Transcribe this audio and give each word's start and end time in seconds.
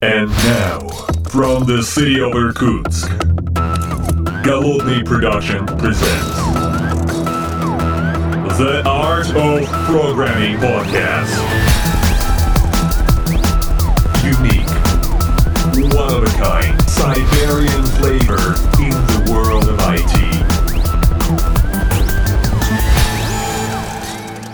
And 0.00 0.30
now, 0.30 0.78
from 1.28 1.64
the 1.64 1.82
city 1.82 2.20
of 2.20 2.32
Irkutsk, 2.32 3.10
Голодный 4.44 5.04
Production 5.04 5.66
presents 5.66 6.36
The 8.58 8.84
Art 8.86 9.26
of 9.34 9.66
Programming 9.86 10.56
Podcast. 10.58 11.34
Unique, 14.22 14.70
one 15.92 16.14
of 16.14 16.22
a 16.22 16.30
kind, 16.38 16.80
Siberian 16.88 17.82
flavor 17.98 18.54
in 18.78 18.94
the 19.10 19.32
world 19.32 19.66
of 19.66 19.80
IT. 19.80 20.14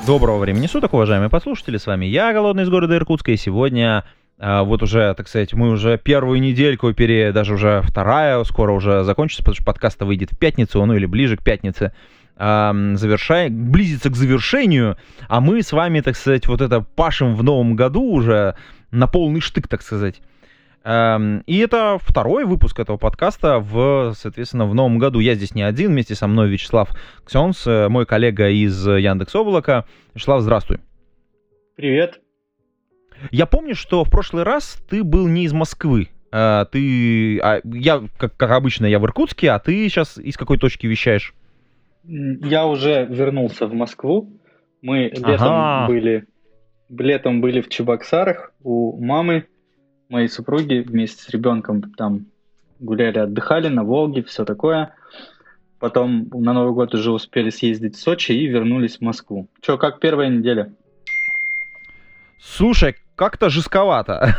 Доброго 0.07 0.39
времени 0.39 0.67
суток, 0.67 0.95
уважаемые 0.95 1.29
послушатели, 1.29 1.77
с 1.77 1.87
вами 1.87 2.07
я, 2.07 2.33
Голодный 2.33 2.63
из 2.63 2.71
города 2.71 2.97
Иркутска, 2.97 3.33
и 3.33 3.37
сегодня 3.37 3.99
а, 3.99 4.05
вот 4.45 4.83
уже, 4.83 5.15
так 5.15 5.29
сказать, 5.29 5.55
мы 5.55 5.71
уже 5.71 5.97
первую 5.97 6.41
недельку, 6.41 6.93
пере, 6.93 7.33
даже 7.33 7.55
уже 7.55 7.81
вторая, 7.83 8.43
скоро 8.45 8.73
уже 8.73 9.03
закончится, 9.05 9.43
потому 9.43 9.55
что 9.55 9.65
подкаст 9.65 10.03
выйдет 10.03 10.33
в 10.33 10.39
пятницу, 10.39 10.85
ну 10.85 10.95
или 10.95 11.07
ближе 11.07 11.37
к 11.37 11.43
пятнице, 11.43 11.93
завершай, 12.37 13.49
близится 13.49 14.11
к 14.11 14.17
завершению, 14.17 14.99
а 15.29 15.41
мы 15.41 15.63
с 15.63 15.73
вами, 15.73 16.01
так 16.01 16.17
сказать, 16.17 16.47
вот 16.47 16.61
это 16.61 16.81
пашем 16.81 17.35
в 17.37 17.43
новом 17.43 17.75
году 17.77 18.03
уже 18.03 18.57
на 18.91 19.07
полный 19.07 19.41
штык, 19.41 19.69
так 19.69 19.83
сказать. 19.83 20.21
И 20.87 21.59
это 21.59 21.99
второй 21.99 22.45
выпуск 22.45 22.79
этого 22.79 22.99
подкаста 22.99 23.59
в, 23.59 24.13
соответственно, 24.19 24.67
в 24.67 24.75
новом 24.75 24.99
году. 24.99 25.19
Я 25.19 25.35
здесь 25.35 25.55
не 25.55 25.63
один, 25.63 25.93
вместе 25.93 26.15
со 26.15 26.27
мной 26.27 26.51
Вячеслав 26.51 26.91
Ксенс, 27.25 27.67
э, 27.67 27.89
мой 27.89 28.05
коллега 28.05 28.51
из 28.51 28.87
Яндекс 28.87 29.35
Облака. 29.35 29.87
Вячеслав, 30.15 30.43
здравствуй. 30.43 30.81
Привет. 31.77 32.24
Я 33.31 33.47
помню, 33.47 33.75
что 33.75 34.05
в 34.05 34.11
прошлый 34.11 34.43
раз 34.43 34.79
ты 34.89 35.03
был 35.05 35.27
не 35.29 35.45
из 35.45 35.53
Москвы. 35.53 36.09
А, 36.31 36.65
ты, 36.65 37.39
а, 37.41 37.61
я, 37.65 38.03
как, 38.19 38.37
как 38.37 38.51
обычно, 38.51 38.87
я 38.87 38.99
в 38.99 39.05
Иркутске, 39.05 39.51
а 39.51 39.59
ты 39.59 39.89
сейчас 39.89 40.19
из 40.19 40.37
какой 40.37 40.59
точки 40.59 40.87
вещаешь? 40.87 41.35
Я 42.05 42.67
уже 42.67 43.07
вернулся 43.07 43.67
в 43.67 43.75
Москву. 43.75 44.33
Мы 44.83 45.11
летом 45.15 45.49
ага. 45.49 45.87
были, 45.87 46.27
летом 46.91 47.41
были 47.41 47.61
в 47.61 47.69
Чебоксарах 47.69 48.53
у 48.63 49.01
мамы 49.03 49.47
моей 50.09 50.29
супруги 50.29 50.85
вместе 50.87 51.23
с 51.23 51.29
ребенком 51.31 51.83
там 51.95 52.27
гуляли, 52.81 53.19
отдыхали 53.19 53.69
на 53.69 53.85
Волге, 53.85 54.23
все 54.23 54.45
такое. 54.45 54.95
Потом 55.79 56.29
на 56.33 56.53
Новый 56.53 56.73
год 56.73 56.95
уже 56.95 57.11
успели 57.11 57.51
съездить 57.51 57.97
в 57.97 58.01
Сочи 58.01 58.33
и 58.33 58.47
вернулись 58.47 58.99
в 58.99 59.01
Москву. 59.01 59.49
Че, 59.61 59.77
как 59.79 60.01
первая 60.01 60.29
неделя? 60.29 60.73
Слушай, 62.39 62.97
как-то 63.17 63.49
жестковато. 63.49 64.37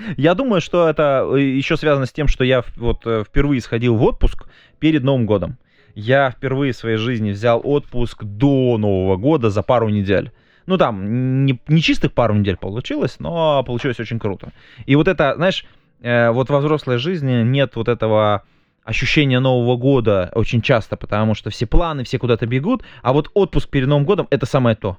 я 0.16 0.34
думаю, 0.34 0.60
что 0.60 0.88
это 0.88 1.26
э, 1.34 1.40
еще 1.40 1.76
связано 1.76 2.06
с 2.06 2.12
тем, 2.12 2.28
что 2.28 2.44
я 2.44 2.62
вот 2.76 3.06
э, 3.06 3.24
впервые 3.26 3.60
сходил 3.60 3.96
в 3.96 4.02
отпуск 4.02 4.46
перед 4.78 5.02
Новым 5.02 5.26
годом. 5.26 5.56
Я 5.94 6.30
впервые 6.30 6.72
в 6.72 6.76
своей 6.76 6.96
жизни 6.96 7.30
взял 7.30 7.60
отпуск 7.62 8.22
до 8.22 8.76
Нового 8.78 9.16
года 9.16 9.50
за 9.50 9.62
пару 9.62 9.88
недель. 9.88 10.30
Ну, 10.66 10.76
там, 10.76 11.46
не, 11.46 11.58
не 11.66 11.80
чистых 11.80 12.12
пару 12.12 12.34
недель 12.34 12.56
получилось, 12.56 13.16
но 13.18 13.64
получилось 13.64 13.98
очень 13.98 14.18
круто. 14.18 14.52
И 14.86 14.96
вот 14.96 15.08
это, 15.08 15.34
знаешь, 15.36 15.64
э, 16.00 16.30
вот 16.30 16.50
во 16.50 16.58
взрослой 16.58 16.98
жизни 16.98 17.42
нет 17.42 17.74
вот 17.76 17.88
этого 17.88 18.42
ощущения 18.84 19.40
Нового 19.40 19.76
года 19.76 20.30
очень 20.34 20.62
часто, 20.62 20.96
потому 20.96 21.34
что 21.34 21.50
все 21.50 21.66
планы, 21.66 22.04
все 22.04 22.18
куда-то 22.18 22.46
бегут, 22.46 22.82
а 23.02 23.12
вот 23.12 23.30
отпуск 23.34 23.68
перед 23.68 23.88
Новым 23.88 24.04
годом— 24.04 24.28
это 24.30 24.46
самое 24.46 24.76
то. 24.76 24.98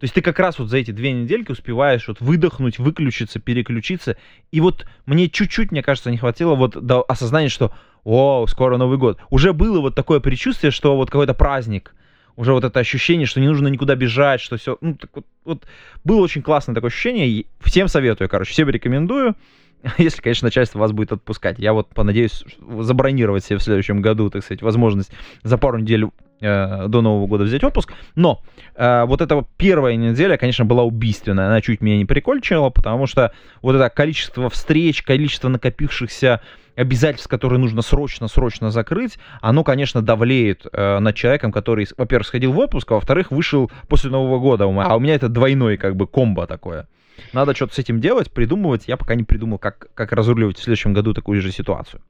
То 0.00 0.04
есть 0.04 0.14
ты 0.14 0.22
как 0.22 0.38
раз 0.38 0.58
вот 0.58 0.68
за 0.68 0.78
эти 0.78 0.92
две 0.92 1.12
недельки 1.12 1.50
успеваешь 1.50 2.06
вот 2.06 2.20
выдохнуть, 2.20 2.78
выключиться, 2.78 3.40
переключиться. 3.40 4.16
И 4.52 4.60
вот 4.60 4.86
мне 5.06 5.28
чуть-чуть, 5.28 5.72
мне 5.72 5.82
кажется, 5.82 6.10
не 6.10 6.18
хватило 6.18 6.54
вот 6.54 6.84
до 6.84 7.02
осознания, 7.02 7.48
что 7.48 7.72
о, 8.04 8.46
скоро 8.46 8.76
Новый 8.76 8.96
год. 8.96 9.18
Уже 9.28 9.52
было 9.52 9.80
вот 9.80 9.94
такое 9.94 10.20
предчувствие, 10.20 10.70
что 10.70 10.96
вот 10.96 11.10
какой-то 11.10 11.34
праздник. 11.34 11.94
Уже 12.36 12.52
вот 12.52 12.62
это 12.62 12.78
ощущение, 12.78 13.26
что 13.26 13.40
не 13.40 13.48
нужно 13.48 13.66
никуда 13.66 13.96
бежать, 13.96 14.40
что 14.40 14.56
все... 14.56 14.78
Ну, 14.80 14.94
так 14.94 15.10
вот, 15.12 15.26
вот 15.44 15.66
было 16.04 16.20
очень 16.20 16.42
классное 16.42 16.76
такое 16.76 16.90
ощущение. 16.90 17.46
Всем 17.60 17.88
советую, 17.88 18.28
короче, 18.28 18.52
всем 18.52 18.68
рекомендую. 18.68 19.34
Если, 19.98 20.22
конечно, 20.22 20.46
начальство 20.46 20.78
вас 20.78 20.92
будет 20.92 21.10
отпускать. 21.10 21.58
Я 21.58 21.72
вот 21.72 21.88
понадеюсь 21.88 22.44
забронировать 22.80 23.44
себе 23.44 23.58
в 23.58 23.62
следующем 23.62 24.00
году, 24.00 24.30
так 24.30 24.44
сказать, 24.44 24.62
возможность 24.62 25.10
за 25.42 25.58
пару 25.58 25.78
недель 25.78 26.06
Э, 26.40 26.86
до 26.86 27.00
Нового 27.00 27.26
года 27.26 27.44
взять 27.44 27.64
отпуск. 27.64 27.92
Но 28.14 28.42
э, 28.76 29.04
вот 29.06 29.20
эта 29.20 29.44
первая 29.56 29.96
неделя, 29.96 30.36
конечно, 30.36 30.64
была 30.64 30.84
убийственная. 30.84 31.46
Она 31.46 31.60
чуть 31.60 31.80
меня 31.80 31.96
не 31.96 32.04
прикольчила, 32.04 32.70
потому 32.70 33.06
что 33.06 33.32
вот 33.60 33.74
это 33.74 33.90
количество 33.90 34.48
встреч, 34.48 35.02
количество 35.02 35.48
накопившихся 35.48 36.40
обязательств, 36.76 37.28
которые 37.28 37.58
нужно 37.58 37.82
срочно-срочно 37.82 38.70
закрыть, 38.70 39.18
оно, 39.40 39.64
конечно, 39.64 40.00
давлеет 40.00 40.64
э, 40.72 41.00
над 41.00 41.16
человеком, 41.16 41.50
который, 41.50 41.88
во-первых, 41.96 42.28
сходил 42.28 42.52
в 42.52 42.58
отпуск, 42.58 42.92
а 42.92 42.94
во-вторых, 42.94 43.32
вышел 43.32 43.68
после 43.88 44.10
Нового 44.10 44.38
года. 44.38 44.64
А 44.64 44.96
у 44.96 45.00
меня 45.00 45.16
это 45.16 45.28
двойной 45.28 45.76
как 45.76 45.96
бы 45.96 46.06
комбо 46.06 46.46
такое. 46.46 46.86
Надо 47.32 47.52
что-то 47.52 47.74
с 47.74 47.78
этим 47.80 48.00
делать, 48.00 48.30
придумывать. 48.30 48.84
Я 48.86 48.96
пока 48.96 49.16
не 49.16 49.24
придумал, 49.24 49.58
как, 49.58 49.88
как 49.94 50.12
разруливать 50.12 50.56
в 50.56 50.62
следующем 50.62 50.92
году 50.92 51.14
такую 51.14 51.40
же 51.40 51.50
ситуацию. 51.50 52.00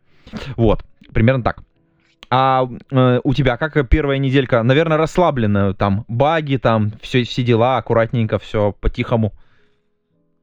Вот, 0.56 0.84
примерно 1.14 1.42
так. 1.42 1.62
А 2.30 2.68
э, 2.90 3.20
у 3.24 3.34
тебя 3.34 3.56
как 3.56 3.88
первая 3.88 4.18
неделька? 4.18 4.62
Наверное, 4.62 4.98
расслабленная, 4.98 5.72
там 5.72 6.04
баги, 6.08 6.56
там 6.56 6.92
все, 7.00 7.24
все 7.24 7.42
дела, 7.42 7.78
аккуратненько, 7.78 8.38
все 8.38 8.72
по-тихому. 8.72 9.32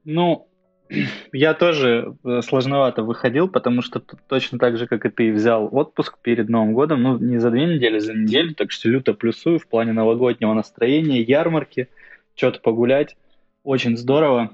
Ну, 0.03 0.47
я 1.33 1.53
тоже 1.53 2.15
э, 2.23 2.41
сложновато 2.41 3.03
выходил, 3.03 3.47
потому 3.47 3.81
что 3.81 3.99
точно 3.99 4.57
так 4.57 4.77
же, 4.77 4.87
как 4.87 5.05
и 5.05 5.09
ты, 5.09 5.33
взял 5.33 5.69
отпуск 5.71 6.17
перед 6.21 6.49
Новым 6.49 6.73
годом, 6.73 7.03
ну, 7.03 7.17
не 7.19 7.37
за 7.37 7.51
две 7.51 7.65
недели, 7.65 7.99
за 7.99 8.13
неделю, 8.13 8.55
так 8.55 8.71
что 8.71 8.89
люто 8.89 9.13
плюсую 9.13 9.59
в 9.59 9.67
плане 9.67 9.93
новогоднего 9.93 10.53
настроения, 10.53 11.21
ярмарки, 11.21 11.89
что-то 12.35 12.59
погулять. 12.59 13.15
Очень 13.63 13.97
здорово. 13.97 14.51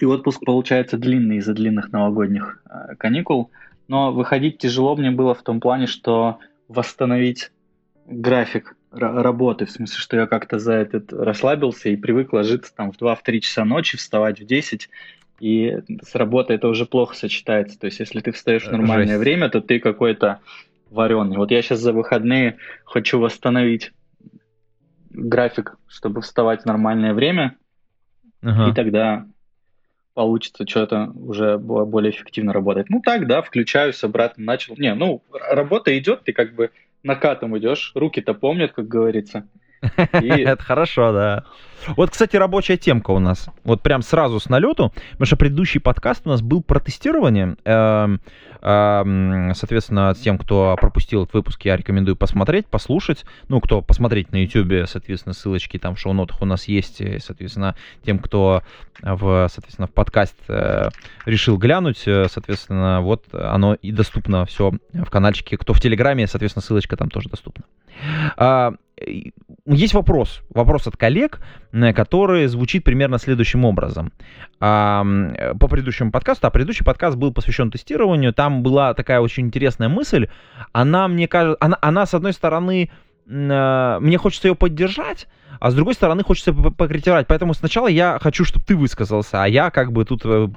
И 0.00 0.04
отпуск 0.04 0.42
получается 0.44 0.96
длинный 0.96 1.36
из-за 1.36 1.52
длинных 1.52 1.92
новогодних 1.92 2.62
э, 2.68 2.94
каникул. 2.96 3.50
Но 3.92 4.10
выходить 4.10 4.56
тяжело 4.56 4.96
мне 4.96 5.10
было 5.10 5.34
в 5.34 5.42
том 5.42 5.60
плане, 5.60 5.86
что 5.86 6.38
восстановить 6.66 7.52
график 8.06 8.74
работы, 8.90 9.66
в 9.66 9.70
смысле, 9.70 9.98
что 9.98 10.16
я 10.16 10.26
как-то 10.26 10.58
за 10.58 10.72
этот 10.72 11.12
расслабился 11.12 11.90
и 11.90 11.96
привык 11.96 12.32
ложиться 12.32 12.74
там 12.74 12.90
в 12.90 12.96
2-3 12.96 13.40
часа 13.40 13.66
ночи, 13.66 13.98
вставать 13.98 14.40
в 14.40 14.46
10, 14.46 14.88
и 15.40 15.78
с 16.02 16.14
работой 16.14 16.56
это 16.56 16.68
уже 16.68 16.86
плохо 16.86 17.14
сочетается. 17.14 17.78
То 17.78 17.84
есть, 17.84 18.00
если 18.00 18.20
ты 18.20 18.32
встаешь 18.32 18.64
в 18.64 18.68
э, 18.68 18.72
нормальное 18.72 19.18
Жесть. 19.18 19.20
время, 19.20 19.50
то 19.50 19.60
ты 19.60 19.78
какой-то 19.78 20.40
вареный. 20.90 21.36
Вот 21.36 21.50
я 21.50 21.60
сейчас 21.60 21.80
за 21.80 21.92
выходные 21.92 22.56
хочу 22.86 23.18
восстановить 23.18 23.92
график, 25.10 25.76
чтобы 25.86 26.22
вставать 26.22 26.62
в 26.62 26.64
нормальное 26.64 27.12
время, 27.12 27.58
ага. 28.40 28.70
и 28.70 28.74
тогда 28.74 29.26
получится 30.14 30.66
что-то 30.66 31.12
уже 31.14 31.58
более 31.58 32.10
эффективно 32.10 32.52
работать. 32.52 32.90
Ну 32.90 33.00
так, 33.00 33.26
да, 33.26 33.42
включаюсь, 33.42 34.02
обратно 34.04 34.44
начал. 34.44 34.76
Не, 34.76 34.94
ну, 34.94 35.22
работа 35.30 35.96
идет, 35.98 36.24
ты 36.24 36.32
как 36.32 36.54
бы 36.54 36.70
накатом 37.02 37.56
идешь, 37.58 37.92
руки-то 37.94 38.34
помнят, 38.34 38.72
как 38.72 38.88
говорится. 38.88 39.48
Это 40.12 40.62
хорошо, 40.62 41.12
да. 41.12 41.44
Вот, 41.96 42.10
кстати, 42.10 42.36
рабочая 42.36 42.76
темка 42.76 43.10
у 43.10 43.18
нас. 43.18 43.48
Вот 43.64 43.82
прям 43.82 44.02
сразу 44.02 44.38
с 44.38 44.48
налету, 44.48 44.92
потому 45.12 45.26
что 45.26 45.36
предыдущий 45.36 45.80
подкаст 45.80 46.22
у 46.24 46.28
нас 46.28 46.40
был 46.40 46.62
про 46.62 46.78
тестирование. 46.78 47.56
Эм, 47.64 48.20
эм, 48.60 49.52
соответственно, 49.54 50.14
тем, 50.14 50.38
кто 50.38 50.76
пропустил 50.80 51.24
этот 51.24 51.34
выпуск, 51.34 51.64
я 51.64 51.76
рекомендую 51.76 52.16
посмотреть, 52.16 52.66
послушать. 52.66 53.24
Ну, 53.48 53.60
кто 53.60 53.82
посмотреть 53.82 54.30
на 54.30 54.36
YouTube, 54.44 54.88
соответственно, 54.88 55.32
ссылочки 55.32 55.78
там 55.78 55.96
в 55.96 55.98
шоу-нотах 55.98 56.40
у 56.40 56.44
нас 56.44 56.68
есть. 56.68 57.02
Соответственно, 57.20 57.74
тем, 58.04 58.20
кто 58.20 58.62
в, 59.00 59.48
соответственно, 59.52 59.88
в 59.88 59.92
подкаст 59.92 60.36
э, 60.48 60.90
решил 61.26 61.58
глянуть, 61.58 62.06
э, 62.06 62.28
соответственно, 62.30 63.00
вот 63.00 63.24
оно 63.32 63.74
и 63.74 63.90
доступно 63.90 64.46
все 64.46 64.72
в 64.92 65.10
каналчике. 65.10 65.56
Кто 65.56 65.72
в 65.72 65.80
Телеграме, 65.80 66.28
соответственно, 66.28 66.62
ссылочка 66.62 66.96
там 66.96 67.10
тоже 67.10 67.28
доступна. 67.28 67.64
А, 69.02 69.72
есть 69.74 69.94
вопрос, 69.94 70.42
вопрос 70.50 70.86
от 70.86 70.96
коллег, 70.96 71.40
который 71.94 72.46
звучит 72.46 72.84
примерно 72.84 73.18
следующим 73.18 73.64
образом. 73.64 74.12
А, 74.60 75.04
по 75.58 75.68
предыдущему 75.68 76.10
подкасту, 76.10 76.46
а 76.46 76.50
предыдущий 76.50 76.84
подкаст 76.84 77.16
был 77.16 77.32
посвящен 77.32 77.70
тестированию, 77.70 78.32
там 78.32 78.62
была 78.62 78.94
такая 78.94 79.20
очень 79.20 79.46
интересная 79.46 79.88
мысль, 79.88 80.28
она, 80.72 81.08
мне 81.08 81.28
кажется, 81.28 81.58
она, 81.60 81.78
она 81.80 82.06
с 82.06 82.14
одной 82.14 82.32
стороны, 82.32 82.90
а, 83.28 84.00
мне 84.00 84.18
хочется 84.18 84.48
ее 84.48 84.54
поддержать, 84.54 85.28
а 85.60 85.70
с 85.70 85.74
другой 85.74 85.94
стороны 85.94 86.22
хочется 86.22 86.52
покритиковать. 86.52 87.26
Поэтому 87.26 87.54
сначала 87.54 87.88
я 87.88 88.18
хочу, 88.20 88.44
чтобы 88.44 88.64
ты 88.64 88.76
высказался, 88.76 89.42
а 89.42 89.48
я 89.48 89.70
как 89.70 89.92
бы 89.92 90.04
тут 90.04 90.22
э, 90.24 90.48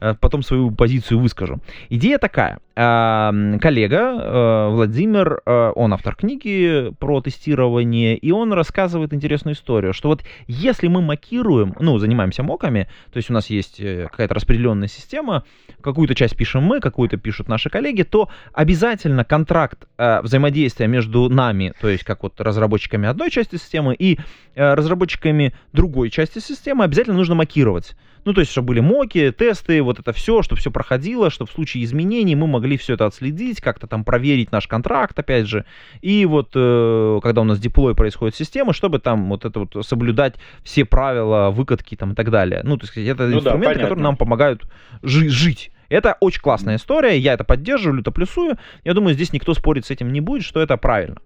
э, 0.00 0.14
потом 0.20 0.42
свою 0.42 0.70
позицию 0.70 1.20
выскажу. 1.20 1.60
Идея 1.88 2.18
такая. 2.18 2.58
Коллега 2.74 3.98
э, 3.98 4.68
Владимир, 4.70 5.42
он 5.44 5.92
автор 5.92 6.14
книги 6.14 6.90
про 6.98 7.20
тестирование, 7.20 8.16
и 8.16 8.30
он 8.30 8.54
рассказывает 8.54 9.12
интересную 9.12 9.54
историю, 9.54 9.92
что 9.92 10.08
вот 10.08 10.22
если 10.46 10.88
мы 10.88 11.02
макируем, 11.02 11.74
ну, 11.78 11.98
занимаемся 11.98 12.42
моками, 12.42 12.88
то 13.12 13.18
есть 13.18 13.28
у 13.28 13.34
нас 13.34 13.50
есть 13.50 13.76
какая-то 13.76 14.34
распределенная 14.34 14.88
система, 14.88 15.44
какую-то 15.82 16.14
часть 16.14 16.34
пишем 16.34 16.62
мы, 16.62 16.80
какую-то 16.80 17.18
пишут 17.18 17.46
наши 17.46 17.68
коллеги, 17.68 18.04
то 18.04 18.30
обязательно 18.54 19.24
контракт 19.24 19.86
взаимодействия 19.98 20.86
между 20.86 21.28
нами, 21.28 21.74
то 21.78 21.88
есть 21.88 22.04
как 22.04 22.22
вот 22.22 22.40
разработчиками 22.40 23.06
одной 23.06 23.30
части 23.30 23.56
системы 23.56 23.94
и 23.94 24.18
разработчиками 24.54 25.54
другой 25.72 26.10
части 26.10 26.38
системы 26.38 26.84
обязательно 26.84 27.16
нужно 27.16 27.34
макировать. 27.34 27.94
Ну, 28.24 28.34
то 28.34 28.40
есть, 28.40 28.52
чтобы 28.52 28.68
были 28.68 28.80
моки, 28.80 29.32
тесты, 29.32 29.82
вот 29.82 29.98
это 29.98 30.12
все, 30.12 30.42
чтобы 30.42 30.60
все 30.60 30.70
проходило, 30.70 31.28
чтобы 31.30 31.50
в 31.50 31.54
случае 31.54 31.84
изменений 31.84 32.36
мы 32.36 32.46
могли 32.46 32.76
все 32.76 32.94
это 32.94 33.06
отследить, 33.06 33.60
как-то 33.60 33.86
там 33.86 34.04
проверить 34.04 34.52
наш 34.52 34.68
контракт, 34.68 35.18
опять 35.18 35.48
же. 35.48 35.64
И 36.02 36.24
вот, 36.24 36.50
э, 36.54 37.20
когда 37.22 37.40
у 37.40 37.44
нас 37.44 37.58
деплой 37.58 37.94
происходит 37.94 38.36
системы, 38.36 38.74
чтобы 38.74 39.00
там 39.00 39.28
вот 39.28 39.44
это 39.44 39.60
вот 39.60 39.84
соблюдать 39.84 40.34
все 40.62 40.84
правила 40.84 41.50
выкатки 41.50 41.96
там 41.96 42.12
и 42.12 42.14
так 42.14 42.30
далее. 42.30 42.60
Ну, 42.62 42.76
то 42.76 42.86
есть, 42.86 42.96
это 42.96 43.26
ну, 43.26 43.38
инструменты, 43.38 43.74
да, 43.74 43.82
которые 43.82 44.04
нам 44.04 44.16
помогают 44.16 44.62
жи- 45.02 45.28
жить. 45.28 45.72
Это 45.88 46.16
очень 46.20 46.40
классная 46.40 46.76
история, 46.76 47.18
я 47.18 47.34
это 47.34 47.44
поддерживаю, 47.44 47.98
люто 47.98 48.12
плюсую. 48.12 48.56
Я 48.84 48.94
думаю, 48.94 49.14
здесь 49.14 49.32
никто 49.32 49.52
спорить 49.52 49.84
с 49.84 49.90
этим 49.90 50.12
не 50.12 50.20
будет, 50.20 50.44
что 50.44 50.62
это 50.62 50.76
правильно. 50.76 51.18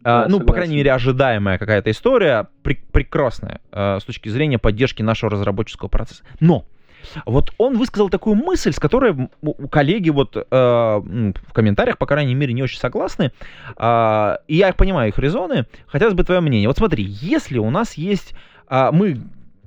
Да, 0.00 0.22
ну, 0.24 0.38
согласен. 0.38 0.46
по 0.46 0.52
крайней 0.52 0.76
мере, 0.76 0.92
ожидаемая 0.92 1.58
какая-то 1.58 1.90
история, 1.90 2.48
при- 2.62 2.82
прекрасная 2.92 3.60
э, 3.72 3.98
с 4.00 4.04
точки 4.04 4.28
зрения 4.28 4.58
поддержки 4.58 5.02
нашего 5.02 5.30
разработческого 5.30 5.88
процесса. 5.88 6.22
Но 6.40 6.64
вот 7.26 7.52
он 7.58 7.78
высказал 7.78 8.10
такую 8.10 8.36
мысль, 8.36 8.72
с 8.72 8.78
которой 8.78 9.28
у 9.42 9.68
коллеги 9.68 10.10
вот 10.10 10.36
э, 10.36 10.44
в 10.50 11.52
комментариях, 11.52 11.98
по 11.98 12.06
крайней 12.06 12.34
мере, 12.34 12.52
не 12.52 12.62
очень 12.62 12.78
согласны. 12.78 13.32
Э, 13.76 14.36
и 14.48 14.56
я 14.56 14.72
понимаю 14.72 15.08
их 15.08 15.18
резоны. 15.18 15.66
Хотелось 15.86 16.14
бы 16.14 16.24
твое 16.24 16.40
мнение. 16.40 16.68
Вот 16.68 16.78
смотри, 16.78 17.04
если 17.04 17.58
у 17.58 17.70
нас 17.70 17.94
есть... 17.94 18.34
Э, 18.68 18.90
мы 18.92 19.20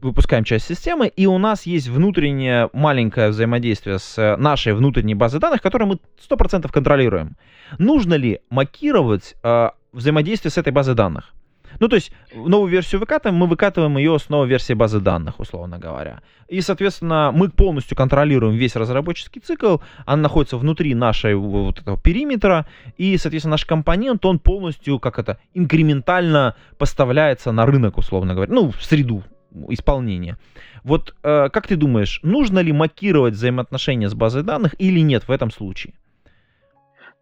выпускаем 0.03 0.43
часть 0.43 0.67
системы, 0.67 1.07
и 1.07 1.25
у 1.25 1.37
нас 1.37 1.65
есть 1.65 1.87
внутреннее 1.87 2.69
маленькое 2.73 3.29
взаимодействие 3.29 3.99
с 3.99 4.37
нашей 4.37 4.73
внутренней 4.73 5.15
базой 5.15 5.39
данных, 5.39 5.61
которую 5.61 5.89
мы 5.89 5.99
100% 6.29 6.71
контролируем. 6.71 7.37
Нужно 7.77 8.15
ли 8.15 8.39
макировать 8.49 9.35
э, 9.43 9.69
взаимодействие 9.93 10.51
с 10.51 10.57
этой 10.57 10.73
базой 10.73 10.95
данных. 10.95 11.33
Ну, 11.79 11.87
то 11.87 11.95
есть, 11.95 12.11
новую 12.35 12.69
версию 12.69 12.99
выкатываем, 12.99 13.39
мы 13.39 13.47
выкатываем 13.47 13.97
ее 13.97 14.19
с 14.19 14.29
новой 14.29 14.47
версии 14.47 14.73
базы 14.73 14.99
данных, 14.99 15.39
условно 15.39 15.79
говоря. 15.79 16.21
И, 16.47 16.61
соответственно, 16.61 17.31
мы 17.33 17.49
полностью 17.49 17.97
контролируем 17.97 18.55
весь 18.55 18.75
разработческий 18.75 19.41
цикл, 19.41 19.77
он 20.05 20.21
находится 20.21 20.57
внутри 20.57 20.93
нашей 20.93 21.33
вот 21.33 21.79
этого 21.79 21.97
периметра, 21.97 22.67
и, 22.97 23.17
соответственно, 23.17 23.53
наш 23.53 23.65
компонент, 23.65 24.23
он 24.25 24.37
полностью, 24.37 24.99
как 24.99 25.17
это, 25.17 25.39
инкрементально 25.55 26.55
поставляется 26.77 27.51
на 27.51 27.65
рынок, 27.65 27.97
условно 27.97 28.35
говоря, 28.35 28.53
ну, 28.53 28.71
в 28.71 28.83
среду 28.83 29.23
исполнения. 29.69 30.37
Вот 30.83 31.15
э, 31.23 31.49
как 31.49 31.67
ты 31.67 31.75
думаешь, 31.75 32.19
нужно 32.23 32.59
ли 32.59 32.71
макировать 32.71 33.33
взаимоотношения 33.33 34.09
с 34.09 34.13
базой 34.13 34.43
данных 34.43 34.75
или 34.79 34.99
нет 34.99 35.27
в 35.27 35.31
этом 35.31 35.51
случае? 35.51 35.93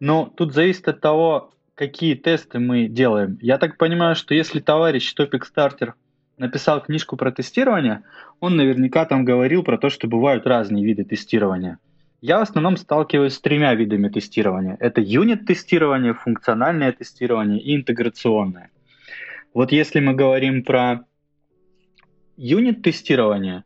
Ну, 0.00 0.26
тут 0.26 0.52
зависит 0.52 0.88
от 0.88 1.00
того, 1.00 1.52
какие 1.74 2.14
тесты 2.14 2.58
мы 2.58 2.88
делаем. 2.88 3.38
Я 3.40 3.58
так 3.58 3.78
понимаю, 3.78 4.14
что 4.14 4.34
если 4.34 4.60
товарищ 4.60 5.14
Topic 5.16 5.42
Starter 5.54 5.92
написал 6.38 6.80
книжку 6.80 7.16
про 7.16 7.30
тестирование, 7.30 8.02
он 8.40 8.56
наверняка 8.56 9.04
там 9.04 9.24
говорил 9.24 9.62
про 9.62 9.78
то, 9.78 9.90
что 9.90 10.08
бывают 10.08 10.46
разные 10.46 10.84
виды 10.84 11.04
тестирования. 11.04 11.78
Я 12.20 12.38
в 12.38 12.42
основном 12.42 12.76
сталкиваюсь 12.76 13.34
с 13.34 13.40
тремя 13.40 13.74
видами 13.74 14.08
тестирования. 14.08 14.76
Это 14.78 15.00
юнит-тестирование, 15.00 16.14
функциональное 16.14 16.92
тестирование 16.92 17.60
и 17.60 17.74
интеграционное. 17.74 18.70
Вот 19.54 19.72
если 19.72 20.00
мы 20.00 20.14
говорим 20.14 20.62
про 20.62 21.04
юнит-тестирование, 22.36 23.64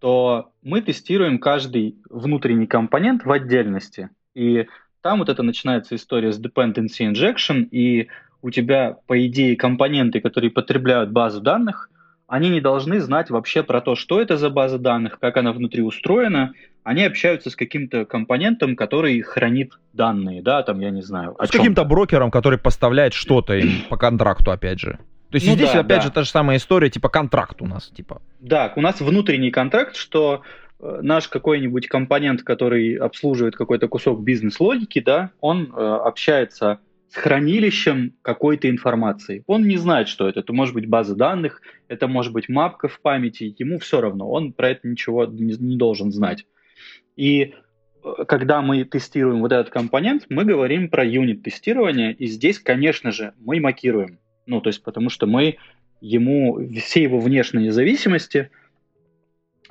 то 0.00 0.50
мы 0.62 0.82
тестируем 0.82 1.38
каждый 1.38 1.96
внутренний 2.10 2.66
компонент 2.66 3.24
в 3.24 3.30
отдельности. 3.30 4.10
И 4.34 4.66
там 5.00 5.20
вот 5.20 5.28
это 5.28 5.42
начинается 5.42 5.94
история 5.94 6.32
с 6.32 6.40
dependency 6.40 7.10
injection, 7.10 7.68
и 7.70 8.08
у 8.42 8.50
тебя, 8.50 8.96
по 9.06 9.26
идее, 9.26 9.56
компоненты, 9.56 10.20
которые 10.20 10.50
потребляют 10.50 11.10
базу 11.10 11.40
данных, 11.40 11.88
они 12.32 12.48
не 12.48 12.62
должны 12.62 12.98
знать 13.00 13.28
вообще 13.28 13.62
про 13.62 13.82
то, 13.82 13.94
что 13.94 14.20
это 14.20 14.38
за 14.38 14.48
база 14.48 14.78
данных, 14.78 15.18
как 15.20 15.36
она 15.36 15.52
внутри 15.52 15.82
устроена. 15.82 16.54
Они 16.82 17.04
общаются 17.04 17.50
с 17.50 17.56
каким-то 17.56 18.06
компонентом, 18.06 18.74
который 18.74 19.20
хранит 19.20 19.74
данные, 19.92 20.42
да, 20.42 20.62
там, 20.62 20.80
я 20.80 20.88
не 20.88 21.02
знаю. 21.02 21.36
С 21.38 21.50
каким-то 21.50 21.84
брокером, 21.84 22.30
который 22.30 22.58
поставляет 22.58 23.12
что-то 23.12 23.54
им 23.54 23.84
по 23.90 23.98
контракту, 23.98 24.50
опять 24.50 24.80
же. 24.80 24.98
То 25.32 25.36
есть 25.36 25.48
ну, 25.48 25.54
здесь, 25.54 25.72
да, 25.72 25.80
опять 25.80 25.98
да. 25.98 26.02
же, 26.02 26.10
та 26.12 26.22
же 26.22 26.30
самая 26.30 26.58
история, 26.58 26.90
типа 26.90 27.08
контракт 27.08 27.60
у 27.60 27.66
нас, 27.66 27.88
типа. 27.88 28.22
Да, 28.38 28.72
у 28.76 28.80
нас 28.80 29.00
внутренний 29.00 29.50
контракт, 29.50 29.96
что 29.96 30.42
Э, 30.82 30.98
наш 31.00 31.28
какой-нибудь 31.28 31.86
компонент, 31.86 32.42
который 32.42 32.96
обслуживает 32.96 33.56
какой-то 33.56 33.88
кусок 33.88 34.22
бизнес-логики, 34.22 35.00
да, 35.00 35.30
он 35.40 35.72
э, 35.72 35.80
общается 35.80 36.80
с 37.08 37.14
хранилищем 37.14 38.14
какой-то 38.22 38.68
информации. 38.68 39.44
Он 39.46 39.68
не 39.68 39.76
знает, 39.76 40.08
что 40.08 40.28
это. 40.28 40.40
Это 40.40 40.52
может 40.52 40.74
быть 40.74 40.88
база 40.88 41.14
данных, 41.14 41.60
это 41.86 42.08
может 42.08 42.32
быть 42.32 42.48
мапка 42.48 42.88
в 42.88 43.00
памяти, 43.00 43.54
ему 43.58 43.78
все 43.78 44.00
равно, 44.00 44.28
он 44.28 44.52
про 44.52 44.70
это 44.70 44.88
ничего 44.88 45.26
не, 45.26 45.54
не 45.54 45.76
должен 45.76 46.10
знать. 46.10 46.46
И 47.16 47.54
э, 48.02 48.24
когда 48.26 48.60
мы 48.60 48.84
тестируем 48.84 49.40
вот 49.40 49.52
этот 49.52 49.70
компонент, 49.70 50.24
мы 50.30 50.44
говорим 50.44 50.88
про 50.88 51.04
юнит-тестирование, 51.04 52.12
и 52.12 52.26
здесь, 52.26 52.58
конечно 52.58 53.12
же, 53.12 53.34
мы 53.38 53.60
макируем. 53.60 54.18
Ну, 54.46 54.60
то 54.60 54.68
есть 54.68 54.82
потому 54.82 55.08
что 55.08 55.26
мы 55.26 55.56
ему 56.00 56.58
все 56.80 57.02
его 57.02 57.20
внешние 57.20 57.72
зависимости– 57.72 58.50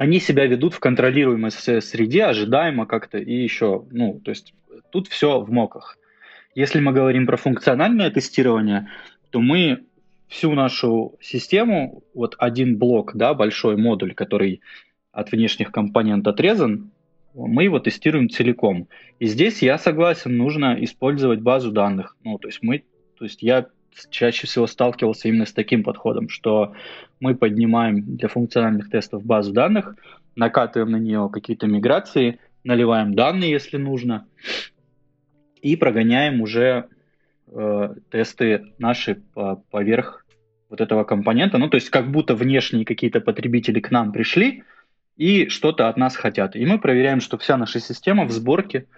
они 0.01 0.19
себя 0.19 0.47
ведут 0.47 0.73
в 0.73 0.79
контролируемой 0.79 1.51
среде, 1.51 2.23
ожидаемо 2.23 2.88
как-то, 2.88 3.19
и 3.19 3.33
еще, 3.33 3.85
ну, 3.91 4.19
то 4.25 4.31
есть 4.31 4.56
тут 4.91 5.07
все 5.07 5.39
в 5.41 5.51
моках. 5.51 6.00
Если 6.56 6.79
мы 6.79 6.91
говорим 6.91 7.27
про 7.27 7.38
функциональное 7.38 8.09
тестирование, 8.09 8.89
то 9.29 9.39
мы 9.41 9.83
всю 10.27 10.53
нашу 10.53 11.17
систему, 11.21 12.03
вот 12.15 12.35
один 12.39 12.79
блок, 12.79 13.12
да, 13.15 13.35
большой 13.35 13.77
модуль, 13.77 14.15
который 14.15 14.62
от 15.12 15.31
внешних 15.31 15.71
компонентов 15.71 16.33
отрезан, 16.33 16.89
мы 17.35 17.65
его 17.65 17.77
тестируем 17.77 18.27
целиком. 18.27 18.88
И 19.19 19.27
здесь 19.27 19.62
я 19.62 19.77
согласен, 19.77 20.35
нужно 20.35 20.83
использовать 20.83 21.41
базу 21.41 21.71
данных. 21.71 22.17
Ну, 22.24 22.39
то 22.39 22.47
есть 22.47 22.63
мы, 22.63 22.83
то 23.19 23.25
есть 23.25 23.44
я 23.44 23.67
чаще 24.09 24.47
всего 24.47 24.67
сталкивался 24.67 25.27
именно 25.27 25.45
с 25.45 25.53
таким 25.53 25.83
подходом, 25.83 26.29
что 26.29 26.73
мы 27.19 27.35
поднимаем 27.35 28.15
для 28.15 28.27
функциональных 28.27 28.89
тестов 28.89 29.25
базу 29.25 29.51
данных, 29.53 29.95
накатываем 30.35 30.91
на 30.91 30.97
нее 30.97 31.29
какие-то 31.31 31.67
миграции, 31.67 32.39
наливаем 32.63 33.13
данные, 33.13 33.51
если 33.51 33.77
нужно, 33.77 34.27
и 35.62 35.75
прогоняем 35.75 36.41
уже 36.41 36.88
э, 37.48 37.95
тесты 38.10 38.74
наши 38.77 39.15
по, 39.33 39.57
поверх 39.69 40.25
вот 40.69 40.81
этого 40.81 41.03
компонента. 41.03 41.57
Ну, 41.57 41.69
то 41.69 41.75
есть 41.75 41.89
как 41.89 42.10
будто 42.12 42.33
внешние 42.33 42.86
какие-то 42.86 43.19
потребители 43.19 43.79
к 43.79 43.91
нам 43.91 44.12
пришли 44.12 44.63
и 45.17 45.50
что-то 45.50 45.89
от 45.89 45.98
нас 45.98 46.15
хотят. 46.15 46.55
И 46.55 46.65
мы 46.65 46.79
проверяем, 46.79 47.19
что 47.19 47.38
вся 47.38 47.57
наша 47.57 47.79
система 47.79 48.25
в 48.25 48.31
сборке– 48.31 48.86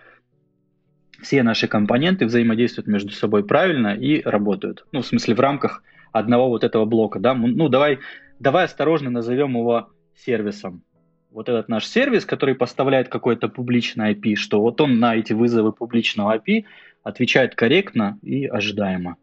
все 1.24 1.42
наши 1.42 1.68
компоненты 1.68 2.26
взаимодействуют 2.26 2.88
между 2.88 3.12
собой 3.12 3.44
правильно 3.44 3.96
и 3.96 4.22
работают. 4.22 4.86
Ну, 4.92 5.02
в 5.02 5.08
смысле, 5.08 5.36
в 5.36 5.40
рамках 5.40 5.82
одного 6.12 6.50
вот 6.50 6.64
этого 6.64 6.86
блока, 6.86 7.20
да. 7.20 7.34
Ну, 7.34 7.70
давай, 7.70 8.00
давай 8.40 8.66
осторожно 8.66 9.10
назовем 9.10 9.58
его 9.58 9.90
сервисом. 10.16 10.84
Вот 11.32 11.50
этот 11.50 11.68
наш 11.68 11.88
сервис, 11.88 12.26
который 12.26 12.54
поставляет 12.54 13.08
какой-то 13.08 13.48
публичный 13.48 14.14
IP, 14.14 14.36
что 14.36 14.62
вот 14.62 14.80
он 14.82 15.00
на 15.00 15.16
эти 15.16 15.34
вызовы 15.34 15.72
публичного 15.72 16.38
IP 16.38 16.66
отвечает 17.02 17.56
корректно 17.56 18.20
и 18.22 18.46
ожидаемо. 18.46 19.18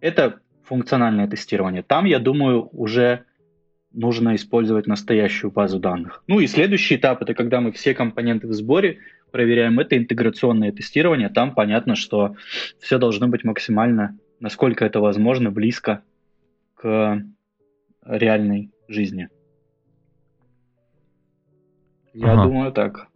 Это 0.00 0.40
функциональное 0.62 1.28
тестирование. 1.28 1.82
Там, 1.82 2.06
я 2.06 2.18
думаю, 2.18 2.68
уже 2.72 3.24
нужно 3.92 4.34
использовать 4.34 4.86
настоящую 4.86 5.50
базу 5.50 5.78
данных. 5.78 6.24
Ну 6.26 6.40
и 6.40 6.46
следующий 6.46 6.96
этап 6.96 7.22
это 7.22 7.34
когда 7.34 7.60
мы 7.60 7.72
все 7.72 7.94
компоненты 7.94 8.48
в 8.48 8.52
сборе 8.52 8.98
проверяем, 9.34 9.80
это 9.80 9.98
интеграционное 9.98 10.70
тестирование. 10.70 11.28
Там 11.28 11.56
понятно, 11.56 11.96
что 11.96 12.36
все 12.78 12.98
должно 12.98 13.26
быть 13.26 13.42
максимально, 13.42 14.16
насколько 14.38 14.84
это 14.84 15.00
возможно, 15.00 15.50
близко 15.50 16.04
к 16.76 17.20
реальной 18.06 18.70
жизни. 18.86 19.28
Я 22.12 22.34
ага. 22.34 22.44
думаю 22.44 22.70
так. 22.70 23.08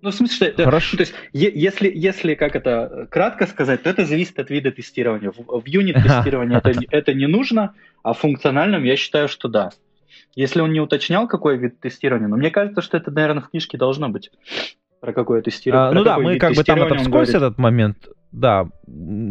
Ну, 0.00 0.10
в 0.10 0.14
смысле, 0.14 0.52
что 0.52 0.62
Хорошо. 0.62 0.96
то 0.96 1.00
есть, 1.00 1.14
если, 1.32 1.90
если, 1.92 2.36
как 2.36 2.54
это, 2.54 3.08
кратко 3.10 3.48
сказать, 3.48 3.82
то 3.82 3.90
это 3.90 4.04
зависит 4.04 4.38
от 4.38 4.50
вида 4.50 4.70
тестирования. 4.70 5.32
В, 5.32 5.60
в 5.60 5.66
юнит-тестировании 5.66 6.56
это, 6.56 6.72
это 6.88 7.14
не 7.14 7.26
нужно, 7.26 7.74
а 8.04 8.12
в 8.12 8.18
функциональном 8.20 8.84
я 8.84 8.94
считаю, 8.94 9.26
что 9.26 9.48
да. 9.48 9.70
Если 10.36 10.60
он 10.60 10.72
не 10.72 10.80
уточнял, 10.80 11.26
какой 11.26 11.58
вид 11.58 11.80
тестирования, 11.80 12.28
но 12.28 12.36
мне 12.36 12.52
кажется, 12.52 12.80
что 12.80 12.96
это, 12.96 13.10
наверное, 13.10 13.42
в 13.42 13.50
книжке 13.50 13.76
должно 13.76 14.08
быть 14.08 14.30
про 15.00 15.12
какое 15.12 15.42
тестирование. 15.42 15.90
А, 15.90 15.92
ну 15.92 16.04
да, 16.04 16.18
мы 16.18 16.38
как 16.38 16.54
бы 16.54 16.64
там 16.64 16.82
это 16.82 16.96
вскользь 16.96 17.30
этот 17.30 17.58
момент, 17.58 18.08
да, 18.32 18.68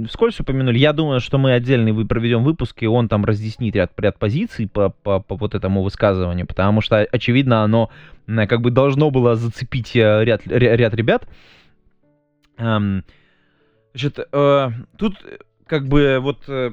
вскользь 0.08 0.40
упомянули. 0.40 0.78
Я 0.78 0.94
думаю, 0.94 1.20
что 1.20 1.38
мы 1.38 1.54
отдельный 1.54 1.92
вы 1.92 2.06
проведем 2.06 2.44
выпуск, 2.44 2.82
и 2.82 2.88
он 2.88 3.10
там 3.10 3.26
разъяснит 3.26 3.76
ряд, 3.76 3.92
ряд 3.98 4.18
позиций 4.18 4.68
по, 4.68 4.90
по, 4.90 5.20
по 5.20 5.36
вот 5.36 5.56
этому 5.56 5.84
высказыванию, 5.84 6.48
потому 6.48 6.82
что, 6.82 7.00
очевидно, 7.00 7.64
оно 7.64 7.90
как 8.26 8.62
бы 8.62 8.72
должно 8.72 9.10
было 9.10 9.36
зацепить 9.36 9.96
э, 9.96 10.24
ряд, 10.24 10.42
ряд 10.46 10.94
ребят. 10.94 11.28
Эм, 12.58 13.04
значит, 13.94 14.20
э, 14.32 14.70
тут 14.98 15.16
как 15.66 15.88
бы 15.88 16.20
вот 16.20 16.44
э, 16.48 16.72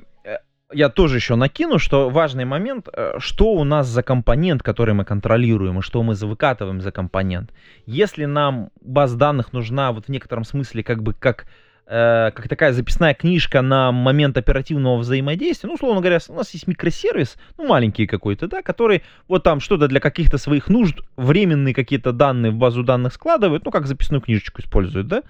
я 0.75 0.88
тоже 0.88 1.16
еще 1.16 1.37
накину, 1.37 1.78
что 1.78 2.11
важный 2.11 2.45
момент, 2.45 2.88
э, 2.93 3.14
что 3.19 3.52
у 3.52 3.64
нас 3.64 3.87
за 3.87 4.02
компонент, 4.02 4.62
который 4.62 4.95
мы 4.95 5.04
контролируем, 5.04 5.78
и 5.78 5.83
что 5.83 6.02
мы 6.02 6.14
выкатываем 6.14 6.81
за 6.81 6.90
компонент. 6.90 7.50
Если 7.87 8.25
нам 8.25 8.71
база 8.81 9.16
данных 9.16 9.52
нужна 9.52 9.93
вот 9.93 10.07
в 10.07 10.09
некотором 10.09 10.45
смысле 10.45 10.83
как 10.83 11.02
бы 11.02 11.14
как, 11.14 11.47
э, 11.87 12.31
как 12.35 12.49
такая 12.49 12.73
записная 12.73 13.14
книжка 13.14 13.62
на 13.62 13.93
момент 13.93 14.37
оперативного 14.37 14.99
взаимодействия, 14.99 15.69
ну, 15.69 15.75
условно 15.75 16.00
говоря, 16.00 16.19
у 16.28 16.35
нас 16.35 16.52
есть 16.54 16.66
микросервис, 16.66 17.37
ну, 17.57 17.66
маленький 17.66 18.07
какой-то, 18.07 18.49
да, 18.49 18.62
который 18.62 19.02
вот 19.28 19.45
там 19.45 19.61
что-то 19.61 19.87
для 19.87 20.00
каких-то 20.00 20.38
своих 20.38 20.69
нужд, 20.69 21.00
временные 21.16 21.75
какие-то 21.75 22.12
данные 22.12 22.50
в 22.52 22.57
базу 22.57 22.83
данных 22.83 23.12
складывает, 23.14 23.64
ну, 23.64 23.71
как 23.71 23.87
записную 23.87 24.21
книжечку 24.21 24.61
использует, 24.61 25.07
да, 25.07 25.23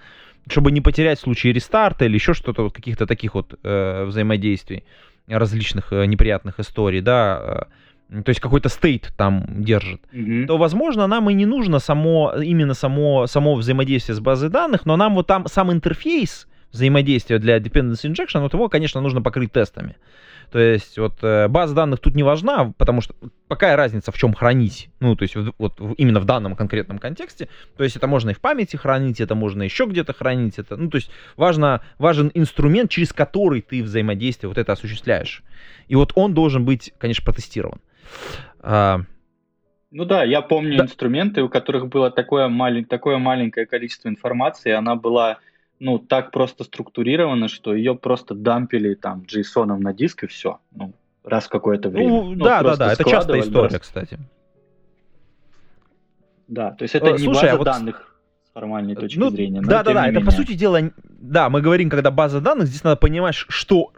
чтобы 0.49 0.71
не 0.71 0.81
потерять 0.81 1.19
в 1.19 1.23
случае 1.23 1.53
рестарта 1.53 2.05
или 2.05 2.15
еще 2.15 2.33
что-то, 2.33 2.63
вот 2.63 2.73
каких-то 2.73 3.05
таких 3.05 3.35
вот 3.35 3.59
э, 3.63 4.05
взаимодействий 4.05 4.83
различных 5.27 5.91
э, 5.91 6.05
неприятных 6.05 6.59
историй, 6.59 7.01
да, 7.01 7.67
э, 8.11 8.21
то 8.23 8.29
есть 8.29 8.39
какой-то 8.39 8.69
стейт 8.69 9.13
там 9.17 9.45
держит, 9.63 10.01
mm-hmm. 10.13 10.45
то, 10.45 10.57
возможно, 10.57 11.07
нам 11.07 11.29
и 11.29 11.33
не 11.33 11.45
нужно 11.45 11.79
само, 11.79 12.33
именно 12.35 12.73
само, 12.73 13.27
само 13.27 13.55
взаимодействие 13.55 14.15
с 14.15 14.19
базой 14.19 14.49
данных, 14.49 14.85
но 14.85 14.95
нам 14.95 15.15
вот 15.15 15.27
там 15.27 15.47
сам 15.47 15.71
интерфейс 15.71 16.47
взаимодействия 16.71 17.39
для 17.39 17.57
dependency 17.57 18.11
injection, 18.11 18.41
вот 18.41 18.53
его, 18.53 18.69
конечно, 18.69 19.01
нужно 19.01 19.21
покрыть 19.21 19.51
тестами. 19.51 19.95
То 20.51 20.59
есть 20.59 20.97
вот 20.97 21.17
э, 21.21 21.47
база 21.47 21.75
данных 21.75 21.99
тут 21.99 22.15
не 22.15 22.23
важна, 22.23 22.73
потому 22.77 23.01
что 23.01 23.15
какая 23.47 23.75
разница 23.75 24.11
в 24.11 24.17
чем 24.17 24.33
хранить, 24.33 24.89
ну 24.99 25.15
то 25.15 25.23
есть 25.23 25.35
вот 25.35 25.79
именно 25.97 26.19
в 26.19 26.25
данном 26.25 26.55
конкретном 26.55 26.99
контексте, 26.99 27.49
то 27.77 27.83
есть 27.83 27.95
это 27.95 28.07
можно 28.07 28.31
и 28.31 28.33
в 28.33 28.39
памяти 28.39 28.75
хранить, 28.75 29.21
это 29.21 29.35
можно 29.35 29.63
еще 29.63 29.85
где-то 29.85 30.13
хранить, 30.13 30.57
это, 30.57 30.77
ну 30.77 30.89
то 30.89 30.97
есть 30.97 31.11
важно, 31.35 31.81
важен 31.97 32.31
инструмент, 32.33 32.89
через 32.89 33.13
который 33.13 33.61
ты 33.61 33.83
взаимодействие 33.83 34.49
вот 34.49 34.57
это 34.57 34.73
осуществляешь. 34.73 35.43
И 35.87 35.95
вот 35.95 36.13
он 36.15 36.33
должен 36.33 36.65
быть, 36.65 36.93
конечно, 36.97 37.23
протестирован. 37.23 37.79
А... 38.59 39.01
Ну 39.91 40.05
да, 40.05 40.23
я 40.23 40.41
помню 40.41 40.77
да. 40.77 40.85
инструменты, 40.85 41.41
у 41.41 41.49
которых 41.49 41.87
было 41.87 42.11
такое, 42.11 42.47
малень... 42.47 42.85
такое 42.85 43.17
маленькое 43.17 43.65
количество 43.65 44.09
информации, 44.09 44.71
она 44.71 44.95
была 44.95 45.37
ну, 45.79 45.99
так 45.99 46.31
просто 46.31 46.63
структурировано, 46.63 47.47
что 47.47 47.73
ее 47.73 47.95
просто 47.95 48.33
дампили 48.33 48.93
там 48.93 49.25
JSON 49.27 49.77
на 49.77 49.93
диск 49.93 50.23
и 50.23 50.27
все. 50.27 50.59
Ну, 50.71 50.93
раз 51.23 51.45
в 51.45 51.49
какое-то 51.49 51.89
время. 51.89 52.09
Ну, 52.09 52.35
ну 52.35 52.45
да, 52.45 52.63
да, 52.63 52.75
да, 52.75 52.93
это 52.93 53.03
частая 53.03 53.41
история, 53.41 53.69
просто. 53.69 53.79
кстати. 53.79 54.19
Да, 56.47 56.71
то 56.71 56.83
есть 56.83 56.95
это 56.95 57.11
не 57.11 57.17
слушай, 57.17 57.41
база 57.43 57.51
а 57.53 57.57
вот... 57.57 57.63
данных 57.65 58.15
с 58.47 58.53
формальной 58.53 58.95
точки 58.95 59.17
ну, 59.17 59.29
зрения. 59.29 59.61
Да, 59.61 59.83
да, 59.83 59.93
да, 59.93 60.07
это 60.07 60.21
по 60.21 60.31
сути 60.31 60.53
дела, 60.53 60.79
да, 61.07 61.49
мы 61.49 61.61
говорим, 61.61 61.89
когда 61.89 62.11
база 62.11 62.39
данных, 62.39 62.67
здесь 62.67 62.83
надо 62.83 62.97
понимать, 62.97 63.35
что, 63.35 63.91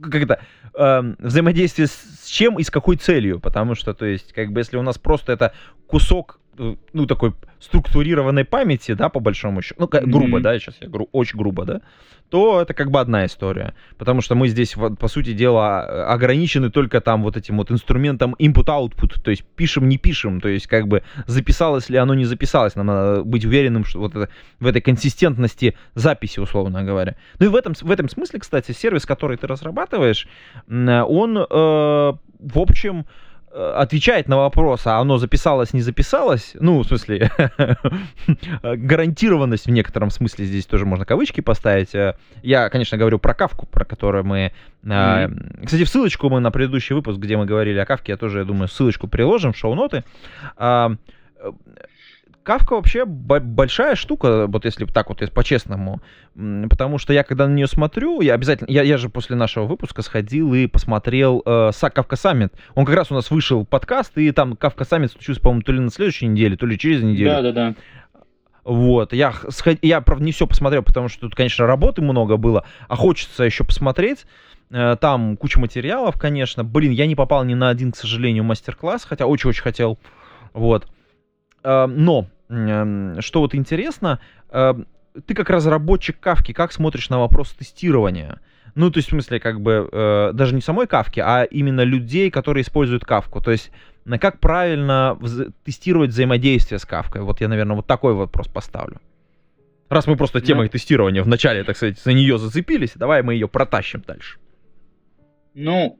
как 0.00 0.14
это, 0.14 0.40
э, 0.74 1.14
взаимодействие 1.18 1.86
с 1.86 2.26
чем 2.26 2.58
и 2.58 2.62
с 2.62 2.70
какой 2.70 2.96
целью, 2.96 3.40
потому 3.40 3.74
что, 3.74 3.92
то 3.92 4.06
есть, 4.06 4.32
как 4.32 4.52
бы, 4.52 4.60
если 4.60 4.78
у 4.78 4.82
нас 4.82 4.96
просто 4.96 5.32
это 5.32 5.52
кусок 5.86 6.40
Э, 6.45 6.45
ну, 6.92 7.06
такой 7.06 7.34
структурированной 7.60 8.44
памяти, 8.44 8.92
да, 8.94 9.08
по 9.08 9.20
большому 9.20 9.62
счету, 9.62 9.76
ну, 9.80 9.88
грубо, 9.88 10.38
mm-hmm. 10.38 10.42
да, 10.42 10.58
сейчас 10.58 10.76
я 10.80 10.88
говорю, 10.88 11.08
очень 11.12 11.38
грубо, 11.38 11.64
да, 11.64 11.80
то 12.28 12.60
это 12.60 12.74
как 12.74 12.90
бы 12.90 13.00
одна 13.00 13.24
история. 13.26 13.74
Потому 13.98 14.20
что 14.20 14.34
мы 14.34 14.48
здесь, 14.48 14.74
по 14.98 15.08
сути 15.08 15.32
дела, 15.32 16.12
ограничены 16.12 16.70
только 16.70 17.00
там 17.00 17.22
вот 17.22 17.36
этим 17.36 17.56
вот 17.56 17.70
инструментом 17.70 18.34
input-output, 18.38 19.22
то 19.22 19.30
есть 19.30 19.44
пишем, 19.56 19.88
не 19.88 19.98
пишем, 19.98 20.40
то 20.40 20.48
есть 20.48 20.66
как 20.66 20.88
бы 20.88 21.02
записалось 21.26 21.88
ли 21.88 21.96
оно, 21.98 22.14
не 22.14 22.24
записалось, 22.24 22.74
нам 22.74 22.86
надо 22.86 23.22
быть 23.22 23.44
уверенным, 23.44 23.84
что 23.84 24.00
вот 24.00 24.16
это, 24.16 24.28
в 24.58 24.66
этой 24.66 24.80
консистентности 24.80 25.76
записи, 25.94 26.40
условно 26.40 26.84
говоря. 26.84 27.16
Ну 27.38 27.46
и 27.46 27.48
в 27.48 27.56
этом, 27.56 27.74
в 27.80 27.90
этом 27.90 28.08
смысле, 28.08 28.40
кстати, 28.40 28.72
сервис, 28.72 29.06
который 29.06 29.36
ты 29.36 29.46
разрабатываешь, 29.46 30.26
он, 30.68 31.38
э, 31.38 31.44
в 31.48 32.58
общем, 32.58 33.06
Э, 33.06 33.25
отвечает 33.56 34.28
на 34.28 34.36
вопрос, 34.36 34.86
а 34.86 34.98
оно 34.98 35.18
записалось, 35.18 35.72
не 35.72 35.80
записалось, 35.80 36.52
ну, 36.60 36.80
в 36.80 36.86
смысле, 36.86 37.30
гарантированность 38.62 39.66
в 39.66 39.70
некотором 39.70 40.10
смысле 40.10 40.44
здесь 40.44 40.66
тоже 40.66 40.84
можно 40.84 41.04
кавычки 41.04 41.40
поставить. 41.40 41.94
Э, 41.94 42.16
я, 42.42 42.68
конечно, 42.68 42.98
говорю 42.98 43.18
про 43.18 43.34
Кафку, 43.34 43.66
про 43.66 43.84
которую 43.84 44.24
мы... 44.24 44.52
Mm-hmm. 44.84 45.64
Кстати, 45.64 45.84
в 45.84 45.88
ссылочку 45.88 46.28
мы 46.28 46.40
на 46.40 46.50
предыдущий 46.50 46.94
выпуск, 46.94 47.18
где 47.18 47.36
мы 47.36 47.46
говорили 47.46 47.78
о 47.78 47.86
Кафке, 47.86 48.12
я 48.12 48.18
тоже, 48.18 48.40
я 48.40 48.44
думаю, 48.44 48.68
ссылочку 48.68 49.08
приложим 49.08 49.52
в 49.52 49.56
шоу-ноты. 49.56 50.04
Kafka 52.46 52.76
вообще 52.76 53.04
большая 53.04 53.96
штука, 53.96 54.46
вот 54.46 54.64
если 54.64 54.84
так 54.84 55.08
вот 55.08 55.18
по-честному, 55.32 56.00
потому 56.70 56.98
что 56.98 57.12
я 57.12 57.24
когда 57.24 57.48
на 57.48 57.54
нее 57.54 57.66
смотрю, 57.66 58.20
я 58.20 58.34
обязательно, 58.34 58.70
я, 58.70 58.84
я 58.84 58.98
же 58.98 59.08
после 59.08 59.34
нашего 59.34 59.64
выпуска 59.64 60.02
сходил 60.02 60.54
и 60.54 60.68
посмотрел 60.68 61.42
э, 61.44 61.72
Kafka 61.92 62.14
Summit. 62.14 62.52
Он 62.76 62.84
как 62.84 62.94
раз 62.94 63.10
у 63.10 63.14
нас 63.14 63.32
вышел 63.32 63.66
подкаст, 63.66 64.16
и 64.16 64.30
там 64.30 64.54
Kafka 64.54 64.84
Summit 64.84 65.10
случился, 65.10 65.40
по-моему, 65.40 65.62
то 65.62 65.72
ли 65.72 65.80
на 65.80 65.90
следующей 65.90 66.28
неделе, 66.28 66.56
то 66.56 66.66
ли 66.66 66.78
через 66.78 67.02
неделю. 67.02 67.30
Да, 67.30 67.42
да, 67.42 67.52
да. 67.52 67.74
Вот, 68.62 69.12
я, 69.12 69.32
я, 69.82 70.00
правда, 70.00 70.24
не 70.24 70.30
все 70.30 70.46
посмотрел, 70.46 70.84
потому 70.84 71.08
что 71.08 71.22
тут, 71.22 71.34
конечно, 71.34 71.66
работы 71.66 72.00
много 72.00 72.36
было, 72.36 72.64
а 72.86 72.94
хочется 72.94 73.42
еще 73.42 73.64
посмотреть. 73.64 74.24
Э, 74.70 74.94
там 75.00 75.36
куча 75.36 75.58
материалов, 75.58 76.16
конечно. 76.16 76.62
Блин, 76.62 76.92
я 76.92 77.08
не 77.08 77.16
попал 77.16 77.42
ни 77.42 77.54
на 77.54 77.70
один, 77.70 77.90
к 77.90 77.96
сожалению, 77.96 78.44
мастер-класс, 78.44 79.04
хотя 79.04 79.26
очень-очень 79.26 79.62
хотел. 79.62 79.98
Вот. 80.52 80.86
Э, 81.64 81.86
но 81.86 82.26
что 82.48 83.40
вот 83.40 83.54
интересно, 83.54 84.20
ты 84.50 85.34
как 85.34 85.50
разработчик 85.50 86.18
кавки, 86.20 86.52
как 86.52 86.72
смотришь 86.72 87.08
на 87.08 87.18
вопрос 87.18 87.50
тестирования? 87.52 88.40
Ну, 88.74 88.90
то 88.90 88.98
есть, 88.98 89.08
в 89.08 89.12
смысле, 89.12 89.40
как 89.40 89.62
бы, 89.62 89.88
э, 89.90 90.32
даже 90.34 90.54
не 90.54 90.60
самой 90.60 90.86
кавки, 90.86 91.18
а 91.18 91.44
именно 91.44 91.80
людей, 91.80 92.30
которые 92.30 92.62
используют 92.62 93.06
кавку. 93.06 93.40
То 93.40 93.50
есть, 93.50 93.70
на 94.04 94.18
как 94.18 94.38
правильно 94.38 95.16
вз- 95.18 95.50
тестировать 95.64 96.10
взаимодействие 96.10 96.78
с 96.78 96.84
кавкой? 96.84 97.22
Вот 97.22 97.40
я, 97.40 97.48
наверное, 97.48 97.76
вот 97.76 97.86
такой 97.86 98.12
вопрос 98.12 98.48
поставлю. 98.48 99.00
Раз 99.88 100.06
мы 100.06 100.16
просто 100.16 100.42
темой 100.42 100.66
ну, 100.66 100.70
тестирования 100.70 101.22
вначале, 101.22 101.64
так 101.64 101.76
сказать, 101.76 101.98
за 101.98 102.12
нее 102.12 102.36
зацепились, 102.36 102.92
давай 102.96 103.22
мы 103.22 103.32
ее 103.32 103.48
протащим 103.48 104.02
дальше. 104.06 104.38
Ну, 105.54 105.98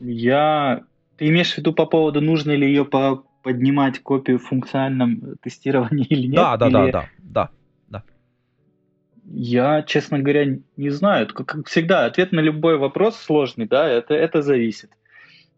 я... 0.00 0.82
Ты 1.16 1.28
имеешь 1.28 1.54
в 1.54 1.58
виду 1.58 1.72
по 1.72 1.86
поводу, 1.86 2.20
нужно 2.20 2.50
ли 2.50 2.66
ее 2.66 2.84
по 2.84 3.24
поднимать 3.46 4.00
копию 4.00 4.40
в 4.40 4.42
функциональном 4.42 5.36
тестировании 5.40 6.04
или 6.10 6.26
нет? 6.26 6.34
Да, 6.34 6.56
да, 6.56 6.66
или... 6.66 6.72
да, 6.72 6.90
да, 6.90 7.08
да, 7.20 7.50
да. 7.88 8.02
Я, 9.24 9.82
честно 9.84 10.18
говоря, 10.18 10.58
не 10.76 10.90
знаю. 10.90 11.28
Как 11.28 11.68
всегда, 11.68 12.06
ответ 12.06 12.32
на 12.32 12.40
любой 12.40 12.76
вопрос 12.76 13.16
сложный, 13.16 13.68
да, 13.68 13.88
это, 13.88 14.14
это 14.14 14.42
зависит 14.42 14.90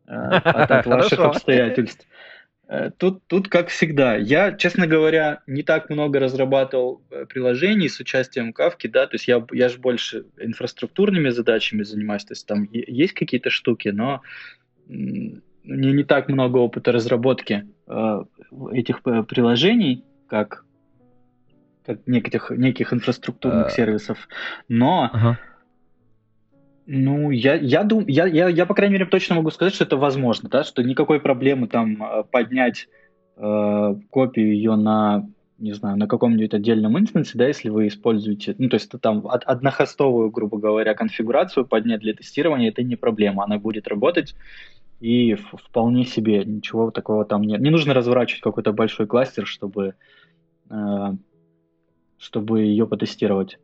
э, 0.07 0.13
от, 0.13 0.71
от 0.71 0.87
ваших 0.97 1.19
обстоятельств. 1.21 2.07
Э, 2.69 2.91
тут, 2.95 3.27
тут, 3.27 3.49
как 3.49 3.69
всегда, 3.69 4.17
я, 4.17 4.53
честно 4.53 4.87
говоря, 4.87 5.41
не 5.47 5.63
так 5.63 5.89
много 5.89 6.21
разрабатывал 6.21 7.01
э, 7.11 7.25
приложений 7.25 7.89
с 7.89 8.01
участием 8.01 8.53
Кавки, 8.53 8.87
да, 8.87 9.07
то 9.07 9.15
есть 9.15 9.29
я, 9.29 9.47
я 9.53 9.71
же 9.71 9.79
больше 9.79 10.27
инфраструктурными 10.37 11.31
задачами 11.31 11.85
занимаюсь, 11.85 12.27
то 12.27 12.33
есть 12.33 12.47
там 12.47 12.69
есть 12.71 13.15
какие-то 13.15 13.49
штуки, 13.49 13.89
но 13.89 14.21
не, 15.65 15.93
не 15.93 16.05
так 16.05 16.29
много 16.29 16.59
опыта 16.59 16.93
разработки 16.93 17.67
э, 17.87 18.25
этих 18.73 19.01
э, 19.05 19.23
приложений, 19.23 20.05
как, 20.27 20.65
как 21.85 22.07
неких, 22.07 22.51
неких 22.51 22.93
инфраструктурных 22.93 23.67
а... 23.67 23.71
сервисов, 23.71 24.29
но 24.69 25.11
ага. 25.13 25.39
ну, 26.87 27.31
я, 27.31 27.55
я, 27.55 27.85
дум, 27.85 28.05
я, 28.07 28.27
я, 28.27 28.49
я, 28.49 28.67
по 28.67 28.75
крайней 28.75 28.95
мере, 28.95 29.07
точно 29.07 29.37
могу 29.37 29.51
сказать, 29.51 29.75
что 29.75 29.85
это 29.85 29.97
возможно, 29.97 30.49
да, 30.49 30.65
что 30.65 30.83
никакой 30.83 31.21
проблемы 31.21 31.69
там 31.69 32.03
э, 32.03 32.25
поднять 32.25 32.89
э, 33.37 33.95
копию 34.11 34.53
ее 34.55 34.77
на 34.77 35.27
не 35.59 35.73
знаю, 35.73 35.97
на 35.97 36.07
каком-нибудь 36.07 36.55
отдельном 36.55 36.99
инстансе, 36.99 37.37
да, 37.37 37.47
если 37.47 37.69
вы 37.69 37.89
используете, 37.89 38.55
ну, 38.59 38.69
то 38.69 38.75
есть 38.75 38.91
там 39.01 39.27
однохостовую, 39.27 40.31
грубо 40.31 40.59
говоря, 40.59 40.95
конфигурацию 40.95 41.67
поднять 41.67 42.01
для 42.01 42.15
тестирования, 42.15 42.69
это 42.69 42.83
не 42.83 42.97
проблема, 42.97 43.45
она 43.45 43.59
будет 43.59 43.89
работать 43.89 44.35
и 45.01 45.35
вполне 45.35 46.05
себе 46.05 46.45
ничего 46.45 46.91
такого 46.91 47.25
там 47.25 47.43
нет. 47.43 47.61
Не 47.61 47.71
нужно 47.71 47.95
разворачивать 47.95 48.43
какой-то 48.43 48.73
большой 48.73 49.07
кластер, 49.07 49.47
чтобы, 49.47 49.95
э, 50.71 51.13
чтобы 52.19 52.63
ее 52.63 52.87
потестировать. 52.87 53.59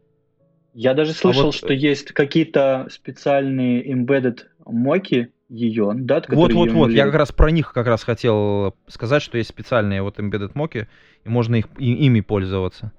Я 0.75 0.95
даже 0.95 1.13
слышал, 1.13 1.43
а 1.43 1.47
вот... 1.47 1.55
что 1.55 1.73
есть 1.73 2.13
какие-то 2.13 2.89
специальные 2.91 3.93
embedded 3.93 4.41
моки 4.65 5.33
ее, 5.49 5.93
да, 5.95 6.23
Вот, 6.29 6.53
вот, 6.53 6.71
вот. 6.71 6.91
Я 6.91 7.05
как 7.05 7.15
раз 7.15 7.33
про 7.33 7.51
них 7.51 7.73
как 7.73 7.87
раз 7.87 8.03
хотел 8.03 8.75
сказать, 8.87 9.23
что 9.23 9.39
есть 9.39 9.51
специальные 9.51 10.03
вот 10.03 10.19
embedded 10.19 10.53
моки, 10.55 10.89
и 11.25 11.29
можно 11.29 11.57
их, 11.57 11.67
и, 11.79 11.93
ими 11.93 12.21
пользоваться. 12.21 12.93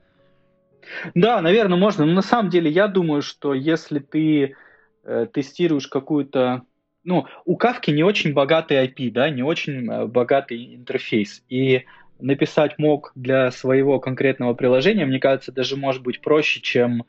Да, 1.16 1.42
наверное, 1.42 1.78
можно. 1.78 2.06
Но 2.06 2.14
на 2.14 2.22
самом 2.22 2.50
деле 2.50 2.70
я 2.70 2.88
думаю, 2.88 3.22
что 3.22 3.54
если 3.54 4.00
ты 4.00 4.56
э, 5.04 5.28
тестируешь 5.34 5.88
какую-то 5.88 6.64
ну, 7.06 7.28
у 7.46 7.56
Кавки 7.56 7.92
не 7.92 8.04
очень 8.04 8.34
богатый 8.34 8.84
IP, 8.84 9.12
да, 9.12 9.30
не 9.30 9.44
очень 9.44 9.90
э, 9.90 10.06
богатый 10.08 10.76
интерфейс. 10.76 11.44
И 11.50 11.86
написать 12.20 12.78
мог 12.80 13.12
для 13.16 13.52
своего 13.52 14.00
конкретного 14.00 14.54
приложения, 14.54 15.06
мне 15.06 15.20
кажется, 15.20 15.52
даже 15.52 15.78
может 15.78 16.02
быть 16.02 16.22
проще, 16.22 16.62
чем, 16.62 17.04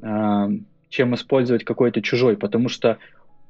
э, 0.00 0.48
чем 0.88 1.14
использовать 1.14 1.64
какой-то 1.64 2.00
чужой, 2.00 2.36
потому 2.36 2.68
что 2.68 2.98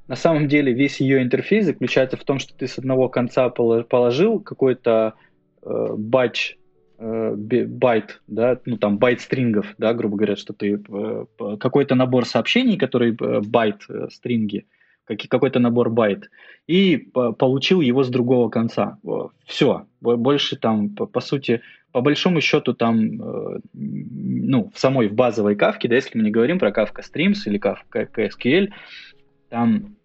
на 0.07 0.15
самом 0.15 0.47
деле 0.47 0.73
весь 0.73 0.99
ее 0.99 1.21
интерфейс 1.21 1.65
заключается 1.65 2.17
в 2.17 2.23
том, 2.23 2.39
что 2.39 2.53
ты 2.55 2.67
с 2.67 2.77
одного 2.77 3.09
конца 3.09 3.49
положил 3.49 4.39
какой-то 4.39 5.15
э, 5.63 5.87
batch, 5.97 6.57
э, 6.97 7.35
байт, 7.35 8.21
да, 8.27 8.59
ну 8.65 8.77
там 8.77 8.97
byte 8.97 9.21
string 9.21 9.57
ов, 9.57 9.75
да, 9.77 9.93
грубо 9.93 10.17
говоря, 10.17 10.35
что 10.35 10.53
ты 10.53 10.81
э, 10.87 11.25
какой-то 11.59 11.95
набор 11.95 12.25
сообщений, 12.25 12.77
который 12.77 13.15
э, 13.19 13.41
байт 13.41 13.81
э, 13.89 14.07
string 14.11 14.51
и, 14.51 14.65
какой-то 15.05 15.59
набор 15.59 15.89
байт, 15.89 16.29
и 16.67 16.97
получил 17.13 17.79
его 17.79 18.03
с 18.03 18.09
другого 18.09 18.49
конца. 18.49 18.97
Все. 19.45 19.85
Больше 20.01 20.57
там, 20.57 20.89
по, 20.89 21.05
по 21.05 21.21
сути, 21.21 21.61
по 21.93 22.01
большому 22.01 22.41
счету 22.41 22.73
там, 22.73 23.21
э, 23.21 23.59
ну, 23.73 24.69
в 24.73 24.79
самой, 24.79 25.07
в 25.07 25.13
базовой 25.13 25.55
кавке, 25.55 25.87
да, 25.87 25.95
если 25.95 26.17
мы 26.17 26.23
не 26.25 26.31
говорим 26.31 26.59
про 26.59 26.69
Kafka 26.69 27.01
Streams 27.01 27.39
или 27.45 27.59
Kafka 27.59 28.07
SQL, 28.15 28.69
там 29.49 29.95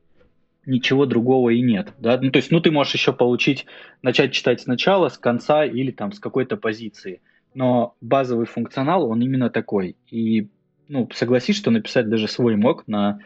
ничего 0.66 1.06
другого 1.06 1.50
и 1.50 1.60
нет. 1.60 1.92
Да? 1.98 2.18
Ну, 2.20 2.30
то 2.30 2.38
есть, 2.38 2.50
ну, 2.50 2.60
ты 2.60 2.70
можешь 2.70 2.94
еще 2.94 3.12
получить, 3.12 3.66
начать 4.02 4.32
читать 4.32 4.60
сначала, 4.60 5.08
с 5.08 5.18
конца 5.18 5.64
или 5.64 5.90
там 5.90 6.12
с 6.12 6.18
какой-то 6.18 6.56
позиции. 6.56 7.20
Но 7.54 7.94
базовый 8.00 8.46
функционал, 8.46 9.08
он 9.08 9.20
именно 9.20 9.50
такой. 9.50 9.96
И, 10.10 10.48
ну, 10.88 11.08
согласись, 11.12 11.56
что 11.56 11.70
написать 11.70 12.08
даже 12.08 12.28
свой 12.28 12.56
мог 12.56 12.86
на 12.86 13.18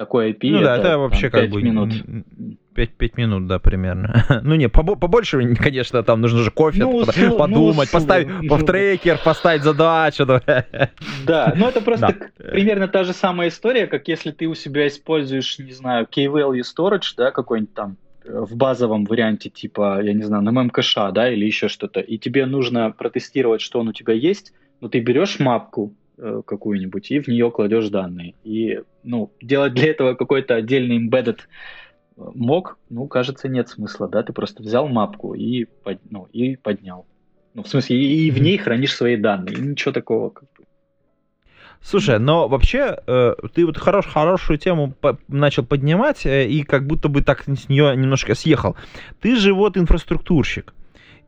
такой 0.00 0.30
IP. 0.32 0.50
Ну 0.50 0.60
да, 0.62 0.78
это, 0.78 0.88
это 0.88 0.98
вообще 0.98 1.28
там, 1.28 1.40
как 1.42 1.50
бы 1.50 1.62
минут. 1.62 1.92
5, 2.74 2.90
5 2.96 3.16
минут, 3.18 3.46
да, 3.46 3.58
примерно. 3.58 4.24
ну 4.42 4.54
не, 4.54 4.70
побольше, 4.70 5.54
конечно, 5.56 6.02
там 6.02 6.22
нужно 6.22 6.38
же 6.38 6.50
кофе, 6.50 6.84
ну, 6.84 7.04
ну 7.04 7.36
подумать, 7.36 7.90
ну, 7.92 7.98
поставить 7.98 8.28
ну, 8.28 8.56
в 8.56 8.64
трекер, 8.64 9.18
поставить 9.22 9.62
задачу. 9.62 10.24
да, 10.24 11.52
ну 11.54 11.68
это 11.68 11.82
просто 11.82 12.16
да. 12.38 12.50
примерно 12.50 12.88
та 12.88 13.04
же 13.04 13.12
самая 13.12 13.48
история, 13.48 13.86
как 13.86 14.08
если 14.08 14.30
ты 14.30 14.46
у 14.46 14.54
себя 14.54 14.86
используешь, 14.86 15.58
не 15.58 15.72
знаю, 15.72 16.06
key-value 16.10 16.62
storage, 16.62 17.12
да, 17.18 17.30
какой-нибудь 17.30 17.74
там 17.74 17.98
э, 18.24 18.40
в 18.40 18.56
базовом 18.56 19.04
варианте, 19.04 19.50
типа, 19.50 20.00
я 20.02 20.14
не 20.14 20.22
знаю, 20.22 20.42
на 20.42 20.50
мемкэша, 20.50 21.12
да, 21.12 21.30
или 21.30 21.44
еще 21.44 21.68
что-то, 21.68 22.00
и 22.00 22.16
тебе 22.16 22.46
нужно 22.46 22.90
протестировать, 22.90 23.60
что 23.60 23.80
он 23.80 23.88
у 23.88 23.92
тебя 23.92 24.14
есть, 24.14 24.54
но 24.80 24.88
ты 24.88 25.00
берешь 25.00 25.38
мапку, 25.40 25.92
какую-нибудь 26.46 27.10
и 27.10 27.20
в 27.20 27.28
нее 27.28 27.50
кладешь 27.50 27.88
данные. 27.88 28.34
И 28.44 28.80
ну, 29.02 29.32
делать 29.40 29.74
для 29.74 29.90
этого 29.90 30.14
какой-то 30.14 30.54
отдельный 30.54 30.98
embedded 30.98 31.38
э, 32.16 32.22
мог, 32.34 32.78
ну, 32.88 33.06
кажется, 33.06 33.48
нет 33.48 33.68
смысла, 33.68 34.08
да, 34.08 34.22
ты 34.22 34.32
просто 34.32 34.62
взял 34.62 34.88
мапку 34.88 35.34
и, 35.34 35.64
под, 35.64 35.98
ну, 36.10 36.28
и 36.32 36.56
поднял. 36.56 37.06
Ну, 37.54 37.62
в 37.62 37.68
смысле, 37.68 37.96
и, 37.96 38.26
и 38.26 38.30
в 38.30 38.40
ней 38.40 38.58
хранишь 38.58 38.94
свои 38.94 39.16
данные, 39.16 39.56
и 39.56 39.60
ничего 39.60 39.92
такого 39.92 40.30
как 40.30 40.44
бы. 40.56 40.64
Слушай, 41.82 42.18
но 42.18 42.46
вообще 42.46 42.98
э, 43.06 43.34
ты 43.54 43.64
вот 43.64 43.78
хорош, 43.78 44.06
хорошую 44.06 44.58
тему 44.58 44.92
по 45.00 45.18
начал 45.28 45.64
поднимать 45.64 46.26
э, 46.26 46.46
и 46.46 46.62
как 46.62 46.86
будто 46.86 47.08
бы 47.08 47.22
так 47.22 47.44
с 47.48 47.68
нее 47.70 47.96
немножко 47.96 48.34
съехал. 48.34 48.76
Ты 49.20 49.36
же 49.36 49.54
вот 49.54 49.78
инфраструктурщик. 49.78 50.74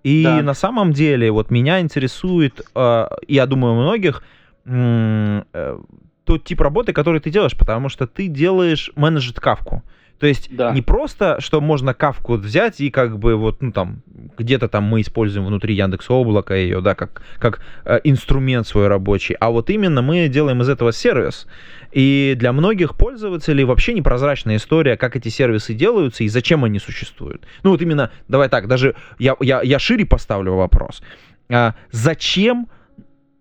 И 0.02 0.24
да. 0.24 0.42
на 0.42 0.52
самом 0.52 0.92
деле 0.92 1.30
вот 1.30 1.50
меня 1.50 1.80
интересует, 1.80 2.60
э, 2.74 3.08
я 3.28 3.46
думаю, 3.46 3.74
многих, 3.74 4.22
Э, 4.22 4.36
тот 4.64 6.44
тип 6.44 6.60
работы, 6.60 6.92
который 6.92 7.20
ты 7.20 7.30
делаешь, 7.30 7.56
потому 7.56 7.88
что 7.88 8.06
ты 8.06 8.28
делаешь 8.28 8.90
менеджер 8.94 9.34
кавку. 9.34 9.82
То 10.22 10.28
есть 10.28 10.54
да. 10.54 10.70
не 10.70 10.82
просто, 10.82 11.40
что 11.40 11.60
можно 11.60 11.94
кавку 11.94 12.34
взять 12.34 12.80
и 12.80 12.90
как 12.90 13.18
бы 13.18 13.34
вот, 13.34 13.60
ну 13.60 13.72
там, 13.72 14.02
где-то 14.38 14.68
там 14.68 14.84
мы 14.84 15.00
используем 15.00 15.46
внутри 15.46 15.74
Яндекс 15.74 16.08
Облака 16.10 16.54
ее, 16.54 16.80
да, 16.80 16.94
как, 16.94 17.22
как 17.40 17.60
э, 17.84 17.98
инструмент 18.04 18.68
свой 18.68 18.86
рабочий, 18.86 19.34
а 19.34 19.50
вот 19.50 19.68
именно 19.68 20.00
мы 20.00 20.28
делаем 20.28 20.62
из 20.62 20.68
этого 20.68 20.92
сервис. 20.92 21.48
И 21.90 22.34
для 22.38 22.52
многих 22.52 22.96
пользователей 22.96 23.64
вообще 23.64 23.94
непрозрачная 23.94 24.58
история, 24.58 24.96
как 24.96 25.16
эти 25.16 25.28
сервисы 25.28 25.74
делаются 25.74 26.22
и 26.22 26.28
зачем 26.28 26.62
они 26.62 26.78
существуют. 26.78 27.44
Ну 27.64 27.70
вот 27.70 27.82
именно, 27.82 28.12
давай 28.28 28.48
так, 28.48 28.68
даже 28.68 28.94
я, 29.18 29.34
я, 29.40 29.60
я 29.62 29.80
шире 29.80 30.06
поставлю 30.06 30.54
вопрос. 30.54 31.02
А, 31.50 31.74
зачем 31.90 32.68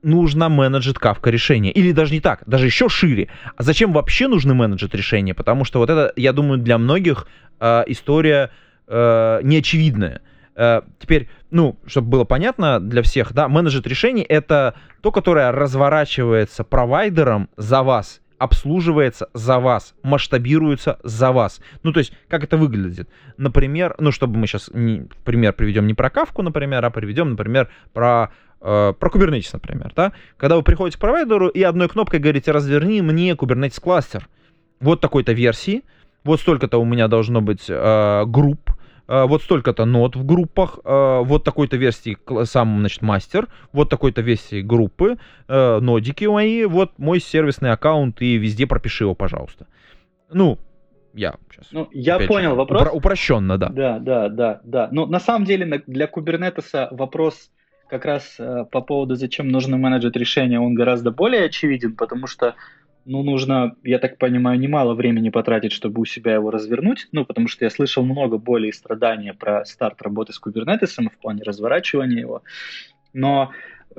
нужно 0.03 0.49
менеджет 0.49 0.97
Kafka 0.97 1.29
решения. 1.29 1.71
Или 1.71 1.91
даже 1.91 2.13
не 2.13 2.21
так, 2.21 2.43
даже 2.45 2.65
еще 2.65 2.89
шире. 2.89 3.29
А 3.55 3.63
зачем 3.63 3.93
вообще 3.93 4.27
нужны 4.27 4.53
менеджет 4.53 4.95
решения? 4.95 5.33
Потому 5.33 5.65
что 5.65 5.79
вот 5.79 5.89
это, 5.89 6.13
я 6.15 6.33
думаю, 6.33 6.59
для 6.59 6.77
многих 6.77 7.27
э, 7.59 7.83
история 7.87 8.51
э, 8.87 9.39
неочевидная. 9.43 10.21
Э, 10.55 10.81
теперь, 10.99 11.29
ну, 11.49 11.77
чтобы 11.85 12.09
было 12.09 12.23
понятно 12.23 12.79
для 12.79 13.01
всех, 13.03 13.33
да, 13.33 13.47
менеджер 13.47 13.81
решений 13.85 14.23
это 14.23 14.75
то, 15.01 15.11
которое 15.11 15.51
разворачивается 15.51 16.63
провайдером 16.63 17.49
за 17.57 17.83
вас 17.83 18.21
обслуживается 18.41 19.29
за 19.35 19.59
вас, 19.59 19.93
масштабируется 20.01 20.97
за 21.03 21.31
вас. 21.31 21.61
Ну, 21.83 21.93
то 21.93 21.99
есть, 21.99 22.11
как 22.27 22.43
это 22.43 22.57
выглядит? 22.57 23.07
Например, 23.37 23.93
ну, 23.99 24.11
чтобы 24.11 24.39
мы 24.39 24.47
сейчас 24.47 24.71
не, 24.73 25.03
пример 25.23 25.53
приведем 25.53 25.85
не 25.85 25.93
про 25.93 26.09
кавку, 26.09 26.41
например, 26.41 26.83
а 26.83 26.89
приведем, 26.89 27.29
например, 27.29 27.69
про 27.93 28.31
про 28.61 29.09
Kubernetes, 29.09 29.49
например, 29.53 29.91
да, 29.95 30.13
когда 30.37 30.55
вы 30.55 30.63
приходите 30.63 30.97
к 30.97 31.01
провайдеру 31.01 31.47
и 31.47 31.63
одной 31.63 31.89
кнопкой 31.89 32.19
говорите, 32.19 32.51
разверни 32.51 33.01
мне 33.01 33.31
Kubernetes 33.31 33.81
кластер. 33.81 34.29
Вот 34.79 35.01
такой-то 35.01 35.33
версии, 35.33 35.83
вот 36.23 36.39
столько-то 36.39 36.77
у 36.77 36.85
меня 36.85 37.07
должно 37.07 37.41
быть 37.41 37.65
э, 37.67 38.23
групп, 38.25 38.71
э, 39.07 39.25
вот 39.25 39.41
столько-то 39.43 39.85
нод 39.85 40.15
в 40.15 40.25
группах, 40.25 40.79
э, 40.83 41.21
вот 41.23 41.43
такой-то 41.43 41.77
версии 41.77 42.17
сам, 42.45 42.79
значит, 42.79 43.01
мастер, 43.01 43.47
вот 43.73 43.89
такой-то 43.89 44.21
версии 44.21 44.61
группы, 44.61 45.17
э, 45.47 45.79
нодики 45.79 46.25
мои, 46.25 46.65
вот 46.65 46.91
мой 46.97 47.19
сервисный 47.19 47.71
аккаунт 47.71 48.21
и 48.21 48.37
везде 48.37 48.67
пропиши 48.67 49.03
его, 49.05 49.15
пожалуйста. 49.15 49.67
Ну, 50.31 50.59
я 51.13 51.35
сейчас. 51.51 51.67
Ну, 51.71 51.89
я 51.91 52.19
понял 52.19 52.51
же, 52.51 52.55
вопрос. 52.55 52.83
Упро- 52.83 52.91
упрощенно, 52.91 53.57
да. 53.57 53.69
Да, 53.69 53.99
да, 53.99 54.29
да, 54.29 54.61
да. 54.63 54.89
Но 54.91 55.05
на 55.05 55.19
самом 55.19 55.45
деле 55.45 55.83
для 55.87 56.05
Kubernetes 56.05 56.87
вопрос 56.91 57.51
как 57.91 58.05
раз 58.05 58.37
э, 58.39 58.65
по 58.71 58.79
поводу, 58.79 59.15
зачем 59.15 59.49
нужно 59.49 59.77
менеджер 59.77 60.11
решения, 60.13 60.61
он 60.61 60.73
гораздо 60.73 61.11
более 61.11 61.43
очевиден, 61.43 61.97
потому 61.97 62.25
что 62.25 62.55
ну, 63.03 63.21
нужно, 63.21 63.75
я 63.83 63.99
так 63.99 64.17
понимаю, 64.17 64.57
немало 64.57 64.93
времени 64.93 65.29
потратить, 65.29 65.73
чтобы 65.73 66.01
у 66.01 66.05
себя 66.05 66.35
его 66.35 66.51
развернуть, 66.51 67.09
ну, 67.11 67.25
потому 67.25 67.49
что 67.49 67.65
я 67.65 67.69
слышал 67.69 68.05
много 68.05 68.37
боли 68.37 68.69
и 68.69 68.71
страдания 68.71 69.33
про 69.33 69.65
старт 69.65 70.01
работы 70.01 70.31
с 70.31 70.41
Kubernetes 70.41 71.09
в 71.09 71.17
плане 71.17 71.43
разворачивания 71.43 72.19
его, 72.19 72.43
но 73.11 73.51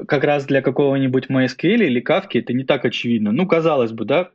как 0.09 0.25
раз 0.25 0.47
для 0.47 0.63
какого-нибудь 0.63 1.27
MySQL 1.29 1.85
или 1.85 2.03
Kafka 2.03 2.41
это 2.41 2.55
не 2.55 2.65
так 2.65 2.87
очевидно. 2.87 3.31
Ну, 3.31 3.47
казалось 3.47 3.93
бы, 3.93 4.07
да, 4.07 4.31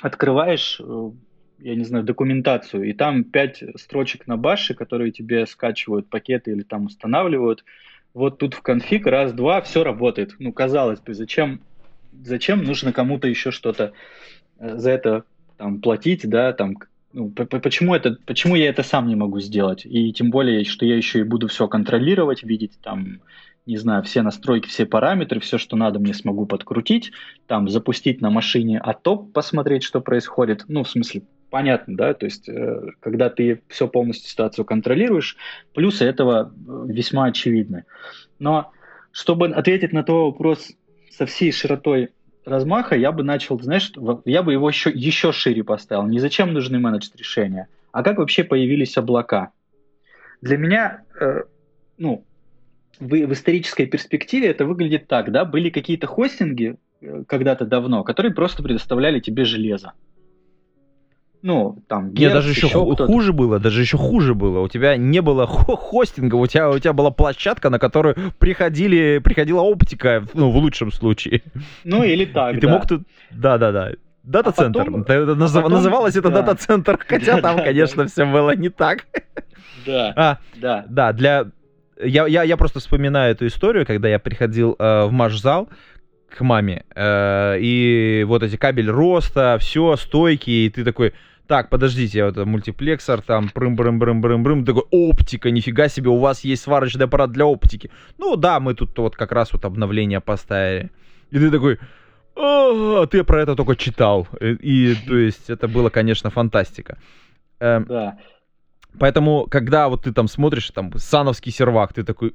открываешь, 0.00 0.80
э, 0.82 1.10
я 1.58 1.74
не 1.74 1.84
знаю, 1.84 2.04
документацию, 2.04 2.84
и 2.84 2.94
там 2.94 3.24
пять 3.24 3.62
строчек 3.76 4.26
на 4.26 4.38
баше, 4.38 4.74
которые 4.74 5.12
тебе 5.12 5.44
скачивают 5.44 6.08
пакеты 6.08 6.52
или 6.52 6.62
там 6.62 6.86
устанавливают, 6.86 7.64
вот 8.18 8.38
тут 8.38 8.54
в 8.54 8.62
конфиг 8.62 9.06
раз-два, 9.06 9.60
все 9.60 9.84
работает. 9.84 10.34
Ну, 10.38 10.52
казалось 10.52 11.00
бы, 11.00 11.14
зачем, 11.14 11.60
зачем 12.22 12.64
нужно 12.64 12.92
кому-то 12.92 13.28
еще 13.28 13.50
что-то 13.50 13.92
э, 14.58 14.76
за 14.76 14.90
это 14.90 15.24
там 15.56 15.80
платить, 15.80 16.28
да, 16.28 16.52
там, 16.52 16.78
ну, 17.12 17.30
почему, 17.30 17.94
это, 17.94 18.18
почему 18.26 18.56
я 18.56 18.68
это 18.68 18.82
сам 18.82 19.06
не 19.06 19.14
могу 19.14 19.40
сделать? 19.40 19.86
И 19.86 20.12
тем 20.12 20.30
более, 20.30 20.64
что 20.64 20.84
я 20.84 20.96
еще 20.96 21.20
и 21.20 21.24
буду 21.24 21.46
все 21.46 21.68
контролировать, 21.68 22.42
видеть 22.42 22.72
там, 22.82 23.20
не 23.66 23.76
знаю, 23.76 24.02
все 24.02 24.22
настройки, 24.22 24.66
все 24.66 24.84
параметры, 24.84 25.38
все, 25.38 25.56
что 25.56 25.76
надо, 25.76 26.00
мне 26.00 26.12
смогу 26.12 26.44
подкрутить, 26.44 27.12
там, 27.46 27.68
запустить 27.68 28.20
на 28.20 28.30
машине 28.30 28.78
АТОП, 28.78 29.32
посмотреть, 29.32 29.84
что 29.84 30.00
происходит. 30.00 30.64
Ну, 30.66 30.82
в 30.82 30.90
смысле, 30.90 31.22
понятно, 31.50 31.96
да, 31.96 32.14
то 32.14 32.26
есть 32.26 32.48
э, 32.48 32.90
когда 33.00 33.30
ты 33.30 33.62
все 33.68 33.88
полностью 33.88 34.28
ситуацию 34.28 34.64
контролируешь, 34.64 35.36
плюсы 35.74 36.04
этого 36.04 36.52
э, 36.52 36.86
весьма 36.92 37.26
очевидны. 37.26 37.84
Но 38.38 38.72
чтобы 39.12 39.48
ответить 39.48 39.92
на 39.92 40.02
твой 40.02 40.24
вопрос 40.24 40.72
со 41.10 41.26
всей 41.26 41.52
широтой 41.52 42.10
размаха, 42.44 42.96
я 42.96 43.12
бы 43.12 43.22
начал, 43.22 43.60
знаешь, 43.60 43.92
я 44.24 44.42
бы 44.42 44.52
его 44.52 44.68
еще, 44.68 44.90
еще 44.90 45.32
шире 45.32 45.64
поставил. 45.64 46.06
Не 46.06 46.18
зачем 46.18 46.52
нужны 46.52 46.78
менеджер 46.78 47.12
решения, 47.16 47.68
а 47.92 48.02
как 48.02 48.18
вообще 48.18 48.44
появились 48.44 48.96
облака. 48.96 49.52
Для 50.40 50.56
меня, 50.56 51.02
э, 51.20 51.42
ну, 51.98 52.24
в, 53.00 53.08
в 53.08 53.32
исторической 53.32 53.86
перспективе 53.86 54.48
это 54.48 54.64
выглядит 54.64 55.08
так, 55.08 55.32
да, 55.32 55.44
были 55.44 55.70
какие-то 55.70 56.06
хостинги, 56.06 56.76
э, 57.00 57.24
когда-то 57.26 57.64
давно, 57.64 58.04
которые 58.04 58.32
просто 58.32 58.62
предоставляли 58.62 59.20
тебе 59.20 59.44
железо. 59.44 59.92
Ну, 61.40 61.78
там, 61.86 62.12
Нет, 62.14 62.32
даже 62.32 62.50
еще, 62.50 62.66
еще 62.66 62.96
хуже 62.96 63.32
было, 63.32 63.60
даже 63.60 63.80
еще 63.80 63.96
хуже 63.96 64.34
было. 64.34 64.60
У 64.60 64.68
тебя 64.68 64.96
не 64.96 65.22
было 65.22 65.46
хо 65.46 65.76
хостинга, 65.76 66.34
у 66.34 66.46
тебя, 66.46 66.68
у 66.68 66.78
тебя 66.78 66.92
была 66.92 67.10
площадка, 67.10 67.70
на 67.70 67.78
которую 67.78 68.16
приходили, 68.38 69.18
приходила 69.18 69.60
оптика, 69.60 70.24
ну, 70.34 70.50
в 70.50 70.56
лучшем 70.56 70.90
случае. 70.90 71.42
Ну, 71.84 72.02
или 72.02 72.24
так, 72.24 72.54
И 72.56 72.60
да. 72.60 72.60
ты 72.60 72.68
мог 72.68 72.86
тут... 72.88 73.02
Да-да-да. 73.30 73.92
Дата-центр. 74.24 74.80
А 74.80 74.84
потом, 74.84 75.38
Назов... 75.38 75.62
потом, 75.62 75.78
называлось 75.78 76.16
это 76.16 76.28
да. 76.28 76.42
дата-центр, 76.42 76.98
хотя 77.06 77.36
да, 77.36 77.42
там, 77.42 77.56
да, 77.56 77.64
конечно, 77.64 78.02
да. 78.02 78.08
все 78.08 78.24
было 78.26 78.54
не 78.56 78.68
так. 78.68 79.06
Да, 79.86 80.12
а, 80.16 80.38
да. 80.56 80.84
Да, 80.88 81.12
для... 81.12 81.46
Я, 82.02 82.26
я, 82.26 82.42
я 82.42 82.56
просто 82.56 82.80
вспоминаю 82.80 83.32
эту 83.32 83.46
историю, 83.46 83.86
когда 83.86 84.08
я 84.08 84.18
приходил 84.18 84.76
э, 84.78 85.04
в 85.06 85.12
маш-зал 85.12 85.68
к 86.30 86.40
маме, 86.40 86.84
э, 86.94 87.58
и 87.60 88.24
вот 88.26 88.42
эти 88.42 88.56
кабель 88.56 88.90
роста, 88.90 89.56
все, 89.60 89.96
стойки, 89.96 90.50
и 90.50 90.70
ты 90.70 90.84
такой, 90.84 91.14
так, 91.46 91.70
подождите, 91.70 92.24
вот 92.24 92.36
мультиплексор, 92.36 93.22
там, 93.22 93.50
брым 93.54 93.74
брым 93.74 93.98
брым 93.98 94.20
брым 94.20 94.42
брым 94.42 94.64
такой, 94.64 94.84
оптика, 94.90 95.50
нифига 95.50 95.88
себе, 95.88 96.10
у 96.10 96.18
вас 96.18 96.44
есть 96.44 96.62
сварочный 96.62 97.06
аппарат 97.06 97.32
для 97.32 97.46
оптики. 97.46 97.90
Ну 98.18 98.36
да, 98.36 98.60
мы 98.60 98.74
тут 98.74 98.96
вот 98.98 99.16
как 99.16 99.32
раз 99.32 99.52
вот 99.52 99.64
обновление 99.64 100.20
поставили. 100.20 100.90
И 101.30 101.38
ты 101.38 101.50
такой, 101.50 101.78
а, 102.36 103.06
ты 103.06 103.24
про 103.24 103.42
это 103.42 103.56
только 103.56 103.76
читал. 103.76 104.28
И, 104.40 104.94
то 105.06 105.16
есть, 105.16 105.50
это 105.50 105.68
было, 105.68 105.90
конечно, 105.90 106.30
фантастика. 106.30 106.98
Эм, 107.60 107.84
да. 107.86 108.18
Поэтому, 108.98 109.46
когда 109.50 109.88
вот 109.88 110.04
ты 110.04 110.12
там 110.12 110.28
смотришь, 110.28 110.70
там, 110.70 110.92
сановский 110.96 111.52
сервак, 111.52 111.92
ты 111.92 112.04
такой... 112.04 112.34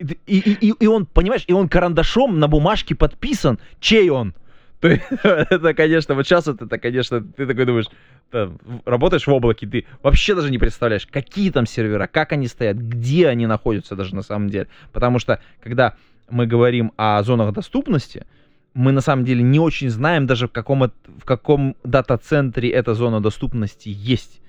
И, 0.00 0.38
и, 0.38 0.70
и, 0.70 0.86
он, 0.86 1.04
понимаешь, 1.04 1.44
и 1.46 1.52
он 1.52 1.68
карандашом 1.68 2.38
на 2.38 2.48
бумажке 2.48 2.94
подписан, 2.94 3.58
чей 3.80 4.08
он. 4.08 4.34
Это, 4.80 5.74
конечно, 5.74 6.14
вот 6.14 6.26
сейчас 6.26 6.46
вот 6.46 6.62
это, 6.62 6.78
конечно, 6.78 7.20
ты 7.20 7.46
такой 7.46 7.66
думаешь, 7.66 7.84
там, 8.30 8.58
работаешь 8.86 9.26
в 9.26 9.30
облаке, 9.30 9.66
ты 9.66 9.84
вообще 10.02 10.34
даже 10.34 10.50
не 10.50 10.56
представляешь, 10.56 11.06
какие 11.06 11.50
там 11.50 11.66
сервера, 11.66 12.06
как 12.06 12.32
они 12.32 12.46
стоят, 12.48 12.78
где 12.78 13.28
они 13.28 13.46
находятся 13.46 13.94
даже 13.94 14.14
на 14.14 14.22
самом 14.22 14.48
деле. 14.48 14.68
Потому 14.92 15.18
что, 15.18 15.38
когда 15.62 15.96
мы 16.30 16.46
говорим 16.46 16.92
о 16.96 17.22
зонах 17.22 17.52
доступности, 17.52 18.24
мы 18.72 18.92
на 18.92 19.02
самом 19.02 19.26
деле 19.26 19.42
не 19.42 19.58
очень 19.58 19.90
знаем 19.90 20.26
даже 20.26 20.48
в 20.48 20.52
каком, 20.52 20.90
в 21.04 21.24
каком 21.26 21.76
дата-центре 21.84 22.70
эта 22.70 22.94
зона 22.94 23.20
доступности 23.20 23.90
есть. 23.90 24.40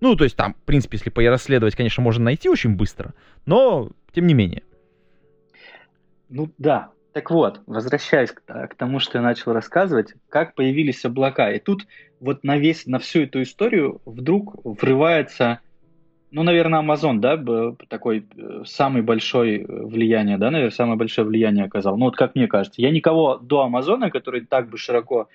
Ну, 0.00 0.16
то 0.16 0.24
есть 0.24 0.34
там, 0.34 0.54
в 0.54 0.64
принципе, 0.64 0.98
если 0.98 1.26
расследовать, 1.26 1.76
конечно, 1.76 2.02
можно 2.02 2.24
найти 2.24 2.48
очень 2.48 2.74
быстро, 2.74 3.14
но 3.46 3.90
тем 4.12 4.26
не 4.26 4.34
менее. 4.34 4.62
Ну 6.30 6.48
да, 6.58 6.90
так 7.12 7.30
вот, 7.30 7.60
возвращаясь 7.66 8.30
к, 8.30 8.42
к 8.42 8.74
тому, 8.76 9.00
что 9.00 9.18
я 9.18 9.22
начал 9.22 9.52
рассказывать, 9.52 10.14
как 10.28 10.54
появились 10.54 11.04
облака. 11.04 11.50
И 11.50 11.58
тут 11.58 11.86
вот 12.20 12.44
на 12.44 12.56
весь, 12.56 12.86
на 12.86 12.98
всю 12.98 13.22
эту 13.22 13.42
историю 13.42 14.00
вдруг 14.04 14.54
врывается 14.64 15.60
ну, 16.32 16.44
наверное, 16.44 16.80
Amazon, 16.80 17.18
да, 17.18 17.36
такой 17.88 18.24
э, 18.36 18.62
самый 18.64 19.02
большой 19.02 19.62
э, 19.62 19.64
влияние, 19.66 20.38
да, 20.38 20.50
наверное, 20.50 20.70
самое 20.70 20.96
большое 20.96 21.26
влияние 21.26 21.64
оказал. 21.64 21.96
Ну, 21.96 22.04
вот 22.04 22.16
как 22.16 22.36
мне 22.36 22.46
кажется. 22.46 22.80
Я 22.80 22.90
никого 22.90 23.36
до 23.38 23.62
Амазона, 23.62 24.10
который 24.10 24.42
так 24.42 24.68
бы 24.68 24.78
широко 24.78 25.28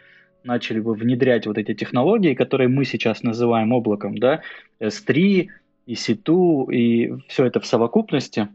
начали 0.43 0.79
бы 0.79 0.93
внедрять 0.93 1.47
вот 1.47 1.57
эти 1.57 1.73
технологии, 1.73 2.33
которые 2.33 2.69
мы 2.69 2.85
сейчас 2.85 3.23
называем 3.23 3.73
облаком, 3.73 4.17
да, 4.17 4.41
S3, 4.79 5.49
EC2 5.87 6.71
и 6.71 7.13
все 7.27 7.45
это 7.45 7.59
в 7.59 7.65
совокупности. 7.65 8.47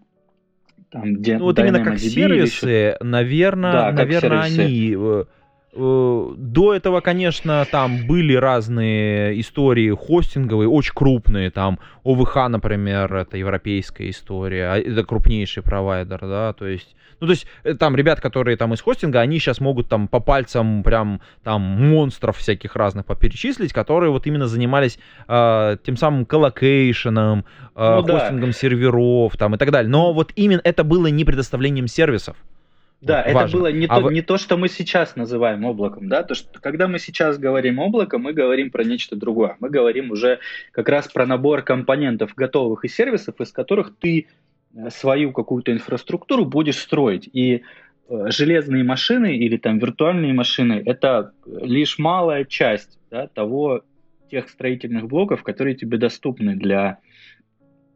Там, 0.90 1.14
где 1.14 1.38
ну, 1.38 1.44
вот 1.44 1.59
именно 1.59 1.85
как 1.85 1.98
сервисы, 1.98 2.66
еще... 2.66 2.96
наверное, 3.00 3.72
да, 3.72 3.92
наверное, 3.92 4.42
сервисы. 4.42 4.61
они 4.61 4.96
э, 4.98 5.24
Э, 5.72 6.35
до 6.37 6.74
этого, 6.74 7.00
конечно, 7.00 7.64
там 7.70 8.07
были 8.07 8.35
разные 8.35 9.40
истории 9.40 9.94
хостинговые, 9.94 10.68
очень 10.68 10.92
крупные, 10.94 11.50
там 11.50 11.79
ОВХ, 12.05 12.48
например, 12.48 13.14
это 13.14 13.37
европейская 13.37 14.11
история, 14.11 14.72
а 14.72 14.79
это 14.79 15.05
крупнейший 15.05 15.62
провайдер, 15.62 16.20
да, 16.22 16.53
то 16.55 16.66
есть, 16.66 16.96
ну, 17.20 17.26
то 17.26 17.33
есть, 17.33 17.46
э, 17.64 17.74
там 17.74 17.96
ребят, 17.96 18.20
которые 18.20 18.56
там 18.56 18.74
из 18.74 18.80
хостинга, 18.80 19.20
они 19.20 19.38
сейчас 19.38 19.61
могут 19.61 19.88
там 19.88 20.09
по 20.09 20.20
пальцам 20.20 20.83
прям 20.83 21.20
там 21.42 21.62
монстров 21.62 22.38
всяких 22.38 22.76
разных 22.76 23.06
поперечислить, 23.06 23.72
которые 23.72 24.11
вот 24.11 24.26
именно 24.26 24.46
занимались 24.46 24.98
э, 25.28 25.76
тем 25.85 25.96
самым 25.96 26.24
colocation 26.24 27.17
ом, 27.17 27.44
э, 27.76 27.96
ну, 27.96 28.02
хостингом 28.02 28.50
да. 28.50 28.52
серверов 28.52 29.37
там 29.37 29.54
и 29.54 29.59
так 29.59 29.70
далее, 29.70 29.90
но 29.90 30.12
вот 30.12 30.33
именно 30.37 30.61
это 30.64 30.83
было 30.85 31.06
не 31.09 31.24
предоставлением 31.24 31.87
сервисов, 31.87 32.37
да, 33.00 33.22
это 33.22 33.35
важно. 33.35 33.59
было 33.59 33.72
не, 33.72 33.87
а 33.87 33.96
то, 33.96 34.02
вы... 34.02 34.12
не 34.12 34.20
то, 34.20 34.37
что 34.37 34.59
мы 34.59 34.68
сейчас 34.68 35.16
называем 35.16 35.64
облаком, 35.64 36.09
да, 36.09 36.22
то, 36.22 36.35
что 36.35 36.61
когда 36.61 36.87
мы 36.87 36.98
сейчас 36.98 37.38
говорим 37.38 37.78
облако, 37.78 38.18
мы 38.18 38.35
говорим 38.35 38.70
про 38.70 38.85
нечто 38.85 39.16
другое. 39.16 39.56
Мы 39.59 39.70
говорим 39.70 40.11
уже 40.11 40.38
как 40.72 40.88
раз 40.88 41.09
про 41.09 41.24
набор 41.24 41.62
компонентов 41.62 42.35
готовых 42.35 42.85
и 42.85 42.88
сервисов, 42.88 43.40
из 43.40 43.52
которых 43.52 43.92
ты 43.98 44.26
свою 44.90 45.33
какую-то 45.33 45.72
инфраструктуру 45.72 46.44
будешь 46.44 46.78
строить. 46.78 47.28
И 47.33 47.62
э, 48.09 48.30
железные 48.30 48.85
машины 48.85 49.37
или 49.37 49.56
там 49.56 49.78
виртуальные 49.78 50.33
машины– 50.33 50.83
это 50.87 51.33
лишь 51.46 51.98
малая 51.98 52.44
часть 52.44 52.98
да, 53.11 53.26
того, 53.26 53.83
тех 54.30 54.48
строительных 54.48 55.09
блоков, 55.09 55.42
которые 55.42 55.74
тебе 55.74 55.98
доступны 55.98 56.54
для, 56.54 56.98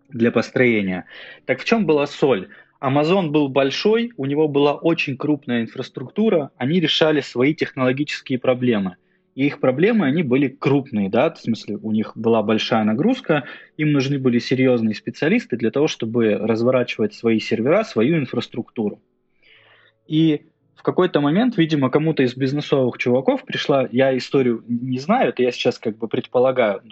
для 0.08 0.32
построения. 0.32 1.06
Так 1.46 1.60
в 1.60 1.64
чем 1.64 1.86
была 1.86 2.06
соль? 2.06 2.48
Amazon 2.80 3.28
был 3.28 3.48
большой, 3.48 4.12
у 4.16 4.26
него 4.26 4.46
была 4.46 4.74
очень 4.74 5.16
крупная 5.16 5.62
инфраструктура, 5.62 6.50
они 6.58 6.80
решали 6.80 7.20
свои 7.20 7.54
технологические 7.54 8.38
проблемы. 8.38 8.96
И 9.34 9.46
их 9.46 9.58
проблемы, 9.58 10.06
они 10.06 10.22
были 10.22 10.48
крупные, 10.48 11.10
да, 11.10 11.32
в 11.32 11.38
смысле, 11.38 11.76
у 11.82 11.90
них 11.90 12.12
была 12.16 12.42
большая 12.42 12.84
нагрузка, 12.84 13.44
им 13.76 13.92
нужны 13.92 14.18
были 14.18 14.38
серьезные 14.38 14.94
специалисты 14.94 15.56
для 15.56 15.70
того, 15.70 15.88
чтобы 15.88 16.34
разворачивать 16.34 17.14
свои 17.14 17.40
сервера, 17.40 17.82
свою 17.82 18.16
инфраструктуру. 18.16 19.02
И 20.06 20.42
в 20.76 20.82
какой-то 20.82 21.20
момент, 21.20 21.56
видимо, 21.56 21.90
кому-то 21.90 22.22
из 22.22 22.36
бизнесовых 22.36 22.98
чуваков 22.98 23.44
пришла, 23.44 23.88
я 23.90 24.16
историю 24.16 24.62
не 24.68 24.98
знаю, 24.98 25.30
это 25.30 25.42
я 25.42 25.50
сейчас 25.50 25.78
как 25.78 25.98
бы 25.98 26.06
предполагаю, 26.06 26.82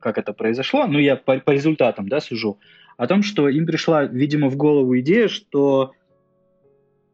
как 0.00 0.18
это 0.18 0.32
произошло, 0.32 0.86
но 0.86 0.98
я 0.98 1.16
по, 1.16 1.38
по 1.38 1.52
результатам, 1.52 2.08
да, 2.08 2.20
сужу, 2.20 2.58
о 2.96 3.06
том, 3.06 3.22
что 3.22 3.48
им 3.48 3.64
пришла, 3.66 4.04
видимо, 4.04 4.48
в 4.48 4.56
голову 4.56 4.98
идея, 4.98 5.28
что 5.28 5.92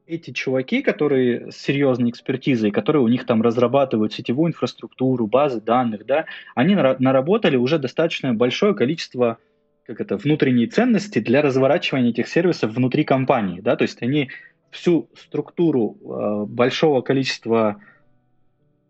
эти 0.09 0.33
чуваки, 0.33 0.81
которые 0.81 1.53
с 1.53 1.57
серьезной 1.57 2.11
экспертизой, 2.11 2.71
которые 2.71 3.03
у 3.03 3.09
них 3.09 3.27
там 3.27 3.43
разрабатывают 3.43 4.15
сетевую 4.15 4.51
инфраструктуру, 4.51 5.27
базы 5.27 5.61
данных, 5.61 6.07
да, 6.07 6.25
они 6.55 6.75
наработали 6.75 7.57
уже 7.57 7.79
достаточно 7.79 8.33
большое 8.33 8.75
количество 8.75 9.39
как 9.87 10.01
это, 10.03 10.17
внутренней 10.19 10.67
ценности 10.67 11.19
для 11.19 11.41
разворачивания 11.41 12.11
этих 12.11 12.29
сервисов 12.29 12.73
внутри 12.73 13.05
компании, 13.05 13.61
да, 13.61 13.75
то 13.75 13.83
есть 13.83 14.03
они 14.03 14.29
всю 14.71 15.09
структуру 15.15 15.97
э, 16.01 16.45
большого 16.47 17.01
количества 17.01 17.77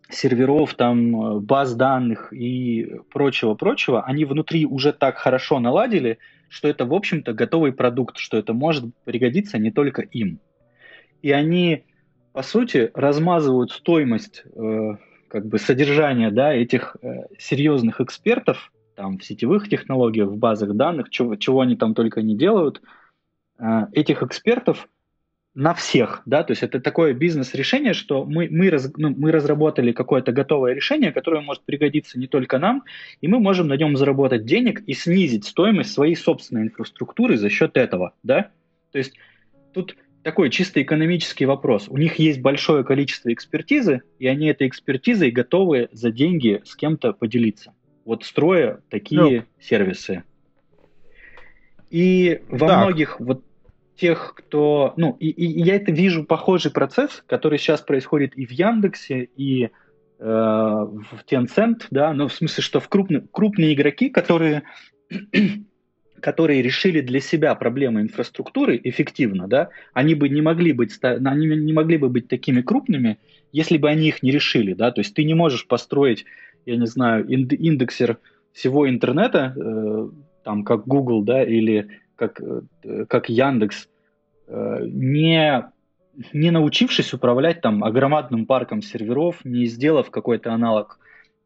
серверов, 0.09 0.75
там, 0.75 1.37
э, 1.37 1.41
баз 1.41 1.75
данных 1.75 2.33
и 2.33 2.97
прочего-прочего, 3.13 4.03
они 4.03 4.25
внутри 4.25 4.67
уже 4.67 4.93
так 4.93 5.19
хорошо 5.19 5.61
наладили, 5.61 6.19
что 6.49 6.67
это, 6.67 6.85
в 6.85 6.93
общем-то, 6.93 7.33
готовый 7.33 7.73
продукт, 7.73 8.19
что 8.19 8.37
это 8.37 8.53
может 8.53 8.85
пригодиться 9.05 9.59
не 9.59 9.71
только 9.71 10.03
им. 10.03 10.41
И 11.23 11.31
они, 11.31 11.85
по 12.33 12.43
сути, 12.43 12.91
размазывают 12.95 13.73
стоимость 13.73 14.45
э, 14.55 14.97
как 15.29 15.47
бы 15.47 15.59
содержания 15.59 16.31
да, 16.31 16.53
этих 16.53 16.97
э, 17.03 17.27
серьезных 17.39 18.01
экспертов 18.01 18.73
там, 18.95 19.19
в 19.19 19.25
сетевых 19.25 19.69
технологиях, 19.69 20.29
в 20.29 20.37
базах 20.37 20.75
данных, 20.75 21.11
чего, 21.11 21.37
чего 21.37 21.61
они 21.61 21.77
там 21.77 21.95
только 21.95 22.23
не 22.23 22.37
делают, 22.37 22.83
э, 23.59 23.87
этих 23.93 24.23
экспертов 24.23 24.89
на 25.55 25.75
всех, 25.75 26.23
да, 26.25 26.45
то 26.45 26.53
есть 26.53 26.63
это 26.63 26.79
такое 26.81 27.15
бизнес-решение, 27.15 27.93
что 27.93 28.25
мы, 28.25 28.49
мы, 28.49 28.71
раз, 28.71 28.93
ну, 28.97 29.11
мы 29.11 29.33
разработали 29.33 29.91
какое-то 29.91 30.31
готовое 30.31 30.73
решение, 30.73 31.11
которое 31.11 31.41
может 31.41 31.65
пригодиться 31.65 32.17
не 32.17 32.29
только 32.29 32.61
нам, 32.61 32.85
и 33.21 33.27
мы 33.27 33.41
можем 33.41 33.67
на 33.67 33.77
нем 33.77 33.97
заработать 33.97 34.45
денег 34.45 34.83
и 34.87 34.95
снизить 34.95 35.47
стоимость 35.47 35.93
своей 35.93 36.15
собственной 36.15 36.63
инфраструктуры 36.63 37.37
за 37.37 37.51
счет 37.51 37.77
этого, 37.77 38.15
да. 38.23 38.51
То 38.93 38.99
есть 38.99 39.15
тут 39.73 39.97
такой 40.29 40.51
чисто 40.51 40.83
экономический 40.83 41.47
вопрос. 41.47 41.89
У 41.89 41.97
них 41.97 42.19
есть 42.19 42.43
большое 42.43 42.85
количество 42.85 43.33
экспертизы, 43.33 44.03
и 44.19 44.27
они 44.27 44.49
этой 44.49 44.69
экспертизой 44.69 45.31
готовы 45.31 45.89
за 45.93 46.11
деньги 46.11 46.61
с 46.67 46.77
кем-то 46.77 47.15
поделиться. 47.15 47.73
Вот 48.05 48.25
строя 48.25 48.83
такие 48.91 49.21
ну, 49.23 49.45
сервисы. 49.59 50.25
И 51.89 52.43
во 52.51 52.69
так. 52.69 52.85
многих 52.85 53.19
вот 53.21 53.43
тех, 53.97 54.35
кто... 54.37 54.93
Ну, 54.99 55.17
и, 55.19 55.31
и 55.31 55.63
я 55.63 55.77
это 55.77 55.93
вижу 55.93 56.25
похожий 56.25 56.73
процесс, 56.73 57.25
который 57.27 57.59
сейчас 57.59 57.81
происходит 57.81 58.37
и 58.37 58.45
в 58.45 58.51
Яндексе, 58.51 59.31
и 59.35 59.65
э, 59.65 59.71
в 60.19 61.25
Tencent, 61.27 61.85
да, 61.91 62.13
но 62.13 62.29
в 62.29 62.35
смысле, 62.35 62.63
что 62.63 62.81
в 62.81 62.89
крупные, 62.91 63.23
крупные 63.33 63.73
игроки, 63.73 64.11
которые 64.11 64.65
которые 66.21 66.63
решили 66.63 67.01
для 67.01 67.21
себя 67.21 67.55
проблемы 67.55 68.01
инфраструктуры 68.01 68.81
эффективно, 68.83 69.49
да, 69.49 69.71
они 69.93 70.15
бы 70.15 70.29
не 70.29 70.43
могли 70.43 70.73
быть, 70.73 70.99
они 71.03 71.47
не 71.47 71.73
могли 71.73 71.99
бы 71.99 72.09
быть 72.09 72.29
такими 72.29 72.61
крупными, 72.63 73.19
если 73.53 73.79
бы 73.79 73.89
они 73.89 74.09
их 74.09 74.23
не 74.23 74.31
решили, 74.31 74.75
да, 74.75 74.91
то 74.91 75.01
есть 75.01 75.15
ты 75.15 75.25
не 75.25 75.35
можешь 75.35 75.67
построить, 75.67 76.25
я 76.67 76.77
не 76.77 76.87
знаю, 76.87 77.27
индексер 77.27 78.19
всего 78.53 78.89
интернета, 78.89 79.55
э, 79.57 80.09
там, 80.45 80.65
как 80.65 80.87
Google, 80.87 81.23
да, 81.23 81.43
или 81.43 81.89
как, 82.17 82.41
э, 82.41 83.05
как 83.09 83.29
Яндекс, 83.29 83.89
э, 84.49 84.87
не, 84.87 85.65
не 86.33 86.51
научившись 86.51 87.15
управлять 87.15 87.61
там 87.61 87.85
огромадным 87.85 88.47
парком 88.47 88.83
серверов, 88.83 89.45
не 89.45 89.67
сделав 89.67 90.11
какой-то 90.11 90.53
аналог 90.53 90.99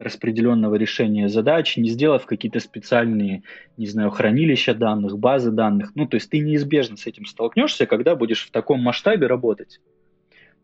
распределенного 0.02 0.74
решения 0.74 1.28
задач, 1.28 1.76
не 1.76 1.88
сделав 1.88 2.26
какие-то 2.26 2.60
специальные, 2.60 3.42
не 3.76 3.86
знаю, 3.86 4.10
хранилища 4.10 4.74
данных, 4.74 5.18
базы 5.18 5.50
данных. 5.50 5.92
Ну, 5.94 6.06
то 6.06 6.16
есть 6.16 6.30
ты 6.30 6.40
неизбежно 6.40 6.96
с 6.96 7.06
этим 7.06 7.26
столкнешься, 7.26 7.86
когда 7.86 8.16
будешь 8.16 8.46
в 8.46 8.50
таком 8.50 8.80
масштабе 8.80 9.26
работать. 9.26 9.80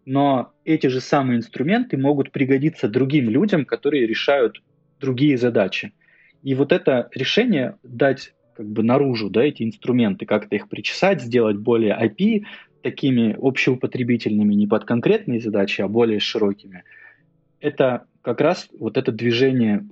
Но 0.05 0.53
эти 0.65 0.87
же 0.87 1.01
самые 1.01 1.39
инструменты 1.39 1.97
могут 1.97 2.33
пригодиться 2.33 2.89
другим 2.89 3.29
людям, 3.29 3.65
которые 3.65 4.07
решают 4.07 4.63
другие 5.01 5.37
задачи. 5.37 5.93
И 6.43 6.55
вот 6.55 6.73
это 6.73 7.09
решение 7.15 7.77
дать 7.83 8.33
как 8.55 8.67
бы 8.67 8.83
наружу, 8.83 9.31
да, 9.31 9.45
эти 9.45 9.63
инструменты, 9.63 10.27
как-то 10.27 10.57
их 10.57 10.69
причесать, 10.69 11.23
сделать 11.23 11.57
более 11.57 11.97
API, 11.97 12.45
такими 12.83 13.37
общеупотребительными 13.39 14.55
не 14.55 14.67
под 14.67 14.85
конкретные 14.85 15.41
задачи, 15.41 15.81
а 15.81 15.89
более 15.89 16.21
широкими, 16.21 16.85
это 17.61 18.07
как 18.29 18.43
раз 18.43 18.69
вот 18.79 18.99
это 18.99 19.11
движение 19.11 19.89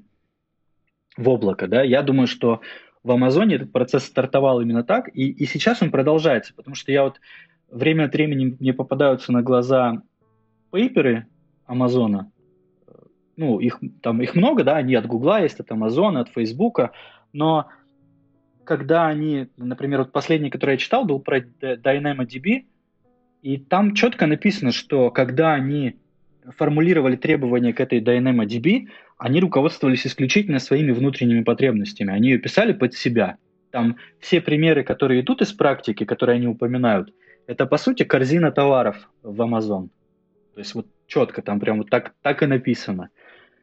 в 1.17 1.27
облако, 1.27 1.67
да, 1.69 1.83
я 1.83 2.03
думаю, 2.03 2.27
что 2.27 2.61
в 3.03 3.11
Амазоне 3.11 3.55
этот 3.55 3.73
процесс 3.73 4.05
стартовал 4.05 4.61
именно 4.61 4.85
так, 4.85 5.09
и, 5.15 5.31
и 5.31 5.47
сейчас 5.47 5.81
он 5.81 5.91
продолжается, 5.91 6.53
потому 6.55 6.75
что 6.75 6.93
я 6.93 7.05
вот 7.05 7.19
время 7.71 8.05
от 8.05 8.13
времени 8.13 8.55
мне 8.61 8.75
попадаются 8.75 9.33
на 9.33 9.41
глаза 9.41 10.03
пейперы 10.71 11.29
Амазона, 11.65 12.31
ну, 13.39 13.59
их 13.59 13.81
там 14.03 14.21
их 14.21 14.35
много, 14.35 14.65
да, 14.65 14.77
они 14.77 14.95
от 14.97 15.07
Гугла 15.07 15.41
есть, 15.41 15.59
от 15.59 15.73
Амазона, 15.73 16.21
от 16.21 16.29
Фейсбука, 16.29 16.93
но 17.33 17.71
когда 18.65 19.07
они, 19.07 19.49
например, 19.57 20.01
вот 20.01 20.13
последний, 20.13 20.51
который 20.51 20.73
я 20.73 20.77
читал, 20.77 21.07
был 21.07 21.21
про 21.21 21.39
DynamoDB, 21.41 22.67
и 23.41 23.57
там 23.57 23.95
четко 23.95 24.27
написано, 24.27 24.73
что 24.73 25.11
когда 25.11 25.55
они 25.55 25.97
формулировали 26.57 27.17
требования 27.17 27.73
к 27.73 27.81
этой 27.81 28.01
DynamoDB, 28.01 28.89
они 29.19 29.41
руководствовались 29.41 30.07
исключительно 30.07 30.59
своими 30.59 30.93
внутренними 30.93 31.43
потребностями. 31.43 32.13
Они 32.13 32.31
ее 32.31 32.39
писали 32.39 32.73
под 32.73 32.95
себя. 32.95 33.39
Там 33.71 33.97
все 34.21 34.41
примеры, 34.41 34.85
которые 34.85 35.21
идут 35.21 35.43
из 35.43 35.53
практики, 35.53 36.05
которые 36.05 36.37
они 36.37 36.47
упоминают, 36.47 37.13
это 37.47 37.67
по 37.67 37.77
сути 37.77 38.03
корзина 38.03 38.51
товаров 38.51 39.09
в 39.23 39.41
Amazon. 39.41 39.89
То 40.55 40.61
есть 40.61 40.75
вот 40.75 40.87
четко 41.07 41.43
там 41.43 41.61
прям 41.61 41.79
вот 41.79 41.91
так, 41.91 42.15
так 42.23 42.43
и 42.43 42.47
написано. 42.47 43.11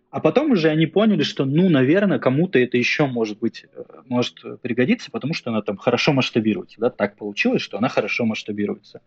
А 0.10 0.20
потом 0.20 0.52
уже 0.52 0.70
они 0.70 0.86
поняли, 0.86 1.24
что, 1.24 1.44
ну, 1.44 1.70
наверное, 1.70 2.20
кому-то 2.20 2.60
это 2.60 2.78
еще 2.78 3.08
может 3.08 3.40
быть, 3.40 3.66
э, 3.74 3.84
может 4.08 4.62
пригодиться, 4.62 5.10
потому 5.10 5.34
что 5.34 5.50
она 5.50 5.64
там 5.64 5.76
хорошо 5.76 6.14
масштабируется. 6.14 6.80
Да? 6.80 6.92
Так 6.92 7.18
получилось, 7.18 7.64
что 7.64 7.80
она 7.80 7.90
хорошо 7.90 8.24
масштабируется. 8.26 9.02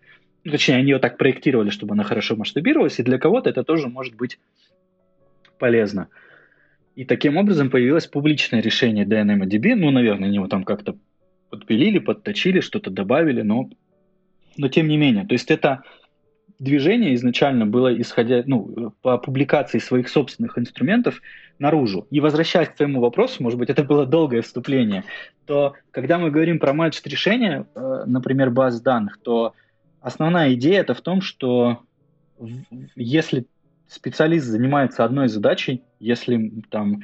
Точнее, 0.50 0.76
они 0.76 0.90
ее 0.92 0.98
так 0.98 1.18
проектировали, 1.18 1.70
чтобы 1.70 1.94
она 1.94 2.04
хорошо 2.04 2.37
масштабировалась, 2.37 2.98
и 2.98 3.02
для 3.02 3.18
кого-то 3.18 3.50
это 3.50 3.64
тоже 3.64 3.88
может 3.88 4.14
быть 4.14 4.38
полезно. 5.59 6.09
И 6.94 7.04
таким 7.04 7.37
образом 7.37 7.70
появилось 7.70 8.06
публичное 8.06 8.61
решение 8.61 9.04
DNMDB. 9.04 9.74
Ну, 9.74 9.90
наверное, 9.90 10.28
они 10.28 10.37
его 10.37 10.48
там 10.48 10.64
как-то 10.64 10.96
подпилили, 11.50 11.98
подточили, 11.98 12.61
что-то 12.61 12.90
добавили, 12.90 13.42
но, 13.42 13.68
но 14.56 14.68
тем 14.68 14.88
не 14.88 14.96
менее. 14.96 15.26
То 15.26 15.35
есть 15.35 15.50
это 15.50 15.82
движение 16.59 17.14
изначально 17.14 17.66
было 17.66 17.94
исходя, 18.00 18.42
ну, 18.46 18.92
по 19.02 19.18
публикации 19.18 19.78
своих 19.78 20.09
собственных 20.09 20.59
инструментов 20.59 21.20
наружу. 21.59 22.06
И 22.11 22.20
возвращаясь 22.20 22.68
к 22.68 22.76
твоему 22.76 23.00
вопросу, 23.00 23.42
может 23.42 23.59
быть, 23.59 23.70
это 23.70 23.85
было 23.85 24.06
долгое 24.06 24.42
вступление, 24.42 25.04
то 25.44 25.74
когда 25.90 26.18
мы 26.18 26.30
говорим 26.30 26.59
про 26.59 26.72
менеджер 26.72 27.02
решения, 27.04 27.66
э, 27.74 28.04
например, 28.06 28.50
баз 28.50 28.80
данных, 28.80 29.18
то 29.22 29.54
Основная 30.07 30.55
идея 30.55 30.83
это 30.83 30.95
в 30.95 31.01
том, 31.01 31.21
что 31.21 31.81
если 32.95 33.45
специалист 33.88 34.47
занимается 34.47 35.05
одной 35.05 35.27
задачей, 35.27 35.83
если 35.99 36.62
там, 36.71 37.03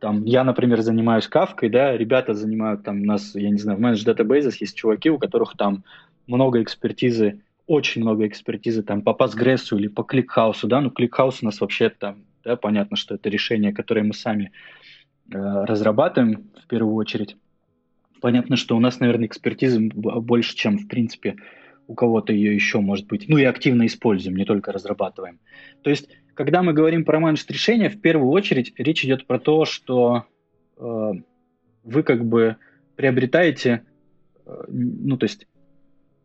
там 0.00 0.24
я, 0.24 0.42
например, 0.42 0.80
занимаюсь 0.80 1.28
кавкой, 1.28 1.68
да, 1.68 1.96
ребята 1.96 2.34
занимают 2.34 2.82
там 2.82 3.04
нас, 3.04 3.36
я 3.36 3.50
не 3.50 3.58
знаю, 3.58 3.78
в 3.78 3.80
менедж 3.80 4.02
датабейзах 4.02 4.60
есть 4.60 4.76
чуваки, 4.76 5.10
у 5.10 5.18
которых 5.18 5.56
там 5.56 5.84
много 6.26 6.60
экспертизы, 6.60 7.40
очень 7.68 8.02
много 8.02 8.26
экспертизы 8.26 8.82
там 8.82 9.02
по 9.02 9.10
Postgres 9.10 9.72
или 9.78 9.86
по 9.86 10.00
ClickHouse, 10.00 10.66
да, 10.66 10.80
ну 10.80 10.90
ClickHouse 10.90 11.36
у 11.42 11.44
нас 11.44 11.60
вообще 11.60 11.90
там, 11.90 12.24
да, 12.42 12.56
понятно, 12.56 12.96
что 12.96 13.14
это 13.14 13.28
решение, 13.28 13.72
которое 13.72 14.02
мы 14.02 14.12
сами 14.12 14.50
э, 15.32 15.38
разрабатываем 15.38 16.50
в 16.60 16.66
первую 16.66 16.96
очередь. 16.96 17.36
Понятно, 18.20 18.56
что 18.56 18.76
у 18.76 18.80
нас, 18.80 19.00
наверное, 19.00 19.26
экспертизы 19.26 19.80
больше, 19.80 20.54
чем, 20.56 20.78
в 20.78 20.88
принципе, 20.88 21.36
у 21.86 21.94
кого-то 21.94 22.32
ее 22.32 22.54
еще 22.54 22.80
может 22.80 23.06
быть. 23.06 23.28
Ну 23.28 23.38
и 23.38 23.44
активно 23.44 23.86
используем, 23.86 24.36
не 24.36 24.44
только 24.44 24.72
разрабатываем. 24.72 25.40
То 25.82 25.90
есть, 25.90 26.08
когда 26.34 26.62
мы 26.62 26.72
говорим 26.72 27.04
про 27.04 27.18
менеджмент 27.18 27.50
решения, 27.50 27.88
в 27.88 28.00
первую 28.00 28.30
очередь 28.30 28.72
речь 28.78 29.04
идет 29.04 29.26
про 29.26 29.38
то, 29.38 29.64
что 29.64 30.24
э, 30.76 31.12
вы 31.82 32.02
как 32.02 32.24
бы 32.24 32.56
приобретаете, 32.94 33.82
э, 34.46 34.64
ну 34.68 35.16
то 35.16 35.24
есть 35.24 35.46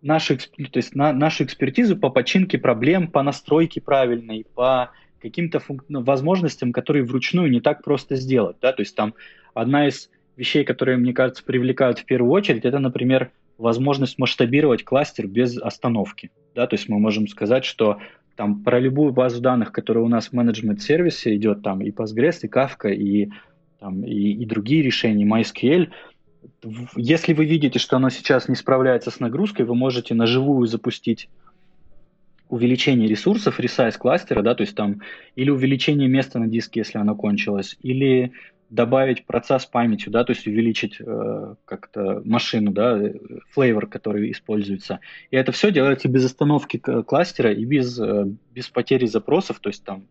нашу, 0.02 0.38
то 0.38 0.78
есть 0.78 0.94
на, 0.94 1.12
нашу 1.14 1.46
экспертизу 1.46 1.98
по 1.98 2.10
починке 2.10 2.58
проблем, 2.58 3.08
по 3.08 3.24
настройке 3.24 3.82
правильной, 3.82 4.46
по 4.54 4.92
каким-то 5.20 5.60
функ... 5.60 5.86
Ну, 5.90 6.04
возможностям, 6.04 6.72
которые 6.72 7.04
вручную 7.04 7.50
не 7.50 7.60
так 7.60 7.84
просто 7.84 8.16
сделать. 8.16 8.58
Да? 8.62 8.72
То 8.72 8.84
есть 8.84 8.96
там 8.96 9.16
одна 9.56 9.88
из 9.88 10.12
вещей, 10.38 10.64
которые, 10.64 10.98
мне 10.98 11.14
кажется, 11.14 11.44
привлекают 11.44 12.00
в 12.00 12.06
первую 12.06 12.32
очередь, 12.32 12.66
это, 12.66 12.80
например, 12.80 13.32
возможность 13.58 14.20
масштабировать 14.20 14.84
кластер 14.84 15.28
без 15.28 15.58
остановки. 15.58 16.32
Да, 16.54 16.68
то 16.68 16.76
есть 16.76 16.90
мы 16.90 17.00
можем 17.00 17.28
сказать, 17.28 17.66
что 17.66 18.00
там 18.36 18.64
про 18.64 18.80
любую 18.80 19.14
базу 19.14 19.42
данных, 19.42 19.72
которая 19.72 20.04
у 20.04 20.10
нас 20.10 20.28
в 20.28 20.34
менеджмент-сервисе 20.34 21.36
идет, 21.36 21.62
там 21.62 21.82
и 21.82 21.92
Postgres, 21.92 22.40
и 22.42 22.48
Kafka, 22.48 22.94
и, 22.94 23.30
там, 23.80 24.04
и, 24.04 24.32
и 24.34 24.46
другие 24.46 24.82
решения, 24.82 25.26
MySQL, 25.26 25.90
если 26.96 27.34
вы 27.34 27.46
видите, 27.46 27.80
что 27.80 27.96
оно 27.96 28.10
сейчас 28.10 28.50
не 28.50 28.56
справляется 28.56 29.12
с 29.12 29.20
нагрузкой, 29.20 29.66
вы 29.66 29.76
можете 29.76 30.14
на 30.14 30.28
живую 30.28 30.68
запустить 30.68 31.30
увеличение 32.50 33.08
ресурсов, 33.08 33.60
ресайз 33.60 33.98
кластера, 33.98 34.42
да, 34.42 34.54
то 34.54 34.62
есть 34.62 34.76
там 34.76 35.02
или 35.36 35.50
увеличение 35.50 36.08
места 36.08 36.40
на 36.40 36.48
диске, 36.48 36.82
если 36.82 37.00
оно 37.00 37.16
кончилось, 37.16 37.78
или 37.82 38.34
добавить 38.70 39.26
процесс 39.26 39.66
памятью, 39.66 40.12
да, 40.12 40.24
то 40.24 40.34
есть 40.34 40.48
увеличить 40.48 40.98
э, 41.00 41.56
как-то 41.66 42.22
машину, 42.26 42.72
да, 42.72 43.00
флейвор, 43.52 43.88
который 43.88 44.32
используется. 44.32 45.00
И 45.32 45.36
это 45.36 45.52
все 45.52 45.72
делается 45.72 46.08
без 46.08 46.26
остановки 46.26 46.78
кластера 46.78 47.54
и 47.54 47.64
без, 47.66 48.00
э, 48.00 48.26
без 48.54 48.70
потери 48.70 49.06
запросов, 49.06 49.60
то 49.60 49.70
есть 49.70 49.84
там 49.84 50.08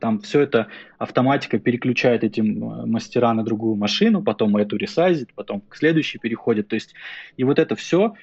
там 0.00 0.18
все 0.20 0.40
это 0.40 0.66
автоматика 0.98 1.60
переключает 1.60 2.24
эти 2.24 2.40
мастера 2.40 3.32
на 3.32 3.44
другую 3.44 3.76
машину, 3.76 4.20
потом 4.20 4.56
эту 4.56 4.76
ресайзит, 4.76 5.32
потом 5.34 5.60
к 5.60 5.76
следующей 5.76 6.18
переходит. 6.18 6.66
То 6.66 6.74
есть, 6.74 6.94
и 7.36 7.44
вот 7.44 7.60
это 7.60 7.76
все, 7.76 8.14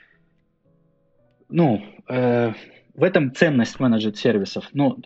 ну, 1.48 1.82
э, 2.10 2.52
в 2.93 3.04
этом 3.04 3.34
ценность 3.34 3.80
менеджер 3.80 4.15
сервисов. 4.15 4.67
Ну, 4.74 4.98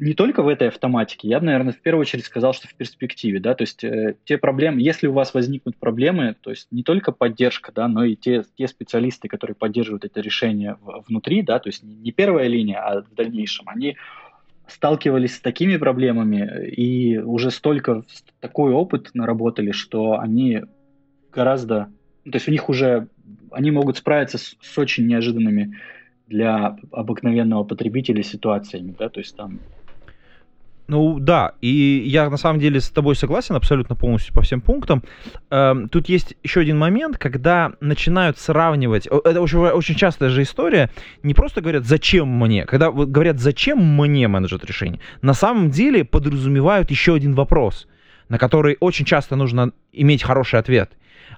не 0.00 0.14
только 0.14 0.42
в 0.42 0.48
этой 0.48 0.68
автоматике, 0.68 1.28
я 1.28 1.40
бы, 1.40 1.46
наверное, 1.46 1.72
в 1.72 1.80
первую 1.80 2.02
очередь 2.02 2.24
сказал, 2.24 2.52
что 2.52 2.68
в 2.68 2.74
перспективе, 2.74 3.40
да, 3.40 3.54
то 3.54 3.62
есть 3.62 3.82
э, 3.82 4.14
те 4.24 4.38
проблемы, 4.38 4.80
если 4.80 5.06
у 5.06 5.12
вас 5.12 5.34
возникнут 5.34 5.76
проблемы, 5.76 6.36
то 6.40 6.50
есть 6.50 6.68
не 6.70 6.82
только 6.82 7.10
поддержка, 7.12 7.72
да, 7.72 7.88
но 7.88 8.04
и 8.04 8.14
те, 8.14 8.44
те 8.56 8.68
специалисты, 8.68 9.28
которые 9.28 9.56
поддерживают 9.56 10.04
это 10.04 10.20
решение 10.20 10.76
в, 10.80 11.04
внутри, 11.08 11.42
да, 11.42 11.58
то 11.58 11.68
есть 11.68 11.82
не, 11.82 11.96
не 11.96 12.12
первая 12.12 12.46
линия, 12.46 12.80
а 12.80 13.02
в 13.02 13.14
дальнейшем, 13.14 13.68
они 13.68 13.96
сталкивались 14.68 15.36
с 15.36 15.40
такими 15.40 15.76
проблемами 15.76 16.68
и 16.68 17.18
уже 17.18 17.50
столько, 17.50 18.04
такой 18.40 18.72
опыт 18.72 19.10
наработали, 19.14 19.72
что 19.72 20.18
они 20.18 20.62
гораздо, 21.32 21.88
то 22.24 22.34
есть 22.34 22.48
у 22.48 22.52
них 22.52 22.68
уже, 22.68 23.08
они 23.50 23.70
могут 23.70 23.96
справиться 23.96 24.38
с, 24.38 24.56
с 24.60 24.78
очень 24.78 25.06
неожиданными 25.06 25.76
для 26.28 26.76
обыкновенного 26.92 27.64
потребителя 27.64 28.22
ситуациями, 28.22 28.94
да, 28.96 29.08
то 29.08 29.20
есть 29.20 29.34
там 29.34 29.58
ну 30.88 31.18
да, 31.18 31.52
и 31.60 32.02
я 32.06 32.30
на 32.30 32.38
самом 32.38 32.60
деле 32.60 32.80
с 32.80 32.88
тобой 32.88 33.14
согласен 33.14 33.54
абсолютно 33.54 33.94
полностью 33.94 34.32
по 34.32 34.40
всем 34.40 34.62
пунктам. 34.62 35.04
Эм, 35.50 35.90
тут 35.90 36.08
есть 36.08 36.34
еще 36.42 36.60
один 36.60 36.78
момент, 36.78 37.18
когда 37.18 37.72
начинают 37.80 38.38
сравнивать, 38.38 39.06
это 39.06 39.42
очень, 39.42 39.58
очень 39.58 39.94
частая 39.94 40.30
же 40.30 40.42
история, 40.42 40.90
не 41.22 41.34
просто 41.34 41.60
говорят 41.60 41.84
«зачем 41.84 42.28
мне?», 42.28 42.64
когда 42.64 42.90
говорят 42.90 43.38
«зачем 43.38 43.78
мне 43.78 44.28
менеджер 44.28 44.60
решений?», 44.64 44.98
на 45.20 45.34
самом 45.34 45.70
деле 45.70 46.06
подразумевают 46.06 46.90
еще 46.90 47.14
один 47.14 47.34
вопрос, 47.34 47.86
на 48.30 48.38
который 48.38 48.78
очень 48.80 49.04
часто 49.04 49.36
нужно 49.36 49.72
иметь 49.92 50.22
хороший 50.22 50.58
ответ. 50.58 50.92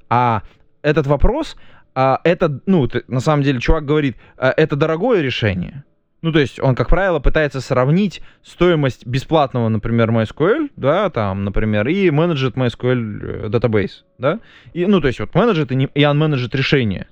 А 0.09 0.43
этот 0.83 1.09
вопрос, 1.09 1.57
а, 1.97 2.21
это, 2.23 2.61
ну, 2.67 2.87
ты, 2.87 3.03
на 3.09 3.21
самом 3.21 3.43
деле, 3.43 3.59
чувак 3.59 3.85
говорит, 3.85 4.17
а, 4.37 4.55
это 4.57 4.77
дорогое 4.77 5.23
решение. 5.23 5.83
Ну, 6.23 6.33
то 6.33 6.39
есть 6.39 6.61
он, 6.61 6.75
как 6.75 6.89
правило, 6.89 7.19
пытается 7.19 7.61
сравнить 7.61 8.21
стоимость 8.43 9.07
бесплатного, 9.07 9.69
например, 9.69 10.11
MySQL, 10.11 10.71
да, 10.77 11.09
там, 11.09 11.45
например, 11.45 11.89
и 11.89 12.11
менеджет 12.11 12.57
MySQL 12.57 13.49
database, 13.49 14.03
да, 14.19 14.41
и, 14.75 14.85
ну, 14.85 15.01
то 15.01 15.07
есть 15.07 15.21
вот 15.21 15.35
менеджет 15.35 15.73
и, 15.73 15.75
и 15.77 16.03
unmanaged 16.03 16.51
решение. 16.53 17.07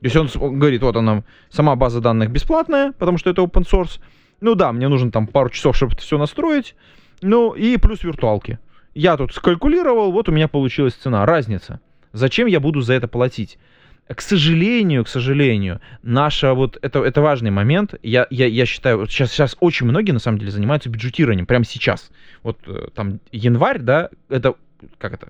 То 0.00 0.06
есть 0.06 0.36
он 0.36 0.58
говорит, 0.58 0.82
вот 0.82 0.96
она, 0.96 1.24
сама 1.48 1.76
база 1.76 2.00
данных 2.00 2.30
бесплатная, 2.30 2.92
потому 2.92 3.16
что 3.16 3.30
это 3.30 3.42
open 3.42 3.64
source. 3.66 4.00
Ну 4.40 4.54
да, 4.54 4.72
мне 4.72 4.88
нужно 4.88 5.10
там 5.10 5.26
пару 5.26 5.48
часов, 5.48 5.76
чтобы 5.76 5.92
это 5.92 6.02
все 6.02 6.18
настроить. 6.18 6.74
Ну 7.22 7.52
и 7.52 7.78
плюс 7.78 8.02
виртуалки. 8.02 8.58
Я 8.94 9.16
тут 9.16 9.32
скалькулировал, 9.32 10.12
вот 10.12 10.28
у 10.28 10.32
меня 10.32 10.46
получилась 10.46 10.94
цена, 10.94 11.24
разница. 11.24 11.80
Зачем 12.12 12.46
я 12.48 12.60
буду 12.60 12.82
за 12.82 12.92
это 12.92 13.08
платить? 13.08 13.58
К 14.06 14.20
сожалению, 14.20 15.04
к 15.04 15.08
сожалению, 15.08 15.80
наша 16.02 16.52
вот 16.52 16.78
это, 16.82 17.02
это 17.02 17.22
важный 17.22 17.50
момент. 17.50 17.94
Я, 18.02 18.26
я, 18.28 18.46
я 18.46 18.66
считаю, 18.66 18.98
вот 18.98 19.10
сейчас, 19.10 19.32
сейчас 19.32 19.56
очень 19.60 19.86
многие 19.86 20.12
на 20.12 20.18
самом 20.18 20.38
деле 20.38 20.50
занимаются 20.50 20.90
бюджетированием, 20.90 21.46
прямо 21.46 21.64
сейчас. 21.64 22.10
Вот 22.42 22.58
э, 22.66 22.88
там 22.94 23.20
январь, 23.32 23.78
да, 23.78 24.10
это 24.28 24.56
как 24.98 25.14
это? 25.14 25.28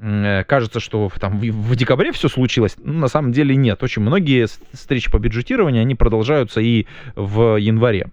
Э, 0.00 0.42
кажется, 0.44 0.80
что 0.80 1.10
там 1.20 1.38
в, 1.38 1.76
декабре 1.76 2.10
все 2.10 2.28
случилось. 2.28 2.76
Ну, 2.78 2.94
на 2.94 3.08
самом 3.08 3.30
деле 3.30 3.54
нет. 3.54 3.82
Очень 3.82 4.02
многие 4.02 4.46
встречи 4.72 5.10
по 5.10 5.18
бюджетированию, 5.18 5.82
они 5.82 5.94
продолжаются 5.94 6.60
и 6.60 6.86
в 7.14 7.56
январе. 7.56 8.08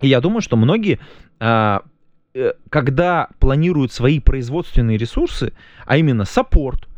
И 0.00 0.06
я 0.06 0.20
думаю, 0.20 0.42
что 0.42 0.56
многие 0.56 1.00
а, 1.40 1.82
э, 2.34 2.52
когда 2.70 3.28
планируют 3.38 3.92
свои 3.92 4.20
производственные 4.20 4.96
ресурсы, 4.96 5.52
а 5.86 5.96
именно 5.96 6.24
саппорт, 6.24 6.88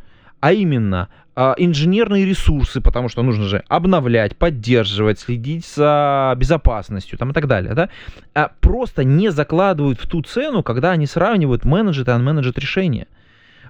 а 0.40 0.52
именно 0.52 1.09
инженерные 1.37 2.27
ресурсы, 2.27 2.81
потому 2.81 3.09
что 3.09 3.23
нужно 3.23 3.45
же 3.45 3.64
обновлять, 3.69 4.37
поддерживать, 4.37 5.21
следить 5.21 5.64
за 5.66 6.35
безопасностью 6.37 7.19
там, 7.19 7.31
и 7.31 7.33
так 7.33 7.47
далее, 7.47 7.75
да, 7.75 7.88
а 8.35 8.51
просто 8.61 9.05
не 9.05 9.31
закладывают 9.31 10.01
в 10.01 10.09
ту 10.09 10.23
цену, 10.23 10.62
когда 10.62 10.90
они 10.90 11.07
сравнивают 11.07 11.64
менеджет 11.64 12.09
и 12.09 12.11
unmanaged 12.11 12.59
решения. 12.59 13.07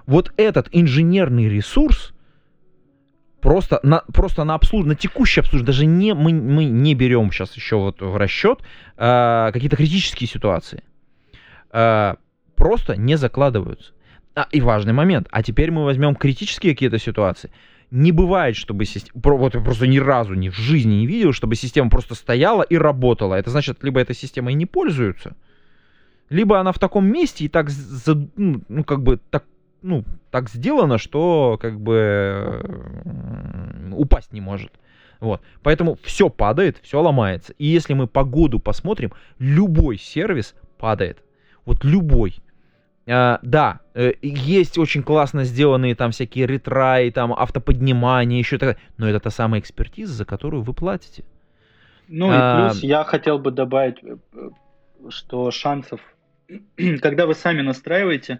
Вот 0.05 0.33
этот 0.37 0.67
инженерный 0.71 1.47
ресурс 1.47 2.13
просто 3.41 3.79
на, 3.83 4.03
просто 4.13 4.43
на 4.43 4.55
обслуживание, 4.55 4.95
на 4.95 4.99
текущее 4.99 5.41
обслуживание, 5.41 5.65
даже 5.65 5.85
не, 5.85 6.13
мы, 6.13 6.33
мы 6.33 6.65
не 6.65 6.93
берем 6.95 7.31
сейчас 7.31 7.55
еще 7.55 7.77
вот 7.77 8.01
в 8.01 8.15
расчет 8.17 8.59
а, 8.97 9.51
какие-то 9.51 9.75
критические 9.75 10.27
ситуации. 10.27 10.83
А, 11.71 12.17
просто 12.55 12.95
не 12.95 13.17
закладываются. 13.17 13.93
А, 14.35 14.47
и 14.51 14.61
важный 14.61 14.93
момент. 14.93 15.27
А 15.31 15.43
теперь 15.43 15.71
мы 15.71 15.83
возьмем 15.83 16.15
критические 16.15 16.73
какие-то 16.73 16.99
ситуации. 16.99 17.51
Не 17.91 18.13
бывает, 18.13 18.55
чтобы 18.55 18.85
система... 18.85 19.21
Вот 19.23 19.53
я 19.53 19.61
просто 19.61 19.87
ни 19.87 19.97
разу 19.97 20.33
ни 20.33 20.49
в 20.49 20.55
жизни 20.55 20.93
не 20.93 21.07
видел, 21.07 21.33
чтобы 21.33 21.55
система 21.55 21.89
просто 21.89 22.15
стояла 22.15 22.61
и 22.61 22.77
работала. 22.77 23.35
Это 23.35 23.49
значит, 23.49 23.83
либо 23.83 23.99
эта 23.99 24.13
система 24.13 24.51
и 24.51 24.55
не 24.55 24.65
пользуется, 24.65 25.35
либо 26.29 26.59
она 26.59 26.71
в 26.71 26.79
таком 26.79 27.05
месте 27.05 27.43
и 27.43 27.49
так, 27.49 27.67
ну, 28.37 28.61
ну 28.69 28.83
как 28.85 29.03
бы, 29.03 29.19
так, 29.29 29.43
ну, 29.81 30.05
так 30.29 30.49
сделано, 30.49 30.97
что, 30.97 31.59
как 31.61 31.81
бы, 31.81 32.63
упасть 33.91 34.31
не 34.31 34.39
может. 34.39 34.71
Вот. 35.19 35.41
Поэтому 35.61 35.99
все 36.03 36.29
падает, 36.29 36.77
все 36.81 37.01
ломается. 37.01 37.53
И 37.57 37.65
если 37.65 37.93
мы 37.93 38.07
погоду 38.07 38.59
посмотрим, 38.59 39.11
любой 39.39 39.97
сервис 39.97 40.55
падает. 40.77 41.21
Вот 41.65 41.83
любой. 41.83 42.37
Uh, 43.07 43.39
да, 43.41 43.79
uh, 43.95 44.15
есть 44.21 44.77
очень 44.77 45.01
классно 45.01 45.43
сделанные 45.43 45.95
там 45.95 46.11
всякие 46.11 46.45
ретраи, 46.45 47.09
там 47.09 47.33
автоподнимания, 47.33 48.37
еще 48.37 48.59
так, 48.59 48.77
но 48.97 49.09
это 49.09 49.19
та 49.19 49.31
самая 49.31 49.59
экспертиза, 49.59 50.13
за 50.13 50.25
которую 50.25 50.61
вы 50.61 50.73
платите. 50.73 51.23
Ну 52.07 52.29
uh, 52.29 52.33
и 52.33 52.35
а, 52.37 52.69
плюс 52.69 52.83
я 52.83 53.03
хотел 53.03 53.39
бы 53.39 53.49
добавить, 53.49 53.97
э, 54.03 54.17
что 55.09 55.49
шансов, 55.49 55.99
когда 57.01 57.25
вы 57.25 57.33
сами 57.33 57.61
настраиваете, 57.61 58.39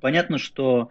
понятно, 0.00 0.38
что, 0.38 0.88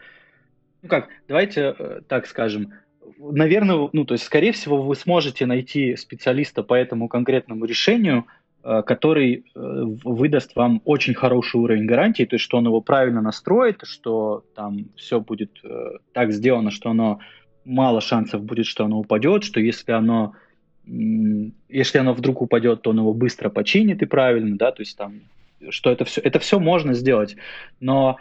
ну 0.84 0.88
как, 0.88 1.10
давайте 1.28 1.76
э, 1.78 2.02
так 2.08 2.28
скажем, 2.28 2.74
наверное, 3.18 3.90
ну 3.92 4.06
то 4.06 4.14
есть, 4.14 4.26
скорее 4.26 4.52
всего, 4.52 4.84
вы 4.84 4.96
сможете 4.96 5.48
найти 5.48 5.96
специалиста 5.96 6.62
по 6.62 6.76
этому 6.76 7.08
конкретному 7.08 7.66
решению, 7.66 8.28
Э, 8.28 8.41
который 8.64 9.46
э, 9.56 9.84
выдаст 10.04 10.56
вам 10.56 10.82
очень 10.86 11.14
хороший 11.14 11.58
уровень 11.60 11.86
гарантии, 11.86 12.24
то 12.26 12.36
есть 12.36 12.44
что 12.44 12.58
он 12.58 12.66
его 12.66 12.82
правильно 12.82 13.22
настроит, 13.22 13.82
что 13.84 14.44
там 14.56 14.86
все 14.96 15.20
будет 15.20 15.52
э, 15.64 15.98
так 16.14 16.32
сделано, 16.32 16.72
что 16.72 16.90
оно 16.92 17.20
мало 17.66 18.02
шансов 18.02 18.44
будет, 18.44 18.66
что 18.66 18.86
оно 18.86 19.00
упадет, 19.00 19.44
что 19.44 19.60
если 19.60 19.92
оно 19.92 20.34
если 20.84 22.00
оно 22.00 22.14
вдруг 22.14 22.42
упадет, 22.42 22.82
то 22.82 22.90
он 22.90 22.98
его 22.98 23.14
быстро 23.14 23.50
починит 23.50 24.02
и 24.02 24.06
правильно, 24.06 24.58
да, 24.58 24.72
то 24.72 24.82
есть 24.82 24.98
там, 24.98 25.22
что 25.70 25.92
это 25.92 26.06
все, 26.06 26.22
это 26.22 26.40
все 26.40 26.60
можно 26.60 26.94
сделать, 26.94 27.36
но 27.80 28.18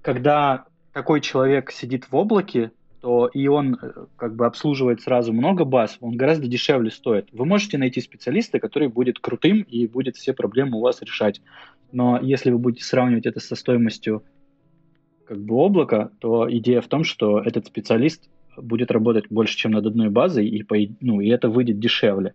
когда 0.00 0.64
такой 0.92 1.20
человек 1.20 1.70
сидит 1.70 2.10
в 2.10 2.16
облаке, 2.16 2.72
то 3.02 3.26
и 3.26 3.48
он 3.48 3.76
э, 3.82 4.06
как 4.16 4.36
бы 4.36 4.46
обслуживает 4.46 5.02
сразу 5.02 5.32
много 5.32 5.64
баз, 5.64 5.98
он 6.00 6.16
гораздо 6.16 6.46
дешевле 6.46 6.90
стоит. 6.90 7.28
Вы 7.32 7.44
можете 7.44 7.76
найти 7.76 8.00
специалиста, 8.00 8.60
который 8.60 8.88
будет 8.88 9.18
крутым 9.18 9.62
и 9.62 9.88
будет 9.88 10.16
все 10.16 10.32
проблемы 10.32 10.78
у 10.78 10.82
вас 10.82 11.02
решать. 11.02 11.42
Но 11.90 12.20
если 12.22 12.52
вы 12.52 12.58
будете 12.58 12.84
сравнивать 12.84 13.26
это 13.26 13.40
со 13.40 13.56
стоимостью 13.56 14.22
как 15.26 15.42
бы 15.42 15.56
облака, 15.56 16.12
то 16.20 16.48
идея 16.48 16.80
в 16.80 16.86
том, 16.86 17.02
что 17.02 17.40
этот 17.40 17.66
специалист 17.66 18.30
будет 18.56 18.92
работать 18.92 19.26
больше, 19.30 19.56
чем 19.56 19.72
над 19.72 19.84
одной 19.84 20.08
базой, 20.08 20.46
и, 20.46 20.62
по, 20.62 20.76
ну, 21.00 21.20
и 21.20 21.28
это 21.28 21.48
выйдет 21.48 21.80
дешевле. 21.80 22.34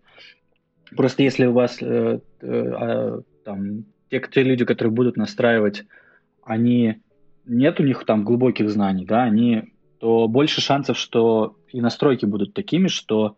Просто 0.94 1.22
если 1.22 1.46
у 1.46 1.52
вас 1.52 1.78
э, 1.80 2.20
э, 2.40 2.72
а, 2.74 3.22
там, 3.44 3.84
те, 4.10 4.22
те 4.30 4.42
люди, 4.42 4.66
которые 4.66 4.92
будут 4.92 5.16
настраивать, 5.16 5.84
они 6.42 6.96
нет 7.46 7.80
у 7.80 7.84
них 7.84 8.04
там 8.04 8.24
глубоких 8.24 8.68
знаний, 8.68 9.06
да, 9.06 9.22
они 9.22 9.72
то 9.98 10.28
больше 10.28 10.60
шансов, 10.60 10.98
что 10.98 11.56
и 11.72 11.80
настройки 11.80 12.24
будут 12.24 12.54
такими, 12.54 12.88
что 12.88 13.36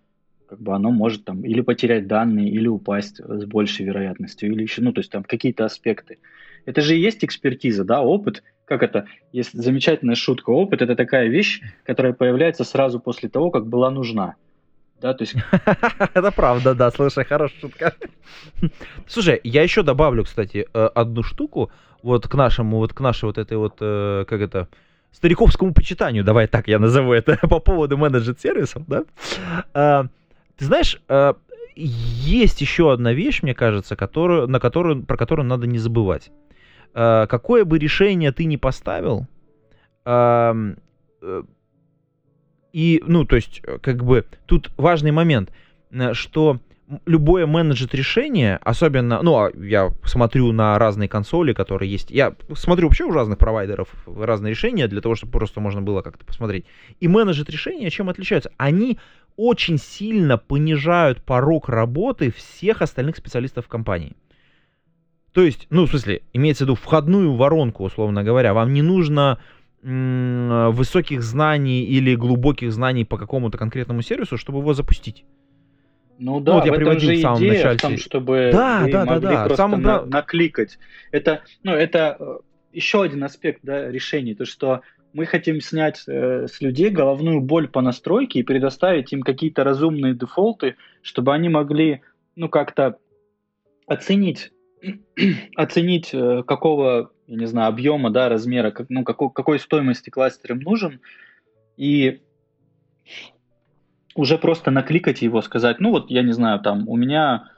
как 0.48 0.60
бы 0.60 0.74
оно 0.74 0.90
может 0.90 1.24
там 1.24 1.44
или 1.44 1.60
потерять 1.60 2.06
данные, 2.06 2.50
или 2.50 2.66
упасть 2.66 3.18
с 3.18 3.44
большей 3.44 3.86
вероятностью, 3.86 4.52
или 4.52 4.62
еще, 4.62 4.82
ну, 4.82 4.92
то 4.92 5.00
есть 5.00 5.10
там 5.10 5.22
какие-то 5.22 5.64
аспекты. 5.64 6.18
Это 6.66 6.80
же 6.80 6.96
и 6.96 7.00
есть 7.00 7.24
экспертиза, 7.24 7.84
да, 7.84 8.02
опыт. 8.02 8.42
Как 8.64 8.82
это? 8.82 9.06
Есть 9.32 9.52
замечательная 9.52 10.14
шутка. 10.14 10.50
Опыт— 10.50 10.82
это 10.82 10.94
такая 10.94 11.28
вещь, 11.28 11.60
которая 11.84 12.12
появляется 12.12 12.64
сразу 12.64 13.00
после 13.00 13.28
того, 13.28 13.50
как 13.50 13.66
была 13.66 13.90
нужна. 13.90 14.34
Да, 15.00 15.14
то 15.14 15.22
есть... 15.22 15.34
Это 16.14 16.30
правда, 16.30 16.74
да, 16.74 16.90
слушай, 16.90 17.24
хорошая 17.24 17.58
шутка. 17.58 17.94
Слушай, 19.06 19.40
я 19.44 19.62
еще 19.62 19.82
добавлю, 19.82 20.24
кстати, 20.24 20.66
э, 20.74 20.86
одну 20.94 21.22
штуку 21.22 21.72
вот 22.02 22.28
к 22.28 22.34
нашему, 22.34 22.76
вот 22.76 22.92
к 22.92 23.00
нашей 23.00 23.24
вот 23.24 23.38
этой 23.38 23.56
вот, 23.56 23.78
э, 23.80 24.26
как 24.28 24.40
это, 24.42 24.68
стариковскому 25.12 25.72
почитанию, 25.74 26.24
давай 26.24 26.46
так 26.46 26.68
я 26.68 26.78
назову 26.78 27.12
это, 27.12 27.36
по 27.48 27.60
поводу 27.60 27.96
менеджер-сервисов, 27.96 28.84
да, 28.86 29.04
а, 29.74 30.06
ты 30.56 30.64
знаешь, 30.64 31.00
а, 31.08 31.36
есть 31.74 32.60
еще 32.60 32.92
одна 32.92 33.12
вещь, 33.12 33.42
мне 33.42 33.54
кажется, 33.54 33.96
которую, 33.96 34.48
на 34.48 34.60
которую, 34.60 35.04
про 35.04 35.16
которую 35.16 35.46
надо 35.46 35.66
не 35.66 35.78
забывать. 35.78 36.30
А, 36.92 37.26
какое 37.26 37.64
бы 37.64 37.78
решение 37.78 38.32
ты 38.32 38.44
ни 38.44 38.56
поставил, 38.56 39.26
а, 40.04 40.54
э, 41.22 41.42
и, 42.72 43.02
ну, 43.06 43.24
то 43.24 43.36
есть, 43.36 43.62
как 43.82 44.04
бы, 44.04 44.24
тут 44.46 44.70
важный 44.76 45.10
момент, 45.10 45.50
что 46.12 46.60
любое 47.06 47.46
менеджет 47.46 47.94
решение, 47.94 48.56
особенно, 48.62 49.22
ну, 49.22 49.36
а 49.36 49.50
я 49.54 49.90
смотрю 50.04 50.52
на 50.52 50.78
разные 50.78 51.08
консоли, 51.08 51.52
которые 51.52 51.90
есть. 51.90 52.10
Я 52.10 52.34
смотрю 52.54 52.88
вообще 52.88 53.04
у 53.04 53.12
разных 53.12 53.38
провайдеров 53.38 53.88
разные 54.06 54.50
решения 54.50 54.88
для 54.88 55.00
того, 55.00 55.14
чтобы 55.14 55.32
просто 55.32 55.60
можно 55.60 55.82
было 55.82 56.02
как-то 56.02 56.24
посмотреть. 56.24 56.64
И 56.98 57.08
менеджет 57.08 57.50
решения 57.50 57.90
чем 57.90 58.08
отличаются? 58.08 58.50
Они 58.56 58.98
очень 59.36 59.78
сильно 59.78 60.36
понижают 60.38 61.22
порог 61.22 61.68
работы 61.68 62.32
всех 62.32 62.82
остальных 62.82 63.16
специалистов 63.16 63.66
в 63.66 63.68
компании. 63.68 64.16
То 65.32 65.42
есть, 65.42 65.66
ну, 65.70 65.86
в 65.86 65.90
смысле, 65.90 66.22
имеется 66.32 66.64
в 66.64 66.66
виду 66.68 66.74
входную 66.74 67.34
воронку, 67.34 67.84
условно 67.84 68.24
говоря. 68.24 68.52
Вам 68.52 68.72
не 68.72 68.82
нужно 68.82 69.38
высоких 69.82 71.22
знаний 71.22 71.84
или 71.84 72.14
глубоких 72.14 72.70
знаний 72.72 73.04
по 73.04 73.16
какому-то 73.16 73.56
конкретному 73.56 74.02
сервису, 74.02 74.36
чтобы 74.36 74.58
его 74.58 74.74
запустить. 74.74 75.24
Ну 76.20 76.38
да, 76.38 76.52
ну, 76.52 76.58
вот 76.58 76.66
я 76.66 76.72
приводил 76.74 77.12
в 77.12 77.20
самом 77.20 77.46
начале. 77.46 77.78
В 77.78 77.80
том, 77.80 77.96
чтобы 77.96 78.50
да, 78.52 78.86
да, 78.86 79.06
да, 79.06 79.18
да, 79.18 79.44
просто 79.46 79.56
самом... 79.56 79.80
на, 79.80 80.04
накликать. 80.04 80.78
Это, 81.12 81.42
ну, 81.62 81.72
это 81.72 82.16
э, 82.20 82.38
еще 82.72 83.02
один 83.02 83.24
аспект 83.24 83.60
да, 83.62 83.90
решений, 83.90 84.34
то 84.34 84.44
что 84.44 84.82
мы 85.14 85.24
хотим 85.24 85.62
снять 85.62 86.02
э, 86.06 86.46
с 86.46 86.60
людей 86.60 86.90
головную 86.90 87.40
боль 87.40 87.68
по 87.68 87.80
настройке 87.80 88.40
и 88.40 88.42
предоставить 88.42 89.14
им 89.14 89.22
какие-то 89.22 89.64
разумные 89.64 90.14
дефолты, 90.14 90.76
чтобы 91.00 91.34
они 91.34 91.48
могли, 91.48 92.02
ну, 92.36 92.50
как-то 92.50 92.98
оценить, 93.86 94.52
оценить 95.56 96.10
э, 96.12 96.42
какого, 96.46 97.12
я 97.28 97.36
не 97.36 97.46
знаю, 97.46 97.70
объема, 97.70 98.10
да, 98.10 98.28
размера, 98.28 98.72
как, 98.72 98.90
ну, 98.90 99.04
какой, 99.04 99.30
какой 99.32 99.58
стоимости 99.58 100.10
кластер 100.10 100.52
им 100.52 100.60
нужен, 100.60 101.00
и 101.78 102.20
уже 104.20 104.36
просто 104.36 104.70
накликать 104.70 105.22
его, 105.22 105.40
сказать, 105.40 105.80
ну 105.80 105.90
вот, 105.90 106.10
я 106.10 106.22
не 106.22 106.32
знаю, 106.32 106.60
там, 106.60 106.86
у 106.88 106.96
меня 106.96 107.48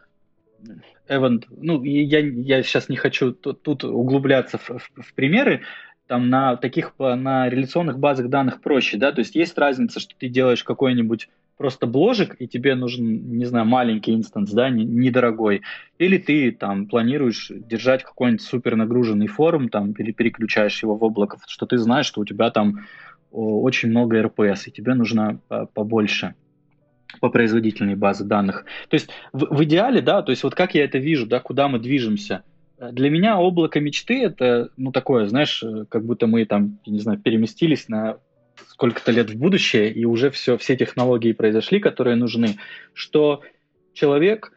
event, 1.08 1.44
ну, 1.50 1.82
я, 1.82 2.20
я 2.20 2.62
сейчас 2.62 2.88
не 2.88 2.96
хочу 2.96 3.32
тут, 3.32 3.82
углубляться 3.82 4.58
в, 4.58 4.70
в, 4.70 4.90
в 5.02 5.14
примеры, 5.14 5.62
там 6.06 6.30
на 6.30 6.56
таких, 6.56 6.94
на 6.98 7.48
реляционных 7.48 7.98
базах 7.98 8.28
данных 8.28 8.60
проще, 8.60 8.96
да, 8.96 9.10
то 9.10 9.18
есть 9.18 9.34
есть 9.34 9.58
разница, 9.58 9.98
что 9.98 10.14
ты 10.16 10.28
делаешь 10.28 10.62
какой-нибудь 10.62 11.28
просто 11.56 11.86
бложек, 11.86 12.36
и 12.38 12.46
тебе 12.46 12.76
нужен, 12.76 13.36
не 13.38 13.44
знаю, 13.44 13.66
маленький 13.66 14.14
инстанс, 14.14 14.52
да, 14.52 14.70
недорогой, 14.70 15.62
или 15.98 16.18
ты 16.18 16.52
там 16.52 16.86
планируешь 16.86 17.50
держать 17.50 18.04
какой-нибудь 18.04 18.42
супер 18.42 18.76
нагруженный 18.76 19.26
форум, 19.26 19.68
там, 19.68 19.92
или 19.92 20.12
переключаешь 20.12 20.80
его 20.82 20.94
в 20.94 21.02
облако, 21.02 21.38
что 21.48 21.66
ты 21.66 21.76
знаешь, 21.76 22.06
что 22.06 22.20
у 22.20 22.24
тебя 22.24 22.50
там 22.50 22.86
очень 23.32 23.88
много 23.88 24.22
РПС, 24.22 24.68
и 24.68 24.70
тебе 24.70 24.94
нужно 24.94 25.40
побольше 25.74 26.34
по 27.20 27.28
производительной 27.28 27.94
базе 27.94 28.24
данных. 28.24 28.64
То 28.88 28.94
есть 28.94 29.10
в, 29.32 29.54
в 29.54 29.64
идеале, 29.64 30.00
да, 30.00 30.22
то 30.22 30.30
есть 30.30 30.42
вот 30.42 30.54
как 30.54 30.74
я 30.74 30.84
это 30.84 30.98
вижу, 30.98 31.26
да, 31.26 31.40
куда 31.40 31.68
мы 31.68 31.78
движемся. 31.78 32.42
Для 32.78 33.10
меня 33.10 33.38
облако 33.38 33.78
мечты 33.80 34.22
это, 34.24 34.70
ну, 34.76 34.90
такое, 34.90 35.26
знаешь, 35.26 35.62
как 35.88 36.04
будто 36.04 36.26
мы 36.26 36.44
там, 36.46 36.78
не 36.84 36.98
знаю, 36.98 37.18
переместились 37.18 37.88
на 37.88 38.16
сколько-то 38.68 39.12
лет 39.12 39.30
в 39.30 39.38
будущее, 39.38 39.92
и 39.92 40.04
уже 40.04 40.30
все, 40.30 40.56
все 40.58 40.76
технологии 40.76 41.32
произошли, 41.32 41.78
которые 41.78 42.16
нужны, 42.16 42.56
что 42.92 43.42
человек 43.92 44.52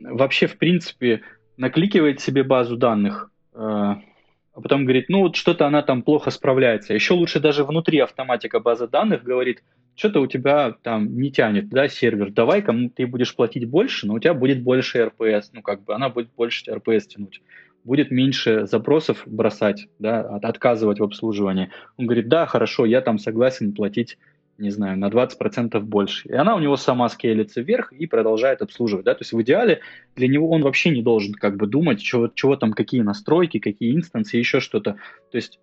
вообще, 0.00 0.46
в 0.46 0.56
принципе, 0.56 1.20
накликивает 1.56 2.20
себе 2.20 2.42
базу 2.42 2.76
данных, 2.76 3.30
э, 3.52 3.58
а 3.58 4.60
потом 4.60 4.84
говорит, 4.84 5.06
ну 5.08 5.20
вот 5.20 5.36
что-то 5.36 5.66
она 5.66 5.82
там 5.82 6.02
плохо 6.02 6.30
справляется. 6.30 6.94
Еще 6.94 7.14
лучше 7.14 7.40
даже 7.40 7.64
внутри 7.64 7.98
автоматика 7.98 8.60
базы 8.60 8.88
данных 8.88 9.22
говорит, 9.22 9.62
что-то 9.94 10.20
у 10.20 10.26
тебя 10.26 10.74
там 10.82 11.16
не 11.18 11.30
тянет, 11.30 11.68
да, 11.68 11.88
сервер, 11.88 12.30
давай 12.30 12.62
кому 12.62 12.88
ты 12.90 13.06
будешь 13.06 13.34
платить 13.34 13.66
больше, 13.66 14.06
но 14.06 14.14
у 14.14 14.18
тебя 14.18 14.34
будет 14.34 14.62
больше 14.62 15.04
РПС, 15.04 15.50
ну 15.52 15.62
как 15.62 15.84
бы 15.84 15.94
она 15.94 16.08
будет 16.08 16.30
больше 16.34 16.72
РПС 16.72 17.06
тянуть 17.06 17.42
будет 17.84 18.10
меньше 18.10 18.66
запросов 18.66 19.22
бросать, 19.26 19.88
да, 19.98 20.20
от, 20.20 20.44
отказывать 20.44 21.00
в 21.00 21.04
обслуживании. 21.04 21.70
Он 21.96 22.06
говорит, 22.06 22.28
да, 22.28 22.46
хорошо, 22.46 22.84
я 22.84 23.00
там 23.00 23.18
согласен 23.18 23.72
платить, 23.72 24.18
не 24.58 24.70
знаю, 24.70 24.98
на 24.98 25.08
20% 25.08 25.80
больше. 25.80 26.28
И 26.28 26.34
она 26.34 26.54
у 26.54 26.58
него 26.58 26.76
сама 26.76 27.08
скейлится 27.08 27.62
вверх 27.62 27.92
и 27.92 28.06
продолжает 28.06 28.62
обслуживать, 28.62 29.06
да, 29.06 29.14
то 29.14 29.22
есть 29.22 29.32
в 29.32 29.40
идеале 29.42 29.80
для 30.16 30.28
него 30.28 30.50
он 30.50 30.62
вообще 30.62 30.90
не 30.90 31.02
должен 31.02 31.34
как 31.34 31.56
бы 31.56 31.66
думать, 31.66 32.00
чего, 32.00 32.28
чего 32.28 32.56
там, 32.56 32.72
какие 32.72 33.00
настройки, 33.00 33.58
какие 33.58 33.94
инстансы, 33.94 34.36
еще 34.36 34.60
что-то. 34.60 34.96
То 35.30 35.36
есть 35.36 35.58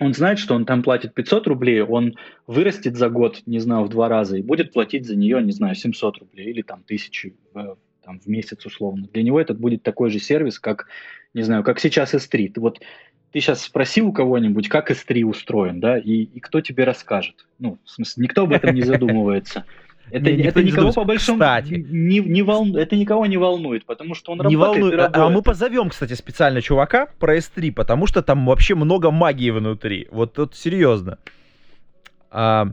он 0.00 0.14
знает, 0.14 0.38
что 0.38 0.54
он 0.54 0.64
там 0.64 0.82
платит 0.82 1.14
500 1.14 1.46
рублей, 1.46 1.82
он 1.82 2.16
вырастет 2.46 2.96
за 2.96 3.10
год, 3.10 3.42
не 3.46 3.58
знаю, 3.58 3.84
в 3.84 3.90
два 3.90 4.08
раза 4.08 4.38
и 4.38 4.42
будет 4.42 4.72
платить 4.72 5.06
за 5.06 5.14
нее, 5.14 5.42
не 5.42 5.52
знаю, 5.52 5.74
700 5.74 6.18
рублей 6.18 6.50
или 6.50 6.62
там 6.62 6.82
тысячу 6.82 7.32
там, 7.52 8.18
в 8.18 8.26
месяц 8.26 8.64
условно. 8.64 9.08
Для 9.12 9.22
него 9.22 9.40
этот 9.40 9.60
будет 9.60 9.82
такой 9.82 10.10
же 10.10 10.18
сервис, 10.18 10.58
как, 10.58 10.86
не 11.34 11.42
знаю, 11.42 11.62
как 11.62 11.78
сейчас 11.78 12.14
S3. 12.14 12.52
Вот 12.56 12.80
ты 13.30 13.40
сейчас 13.40 13.62
спроси 13.62 14.00
у 14.00 14.12
кого-нибудь, 14.12 14.68
как 14.68 14.90
S3 14.90 15.22
устроен, 15.24 15.80
да, 15.80 15.98
и, 15.98 16.22
и 16.22 16.40
кто 16.40 16.60
тебе 16.60 16.84
расскажет. 16.84 17.46
Ну, 17.58 17.78
в 17.84 17.90
смысле, 17.90 18.24
никто 18.24 18.42
об 18.44 18.52
этом 18.52 18.74
не 18.74 18.82
задумывается. 18.82 19.64
Это, 20.10 20.32
не, 20.32 20.42
это 20.42 20.62
никого 20.62 20.92
по 20.92 21.04
большому 21.04 21.38
кстати. 21.38 21.74
Не, 21.74 22.20
не 22.20 22.42
волну, 22.42 22.78
это 22.78 22.96
никого 22.96 23.26
не 23.26 23.36
волнует, 23.36 23.84
потому 23.84 24.14
что 24.14 24.32
он 24.32 24.38
не 24.38 24.56
работает. 24.56 24.82
Волнует. 24.82 25.16
А, 25.16 25.26
а 25.26 25.28
мы 25.30 25.42
позовем, 25.42 25.90
кстати, 25.90 26.14
специально 26.14 26.60
чувака 26.60 27.08
про 27.18 27.36
S3, 27.36 27.72
потому 27.72 28.06
что 28.06 28.22
там 28.22 28.46
вообще 28.46 28.74
много 28.74 29.10
магии 29.10 29.50
внутри. 29.50 30.08
Вот 30.10 30.34
тут 30.34 30.54
серьезно. 30.54 31.18
А, 32.30 32.68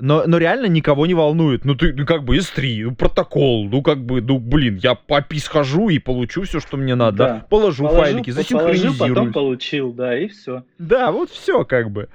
но, 0.00 0.24
но 0.26 0.38
реально 0.38 0.66
никого 0.66 1.06
не 1.06 1.14
волнует. 1.14 1.64
Ну, 1.64 1.74
ты 1.74 1.92
ну, 1.92 2.06
как 2.06 2.24
бы 2.24 2.36
S3, 2.36 2.84
ну, 2.84 2.94
протокол, 2.94 3.68
ну, 3.68 3.82
как 3.82 4.04
бы, 4.04 4.20
ну, 4.20 4.38
блин, 4.38 4.78
я 4.82 4.94
по 4.94 5.20
API 5.20 5.38
схожу 5.38 5.88
и 5.88 5.98
получу 5.98 6.42
все, 6.42 6.60
что 6.60 6.76
мне 6.76 6.94
надо. 6.94 7.16
Да. 7.16 7.46
Положу, 7.50 7.84
положу 7.84 8.02
файлики, 8.02 8.30
засинхронизирую. 8.30 8.96
Положил, 8.96 9.16
потом 9.16 9.32
получил, 9.32 9.92
да, 9.92 10.18
и 10.18 10.28
все. 10.28 10.62
Да, 10.78 11.10
вот 11.10 11.30
все, 11.30 11.64
как 11.64 11.90
бы. 11.90 12.08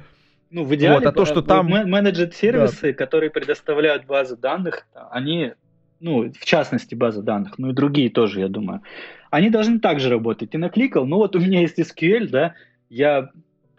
Ну, 0.53 0.65
в 0.65 0.75
идеале, 0.75 0.99
вот, 0.99 1.05
а 1.07 1.11
то, 1.11 1.25
что 1.25 1.41
там... 1.41 1.67
менеджер-сервисы, 1.67 2.91
да. 2.91 2.93
которые 2.93 3.31
предоставляют 3.31 4.05
базы 4.05 4.37
данных, 4.37 4.85
они, 5.09 5.53
ну, 5.99 6.31
в 6.31 6.45
частности, 6.45 6.93
базы 6.93 7.23
данных, 7.23 7.57
ну 7.57 7.71
и 7.71 7.73
другие 7.73 8.11
тоже, 8.11 8.41
я 8.41 8.49
думаю, 8.49 8.83
они 9.31 9.49
должны 9.49 9.79
также 9.79 10.11
работать. 10.11 10.51
Ты 10.51 10.59
накликал, 10.59 11.07
ну 11.07 11.17
вот 11.17 11.35
у 11.35 11.39
меня 11.39 11.61
есть 11.61 11.79
SQL, 11.79 12.27
да, 12.27 12.53
я 12.87 13.31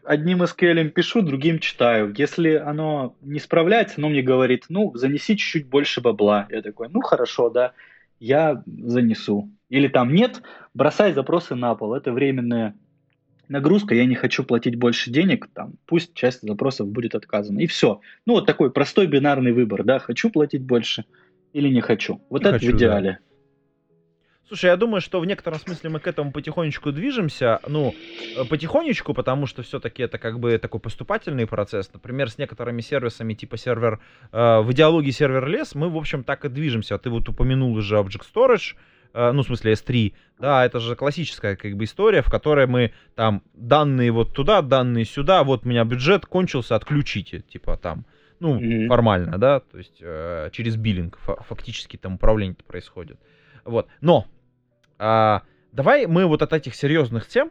одним 0.03 0.43
SQL 0.43 0.89
пишу, 0.89 1.23
другим 1.23 1.61
читаю. 1.61 2.13
Если 2.19 2.55
оно 2.55 3.15
не 3.21 3.39
справляется, 3.39 3.95
оно 3.99 4.09
мне 4.09 4.23
говорит, 4.23 4.65
ну, 4.69 4.91
занеси 4.97 5.37
чуть-чуть 5.37 5.69
больше 5.69 6.01
бабла. 6.01 6.49
Я 6.51 6.61
такой, 6.61 6.89
ну, 6.91 7.03
хорошо, 7.03 7.51
да, 7.51 7.71
я 8.19 8.65
занесу. 8.67 9.49
Или 9.69 9.87
там 9.87 10.13
нет, 10.13 10.43
бросай 10.75 11.13
запросы 11.13 11.55
на 11.55 11.77
пол. 11.77 11.95
Это 11.95 12.11
временная 12.11 12.75
нагрузка, 13.49 13.95
я 13.95 14.07
не 14.07 14.15
хочу 14.15 14.45
платить 14.45 14.77
больше 14.77 15.11
денег, 15.11 15.49
там, 15.53 15.75
пусть 15.87 16.15
часть 16.15 16.43
запросов 16.43 16.89
будет 16.89 17.15
отказана. 17.15 17.61
И 17.61 17.67
все. 17.67 18.01
Ну, 18.27 18.35
вот 18.35 18.47
такой 18.47 18.71
простой 18.71 19.07
бинарный 19.07 19.53
выбор, 19.53 19.85
да, 19.85 19.99
хочу 19.99 20.31
платить 20.31 20.63
больше 20.63 21.05
или 21.53 21.69
не 21.69 21.81
хочу. 21.81 22.21
Вот 22.31 22.43
не 22.43 22.49
это 22.49 22.59
хочу, 22.59 22.73
в 22.73 22.77
идеале. 22.77 23.19
Да. 23.21 23.35
Слушай, 24.47 24.67
я 24.67 24.77
думаю, 24.77 25.01
что 25.01 25.21
в 25.21 25.27
некотором 25.27 25.59
смысле 25.59 25.89
мы 25.89 26.01
к 26.01 26.07
этому 26.07 26.31
потихонечку 26.31 26.93
движемся. 26.93 27.61
Ну, 27.67 27.95
э, 28.37 28.45
потихонечку, 28.45 29.15
потому 29.15 29.47
что 29.47 29.63
все-таки 29.63 30.03
это 30.03 30.19
как 30.19 30.39
бы 30.39 30.59
такой 30.59 30.81
поступательный 30.81 31.47
процесс. 31.47 31.91
Например, 31.95 32.31
с 32.31 32.37
некоторыми 32.37 32.83
сервисами 32.83 33.33
типа 33.33 33.57
сервер... 33.57 34.01
Э, 34.33 34.61
в 34.61 34.71
идеологии 34.73 35.13
сервер 35.13 35.47
лес 35.49 35.75
мы, 35.75 35.89
в 35.89 35.97
общем, 35.97 36.25
так 36.25 36.45
и 36.45 36.51
движемся. 36.51 36.99
Ты 36.99 37.09
вот 37.09 37.27
упомянул 37.29 37.73
уже 37.75 37.97
Object 37.97 38.25
Storage, 38.35 38.75
ну, 39.15 39.43
в 39.43 39.47
смысле 39.47 39.73
S3. 39.73 40.13
Да, 40.41 40.67
это 40.67 40.81
же 40.81 40.97
классическая 40.97 41.57
как 41.57 41.77
бы 41.77 41.85
история, 41.85 42.21
в 42.21 42.31
которой 42.31 42.67
мы 42.67 42.93
там 43.15 43.43
данные 43.55 44.11
вот 44.11 44.33
туда, 44.35 44.61
данные 44.61 45.05
сюда, 45.05 45.45
вот 45.45 45.65
у 45.65 45.69
меня 45.69 45.85
бюджет 45.85 46.27
кончился, 46.27 46.75
отключите. 46.75 47.41
Типа 47.41 47.77
там 47.77 48.05
ну, 48.41 48.59
mm-hmm. 48.59 48.89
формально, 48.89 49.39
да, 49.39 49.61
то 49.61 49.79
есть 49.79 49.99
э, 50.01 50.51
через 50.53 50.77
биллинг 50.77 51.19
фактически 51.49 51.97
там 51.97 52.15
управление 52.15 52.57
происходит. 52.67 53.19
Вот. 53.65 53.87
Но 54.01 54.27
а, 54.99 55.43
давай 55.73 56.07
мы 56.07 56.27
вот 56.27 56.43
от 56.43 56.53
этих 56.53 56.75
серьезных 56.75 57.27
тем, 57.27 57.51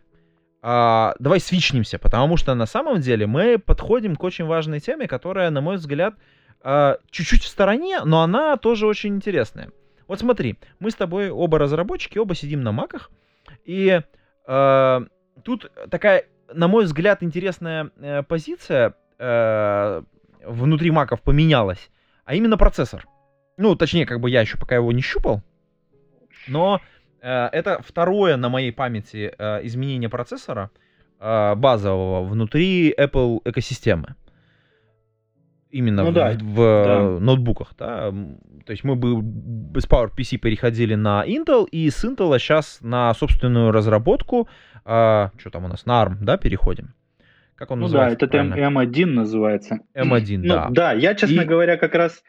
а, 0.61 1.15
давай 1.19 1.39
свичнимся, 1.39 1.99
потому 1.99 2.37
что 2.37 2.53
на 2.55 2.65
самом 2.65 3.01
деле 3.01 3.27
мы 3.27 3.57
подходим 3.57 4.15
к 4.15 4.23
очень 4.23 4.45
важной 4.45 4.79
теме, 4.79 5.07
которая, 5.07 5.49
на 5.49 5.61
мой 5.61 5.77
взгляд, 5.77 6.15
а, 6.61 6.97
чуть-чуть 7.09 7.43
в 7.43 7.47
стороне, 7.47 8.01
но 8.05 8.21
она 8.21 8.57
тоже 8.57 8.87
очень 8.87 9.15
интересная. 9.15 9.71
Вот 10.07 10.19
смотри, 10.19 10.57
мы 10.79 10.91
с 10.91 10.95
тобой 10.95 11.29
оба 11.29 11.59
разработчики, 11.59 12.17
оба 12.17 12.35
сидим 12.35 12.61
на 12.61 12.71
маках, 12.71 13.09
и 13.65 14.01
а, 14.45 15.03
тут 15.43 15.71
такая, 15.89 16.25
на 16.53 16.67
мой 16.67 16.85
взгляд, 16.85 17.23
интересная 17.23 17.91
э, 17.97 18.23
позиция 18.23 18.95
э, 19.17 20.01
внутри 20.45 20.91
маков 20.91 21.21
поменялась, 21.21 21.89
а 22.25 22.35
именно 22.35 22.57
процессор. 22.57 23.07
Ну, 23.57 23.75
точнее, 23.75 24.05
как 24.05 24.19
бы 24.19 24.29
я 24.29 24.41
еще 24.41 24.57
пока 24.57 24.75
его 24.75 24.91
не 24.91 25.01
щупал, 25.01 25.41
но 26.47 26.81
э, 27.21 27.49
это 27.51 27.81
второе 27.81 28.37
на 28.37 28.49
моей 28.49 28.71
памяти 28.71 29.33
э, 29.37 29.65
изменение 29.65 30.09
процессора 30.09 30.71
э, 31.19 31.55
базового 31.55 32.25
внутри 32.25 32.93
Apple 32.93 33.41
экосистемы. 33.45 34.15
Именно 35.73 36.03
ну, 36.03 36.11
в, 36.11 36.13
да, 36.13 36.37
в 36.39 36.55
да. 36.55 37.19
ноутбуках, 37.19 37.73
да. 37.79 38.11
То 38.65 38.71
есть 38.71 38.83
мы 38.83 38.95
бы 38.95 39.19
без 39.23 39.87
PowerPC 39.87 40.37
переходили 40.37 40.93
на 40.93 41.25
Intel, 41.25 41.67
и 41.67 41.89
с 41.89 42.05
Intel 42.05 42.37
сейчас 42.37 42.77
на 42.81 43.11
собственную 43.15 43.71
разработку, 43.71 44.47
э, 44.85 45.29
что 45.35 45.49
там 45.49 45.65
у 45.65 45.67
нас, 45.67 45.87
на 45.87 46.03
ARM, 46.03 46.17
да, 46.21 46.37
переходим. 46.37 46.93
Как 47.55 47.71
он 47.71 47.79
ну 47.79 47.85
называется? 47.85 48.27
да, 48.27 48.43
это 48.43 48.55
M1 48.55 49.05
называется. 49.07 49.79
M1, 49.95 50.37
ну, 50.37 50.47
да. 50.47 50.67
Да, 50.69 50.93
я, 50.93 51.15
честно 51.15 51.41
и... 51.41 51.45
говоря, 51.45 51.77
как 51.77 51.95
раз 51.95 52.23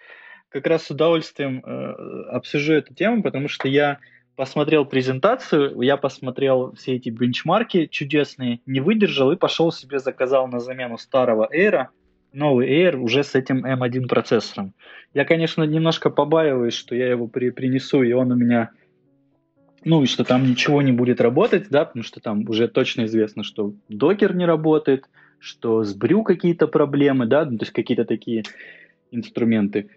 как 0.49 0.66
раз 0.66 0.84
с 0.84 0.90
удовольствием 0.90 1.62
э, 1.66 2.30
обсужу 2.30 2.72
эту 2.72 2.95
тему, 2.95 3.22
потому 3.22 3.49
что 3.49 3.68
я 3.68 3.99
посмотрел 4.36 4.86
презентацию, 4.86 5.78
я 5.82 5.99
посмотрел 5.99 6.72
все 6.76 6.95
эти 6.95 7.11
бенчмарки 7.11 7.86
чудесные, 7.86 8.61
не 8.64 8.80
выдержал 8.80 9.32
и 9.32 9.36
пошел 9.36 9.70
себе 9.70 9.99
заказал 9.99 10.49
на 10.49 10.61
замену 10.61 10.97
старого 10.97 11.47
Air, 11.55 11.88
новый 12.35 12.68
Air 12.68 12.97
уже 12.97 13.22
с 13.24 13.35
этим 13.35 13.64
M1 13.64 14.09
процессором. 14.09 14.74
Я, 15.14 15.24
конечно, 15.24 15.62
немножко 15.62 16.11
побаиваюсь, 16.11 16.74
что 16.74 16.95
я 16.95 17.09
его 17.09 17.26
при, 17.28 17.51
принесу, 17.51 18.03
и 18.03 18.12
он 18.12 18.32
у 18.32 18.35
меня 18.35 18.70
ну 19.85 20.03
и 20.03 20.07
что 20.07 20.24
там 20.24 20.49
ничего 20.49 20.82
не 20.82 20.93
будет 20.93 21.20
работать, 21.20 21.68
да, 21.68 21.85
потому 21.85 22.03
что 22.05 22.20
там 22.20 22.49
уже 22.49 22.68
точно 22.68 23.05
известно, 23.05 23.45
что 23.45 23.74
докер 23.89 24.35
не 24.35 24.47
работает, 24.47 25.05
что 25.39 25.85
с 25.85 25.95
брю 25.95 26.22
какие-то 26.22 26.66
проблемы, 26.66 27.26
да, 27.26 27.45
ну, 27.45 27.59
то 27.59 27.64
есть 27.64 27.72
какие-то 27.72 28.07
такие 28.07 28.45
инструменты. 29.11 29.91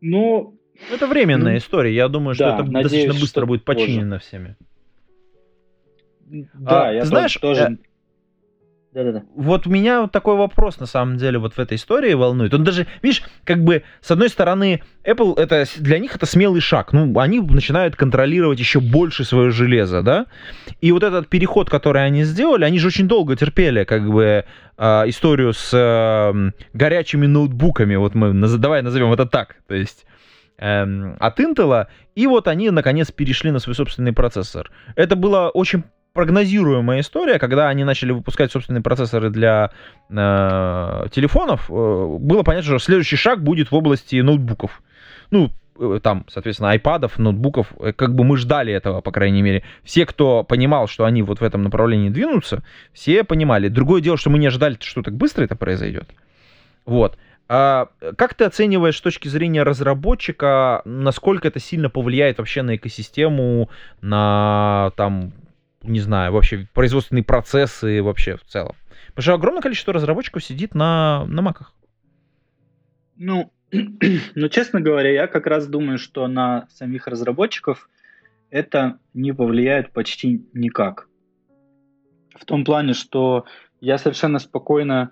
Но... 0.00 0.52
Это 0.92 1.06
временная 1.06 1.52
ну, 1.52 1.58
история. 1.58 1.94
Я 1.94 2.08
думаю, 2.08 2.34
что 2.34 2.44
да, 2.44 2.54
это 2.56 2.64
надеюсь, 2.64 2.92
достаточно 2.92 3.20
быстро 3.20 3.46
будет 3.46 3.64
починено 3.64 4.16
позже. 4.16 4.28
всеми. 4.28 4.56
Да, 6.54 6.88
а, 6.88 6.92
я 6.92 7.00
ты 7.00 7.06
знаешь, 7.06 7.34
тоже... 7.36 7.78
Да-да-да. 8.92 9.22
Вот 9.34 9.66
меня 9.66 10.02
вот 10.02 10.12
такой 10.12 10.36
вопрос 10.36 10.80
на 10.80 10.86
самом 10.86 11.18
деле 11.18 11.38
вот 11.38 11.54
в 11.54 11.58
этой 11.58 11.76
истории 11.76 12.14
волнует. 12.14 12.54
Он 12.54 12.64
даже, 12.64 12.86
видишь, 13.02 13.22
как 13.44 13.62
бы 13.62 13.82
с 14.00 14.10
одной 14.10 14.30
стороны 14.30 14.82
Apple 15.04 15.38
это 15.38 15.66
для 15.78 15.98
них 15.98 16.16
это 16.16 16.24
смелый 16.24 16.62
шаг. 16.62 16.94
Ну, 16.94 17.18
они 17.18 17.40
начинают 17.40 17.96
контролировать 17.96 18.58
еще 18.58 18.80
больше 18.80 19.24
свое 19.24 19.50
железо, 19.50 20.02
да. 20.02 20.26
И 20.80 20.90
вот 20.90 21.02
этот 21.02 21.28
переход, 21.28 21.68
который 21.68 22.04
они 22.04 22.24
сделали, 22.24 22.64
они 22.64 22.78
же 22.78 22.86
очень 22.86 23.08
долго 23.08 23.36
терпели, 23.36 23.84
как 23.84 24.08
бы 24.10 24.46
э, 24.78 25.02
историю 25.06 25.52
с 25.52 25.70
э, 25.74 26.50
горячими 26.72 27.26
ноутбуками. 27.26 27.96
Вот 27.96 28.14
мы 28.14 28.32
давай 28.58 28.80
назовем 28.80 29.12
это 29.12 29.26
так. 29.26 29.56
То 29.66 29.74
есть 29.74 30.06
эм, 30.56 31.16
от 31.20 31.38
Intel, 31.40 31.88
и 32.14 32.26
вот 32.26 32.48
они 32.48 32.70
наконец 32.70 33.10
перешли 33.12 33.50
на 33.50 33.58
свой 33.58 33.74
собственный 33.74 34.14
процессор. 34.14 34.70
Это 34.96 35.14
было 35.14 35.50
очень 35.50 35.84
прогнозируемая 36.18 36.98
история, 36.98 37.38
когда 37.38 37.68
они 37.68 37.84
начали 37.84 38.10
выпускать 38.10 38.50
собственные 38.50 38.82
процессоры 38.82 39.30
для 39.30 39.70
э, 40.10 41.06
телефонов, 41.12 41.70
э, 41.70 42.16
было 42.18 42.42
понятно, 42.42 42.66
что 42.66 42.84
следующий 42.84 43.14
шаг 43.14 43.40
будет 43.40 43.70
в 43.70 43.74
области 43.76 44.16
ноутбуков. 44.16 44.82
Ну, 45.30 45.52
э, 45.78 46.00
там, 46.02 46.24
соответственно, 46.28 46.70
айпадов, 46.70 47.20
ноутбуков, 47.20 47.72
э, 47.78 47.92
как 47.92 48.16
бы 48.16 48.24
мы 48.24 48.36
ждали 48.36 48.72
этого, 48.72 49.00
по 49.00 49.12
крайней 49.12 49.42
мере. 49.42 49.62
Все, 49.84 50.06
кто 50.06 50.42
понимал, 50.42 50.88
что 50.88 51.04
они 51.04 51.22
вот 51.22 51.38
в 51.40 51.44
этом 51.44 51.62
направлении 51.62 52.08
двинутся, 52.08 52.64
все 52.92 53.22
понимали. 53.22 53.68
Другое 53.68 54.00
дело, 54.00 54.16
что 54.16 54.28
мы 54.30 54.40
не 54.40 54.48
ожидали, 54.48 54.76
что 54.80 55.04
так 55.04 55.14
быстро 55.14 55.44
это 55.44 55.54
произойдет. 55.54 56.08
Вот. 56.84 57.16
А 57.48 57.90
как 58.16 58.34
ты 58.34 58.42
оцениваешь 58.42 58.96
с 58.96 59.00
точки 59.00 59.28
зрения 59.28 59.62
разработчика, 59.62 60.82
насколько 60.84 61.46
это 61.46 61.60
сильно 61.60 61.88
повлияет 61.88 62.38
вообще 62.38 62.62
на 62.62 62.74
экосистему, 62.74 63.70
на 64.00 64.90
там 64.96 65.32
не 65.82 66.00
знаю, 66.00 66.32
вообще 66.32 66.68
производственные 66.74 67.24
процессы 67.24 68.02
вообще 68.02 68.36
в 68.36 68.44
целом. 68.44 68.74
Потому 69.08 69.22
что 69.22 69.34
огромное 69.34 69.62
количество 69.62 69.92
разработчиков 69.92 70.44
сидит 70.44 70.74
на, 70.74 71.24
на 71.26 71.42
маках. 71.42 71.74
Ну, 73.16 73.52
ну, 74.34 74.48
честно 74.48 74.80
говоря, 74.80 75.10
я 75.10 75.26
как 75.26 75.46
раз 75.46 75.66
думаю, 75.66 75.98
что 75.98 76.26
на 76.26 76.66
самих 76.70 77.06
разработчиков 77.06 77.88
это 78.50 78.98
не 79.14 79.32
повлияет 79.32 79.92
почти 79.92 80.44
никак. 80.52 81.08
В 82.34 82.44
том 82.44 82.64
плане, 82.64 82.94
что 82.94 83.44
я 83.80 83.98
совершенно 83.98 84.38
спокойно... 84.38 85.10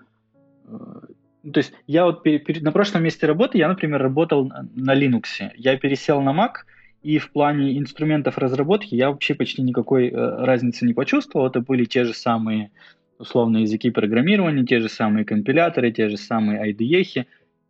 Э, 0.65 1.49
то 1.51 1.59
есть 1.59 1.73
я 1.85 2.05
вот 2.05 2.23
пер, 2.23 2.39
пер, 2.39 2.61
на 2.61 2.71
прошлом 2.71 3.03
месте 3.03 3.27
работы, 3.27 3.57
я, 3.57 3.67
например, 3.67 4.01
работал 4.01 4.51
на 4.75 4.95
Linux. 4.95 5.51
Я 5.55 5.77
пересел 5.77 6.21
на 6.21 6.31
Mac, 6.31 6.63
и 7.03 7.19
в 7.19 7.31
плане 7.31 7.77
инструментов 7.77 8.37
разработки 8.37 8.95
я 8.95 9.09
вообще 9.09 9.35
почти 9.35 9.61
никакой 9.61 10.09
э, 10.09 10.13
разницы 10.13 10.85
не 10.85 10.93
почувствовал. 10.93 11.47
Это 11.47 11.61
были 11.61 11.85
те 11.85 12.03
же 12.03 12.13
самые 12.13 12.71
условные 13.19 13.63
языки 13.63 13.89
программирования, 13.91 14.65
те 14.65 14.79
же 14.79 14.89
самые 14.89 15.25
компиляторы, 15.25 15.91
те 15.91 16.09
же 16.09 16.17
самые 16.17 16.71
IDE. 16.71 17.25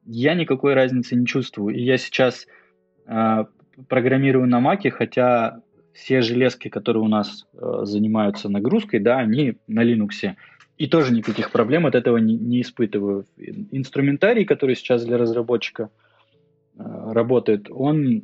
Я 0.05 0.34
никакой 0.34 0.73
разницы 0.73 1.15
не 1.15 1.25
чувствую. 1.25 1.75
И 1.75 1.82
я 1.82 1.97
сейчас 1.97 2.47
э, 3.05 3.45
программирую 3.88 4.47
на 4.47 4.59
Маке, 4.59 4.89
хотя 4.89 5.61
все 5.93 6.21
железки, 6.21 6.69
которые 6.69 7.03
у 7.03 7.07
нас 7.07 7.45
э, 7.53 7.80
занимаются 7.84 8.49
нагрузкой, 8.49 8.99
да, 8.99 9.17
они 9.17 9.57
на 9.67 9.84
Linux. 9.84 10.36
И 10.78 10.88
тоже 10.88 11.13
никаких 11.13 11.51
проблем 11.51 11.86
от 11.86 11.95
этого 11.95 12.17
не, 12.17 12.38
не 12.38 12.61
испытываю. 12.61 13.25
Инструментарий, 13.71 14.45
который 14.45 14.75
сейчас 14.75 15.03
для 15.03 15.17
разработчика 15.17 15.89
э, 16.78 16.84
работает, 17.11 17.67
он 17.69 18.23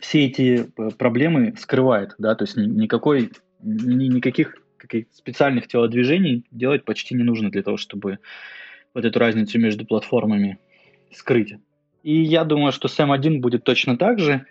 все 0.00 0.26
эти 0.26 0.68
э, 0.76 0.90
проблемы 0.96 1.54
скрывает, 1.58 2.14
да, 2.18 2.34
то 2.34 2.44
есть 2.44 2.56
никакой, 2.56 3.30
ни, 3.60 4.06
никаких 4.06 4.54
каких 4.78 5.06
специальных 5.12 5.68
телодвижений 5.68 6.44
делать 6.50 6.84
почти 6.84 7.14
не 7.14 7.22
нужно 7.22 7.50
для 7.50 7.62
того, 7.62 7.76
чтобы 7.76 8.20
вот 8.94 9.04
эту 9.04 9.18
разницу 9.18 9.58
между 9.58 9.84
платформами 9.84 10.58
скрыть. 11.12 11.56
И 12.02 12.22
я 12.22 12.44
думаю, 12.44 12.72
что 12.72 12.88
с 12.88 12.98
M1 12.98 13.40
будет 13.40 13.64
точно 13.64 13.98
так 13.98 14.18
же. 14.18 14.46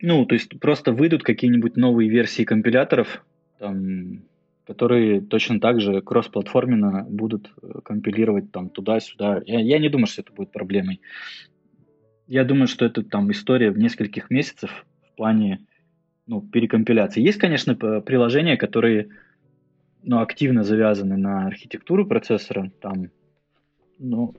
Ну, 0.00 0.26
то 0.26 0.34
есть 0.34 0.60
просто 0.60 0.92
выйдут 0.92 1.22
какие-нибудь 1.22 1.76
новые 1.76 2.10
версии 2.10 2.44
компиляторов, 2.44 3.24
там, 3.58 4.22
которые 4.66 5.20
точно 5.20 5.60
так 5.60 5.80
же 5.80 6.02
кроссплатформенно 6.02 7.06
будут 7.08 7.50
э, 7.62 7.80
компилировать 7.82 8.52
там 8.52 8.68
туда-сюда. 8.68 9.42
Я, 9.46 9.60
я 9.60 9.78
не 9.78 9.88
думаю, 9.88 10.06
что 10.06 10.22
это 10.22 10.32
будет 10.32 10.52
проблемой. 10.52 11.00
Я 12.26 12.44
думаю, 12.44 12.66
что 12.66 12.84
это 12.84 13.02
там 13.02 13.30
история 13.30 13.70
в 13.70 13.78
нескольких 13.78 14.30
месяцев 14.30 14.86
в 15.12 15.16
плане 15.16 15.66
ну, 16.26 16.40
перекомпиляции. 16.40 17.22
Есть, 17.22 17.38
конечно, 17.38 17.74
приложения, 17.74 18.56
которые 18.56 19.08
ну, 20.02 20.20
активно 20.20 20.64
завязаны 20.64 21.16
на 21.16 21.46
архитектуру 21.46 22.06
процессора, 22.06 22.70
там, 22.80 23.10
ну, 23.98 24.34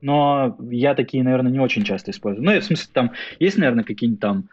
но 0.00 0.56
я 0.70 0.94
такие, 0.94 1.22
наверное, 1.22 1.52
не 1.52 1.60
очень 1.60 1.84
часто 1.84 2.10
использую. 2.10 2.44
Ну, 2.44 2.58
в 2.58 2.64
смысле, 2.64 2.90
там 2.92 3.12
есть, 3.38 3.58
наверное, 3.58 3.84
какие-нибудь 3.84 4.20
там, 4.20 4.48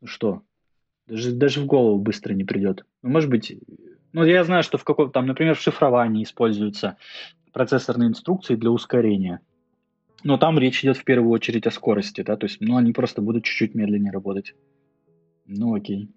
ну 0.00 0.06
что, 0.06 0.42
даже, 1.06 1.32
даже 1.32 1.60
в 1.60 1.66
голову 1.66 1.98
быстро 1.98 2.34
не 2.34 2.44
придет. 2.44 2.84
Ну, 3.02 3.10
может 3.10 3.28
быть, 3.28 3.56
ну, 4.12 4.24
я 4.24 4.44
знаю, 4.44 4.62
что 4.62 4.78
в 4.78 4.84
каком 4.84 5.10
там, 5.10 5.26
например, 5.26 5.56
в 5.56 5.60
шифровании 5.60 6.22
используются 6.22 6.96
процессорные 7.52 8.08
инструкции 8.08 8.54
для 8.54 8.70
ускорения. 8.70 9.40
Но 10.24 10.38
там 10.38 10.58
речь 10.58 10.84
идет 10.84 10.96
в 10.96 11.04
первую 11.04 11.30
очередь 11.30 11.66
о 11.66 11.70
скорости, 11.70 12.22
да, 12.22 12.36
то 12.36 12.46
есть, 12.46 12.60
ну, 12.60 12.76
они 12.76 12.92
просто 12.92 13.22
будут 13.22 13.44
чуть-чуть 13.44 13.74
медленнее 13.74 14.12
работать. 14.12 14.54
Ну, 15.46 15.74
окей. 15.74 16.08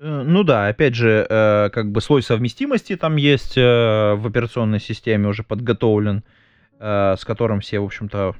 Э, 0.00 0.22
ну 0.22 0.42
да, 0.42 0.68
опять 0.68 0.94
же, 0.94 1.26
э, 1.28 1.70
как 1.70 1.90
бы 1.90 2.00
слой 2.00 2.22
совместимости 2.22 2.96
там 2.96 3.16
есть 3.16 3.56
э, 3.56 4.14
в 4.14 4.26
операционной 4.26 4.80
системе 4.80 5.28
уже 5.28 5.42
подготовлен, 5.42 6.24
с 6.80 7.24
которым 7.24 7.60
все, 7.60 7.78
в 7.78 7.84
общем-то, 7.84 8.34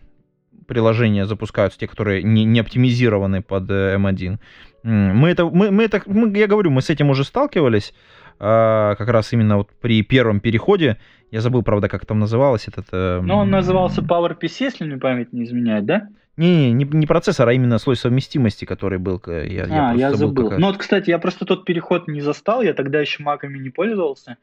приложения 0.67 1.25
запускаются, 1.25 1.79
те, 1.79 1.87
которые 1.87 2.23
не, 2.23 2.45
не 2.45 2.61
оптимизированы 2.61 3.43
под 3.43 3.71
M1. 3.71 4.39
Мы 4.83 5.29
это, 5.29 5.47
мы, 5.47 5.71
мы 5.71 5.85
это, 5.85 6.03
мы, 6.05 6.37
я 6.37 6.47
говорю, 6.49 6.71
мы 6.71 6.83
с 6.83 6.91
этим 6.91 7.09
уже 7.11 7.25
сталкивались, 7.25 7.95
как 8.39 9.09
раз 9.09 9.33
именно 9.33 9.59
вот 9.59 9.71
при 9.81 10.03
первом 10.03 10.41
переходе 10.41 10.99
я 11.35 11.41
забыл, 11.41 11.65
правда, 11.65 11.89
как 11.89 12.07
там 12.07 12.21
называлось 12.21 12.69
этот... 12.69 12.87
Э... 12.93 13.21
Ну, 13.21 13.35
он 13.35 13.51
назывался 13.51 14.03
PowerPC, 14.03 14.55
если 14.61 14.85
мне 14.85 14.99
память 14.99 15.33
не 15.33 15.43
изменяет, 15.43 15.85
да? 15.85 16.07
Не, 16.37 16.71
не, 16.71 16.85
не 16.85 17.07
процессор, 17.07 17.49
а 17.49 17.53
именно 17.53 17.79
слой 17.79 17.97
совместимости, 17.97 18.65
который 18.65 19.01
был. 19.01 19.21
Я, 19.27 19.65
а, 19.65 19.95
я, 19.95 20.11
я 20.11 20.15
забыл. 20.15 20.51
Как... 20.51 20.61
Ну 20.61 20.69
вот, 20.69 20.77
кстати, 20.77 21.11
я 21.11 21.19
просто 21.19 21.45
тот 21.45 21.65
переход 21.65 22.07
не 22.07 22.21
застал, 22.21 22.63
я 22.63 22.73
тогда 22.73 23.01
еще 23.01 23.25
маками 23.25 23.59
не 23.59 23.71
пользовался. 23.71 24.37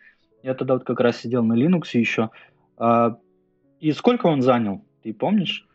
Я 0.44 0.54
тогда 0.54 0.74
вот 0.74 0.84
как 0.84 1.00
раз 1.00 1.16
сидел 1.16 1.46
на 1.46 1.54
Linux 1.54 1.86
еще. 1.94 2.30
А, 2.78 3.16
и 3.80 3.94
сколько 3.94 4.26
он 4.26 4.42
занял, 4.42 4.84
ты 5.02 5.14
помнишь? 5.14 5.66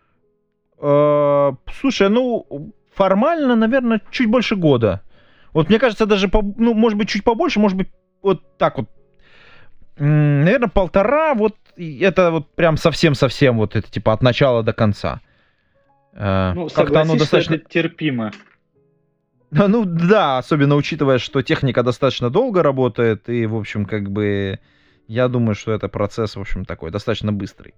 А, 0.79 1.55
слушай, 1.81 2.11
ну, 2.11 2.75
формально, 2.95 3.57
наверное, 3.57 4.03
чуть 4.11 4.29
больше 4.29 4.55
года. 4.55 5.01
Вот 5.55 5.71
мне 5.71 5.79
кажется, 5.79 6.05
даже, 6.05 6.29
по, 6.29 6.43
ну, 6.43 6.75
может 6.75 6.99
быть, 6.99 7.09
чуть 7.09 7.25
побольше, 7.25 7.59
может 7.59 7.79
быть, 7.79 7.89
вот 8.21 8.59
так 8.59 8.77
вот 8.77 8.91
наверное, 10.05 10.69
полтора, 10.69 11.35
вот 11.35 11.57
это 11.77 12.31
вот 12.31 12.51
прям 12.55 12.77
совсем-совсем 12.77 13.57
вот 13.57 13.77
это 13.77 13.91
типа 13.91 14.13
от 14.13 14.23
начала 14.23 14.63
до 14.63 14.73
конца. 14.73 15.21
Э, 16.13 16.53
ну, 16.55 16.69
Как-то 16.69 17.03
оно 17.03 17.17
достаточно 17.17 17.55
это 17.55 17.69
терпимо. 17.69 18.33
Ну 19.51 19.85
да, 19.85 20.39
особенно 20.39 20.75
учитывая, 20.75 21.19
что 21.19 21.43
техника 21.43 21.83
достаточно 21.83 22.31
долго 22.31 22.63
работает, 22.63 23.29
и, 23.29 23.47
в 23.47 23.57
общем, 23.57 23.87
как 23.87 24.11
бы, 24.11 24.59
я 25.07 25.29
думаю, 25.29 25.55
что 25.55 25.73
это 25.73 25.89
процесс, 25.89 26.37
в 26.37 26.41
общем, 26.41 26.65
такой, 26.65 26.91
достаточно 26.91 27.33
быстрый. 27.33 27.75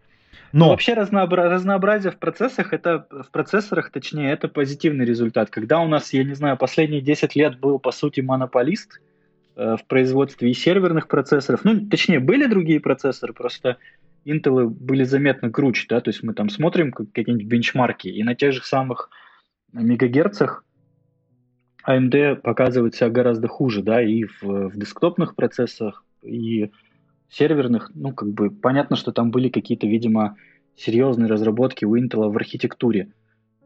Но... 0.53 0.67
Но 0.67 0.71
вообще 0.71 0.95
разнообра... 0.95 1.51
разнообразие 1.51 2.11
в 2.11 2.17
процессах, 2.17 2.73
это 2.73 3.07
в 3.11 3.31
процессорах, 3.31 3.91
точнее, 3.91 4.33
это 4.33 4.49
позитивный 4.49 5.05
результат. 5.05 5.51
Когда 5.51 5.81
у 5.81 5.89
нас, 5.89 6.13
я 6.15 6.25
не 6.25 6.35
знаю, 6.35 6.57
последние 6.57 7.03
10 7.03 7.37
лет 7.37 7.59
был, 7.59 7.79
по 7.79 7.93
сути, 7.93 8.21
монополист, 8.23 9.01
в 9.59 9.81
производстве 9.89 10.51
и 10.51 10.55
серверных 10.55 11.09
процессоров. 11.09 11.65
Ну, 11.65 11.89
точнее, 11.89 12.21
были 12.21 12.47
другие 12.47 12.79
процессоры, 12.79 13.33
просто 13.33 13.77
Intel 14.25 14.69
были 14.69 15.05
заметно 15.05 15.51
круче, 15.51 15.87
да, 15.89 16.01
то 16.01 16.11
есть 16.11 16.23
мы 16.23 16.33
там 16.33 16.49
смотрим 16.49 16.93
какие-нибудь 16.93 17.47
бенчмарки, 17.47 18.09
и 18.09 18.23
на 18.23 18.35
тех 18.35 18.53
же 18.53 18.63
самых 18.63 19.11
мегагерцах 19.73 20.65
AMD 21.87 22.37
показывает 22.37 22.95
себя 22.95 23.11
гораздо 23.11 23.49
хуже, 23.49 23.83
да, 23.83 24.03
и 24.03 24.25
в, 24.25 24.43
в 24.43 24.79
десктопных 24.79 25.35
процессорах, 25.35 26.05
и 26.23 26.71
серверных, 27.31 27.91
ну, 27.95 28.13
как 28.13 28.29
бы 28.31 28.51
понятно, 28.51 28.97
что 28.97 29.13
там 29.13 29.31
были 29.31 29.49
какие-то, 29.49 29.87
видимо, 29.87 30.37
серьезные 30.77 31.29
разработки 31.29 31.85
у 31.85 31.97
Intel 31.97 32.31
в 32.31 32.37
архитектуре, 32.37 33.13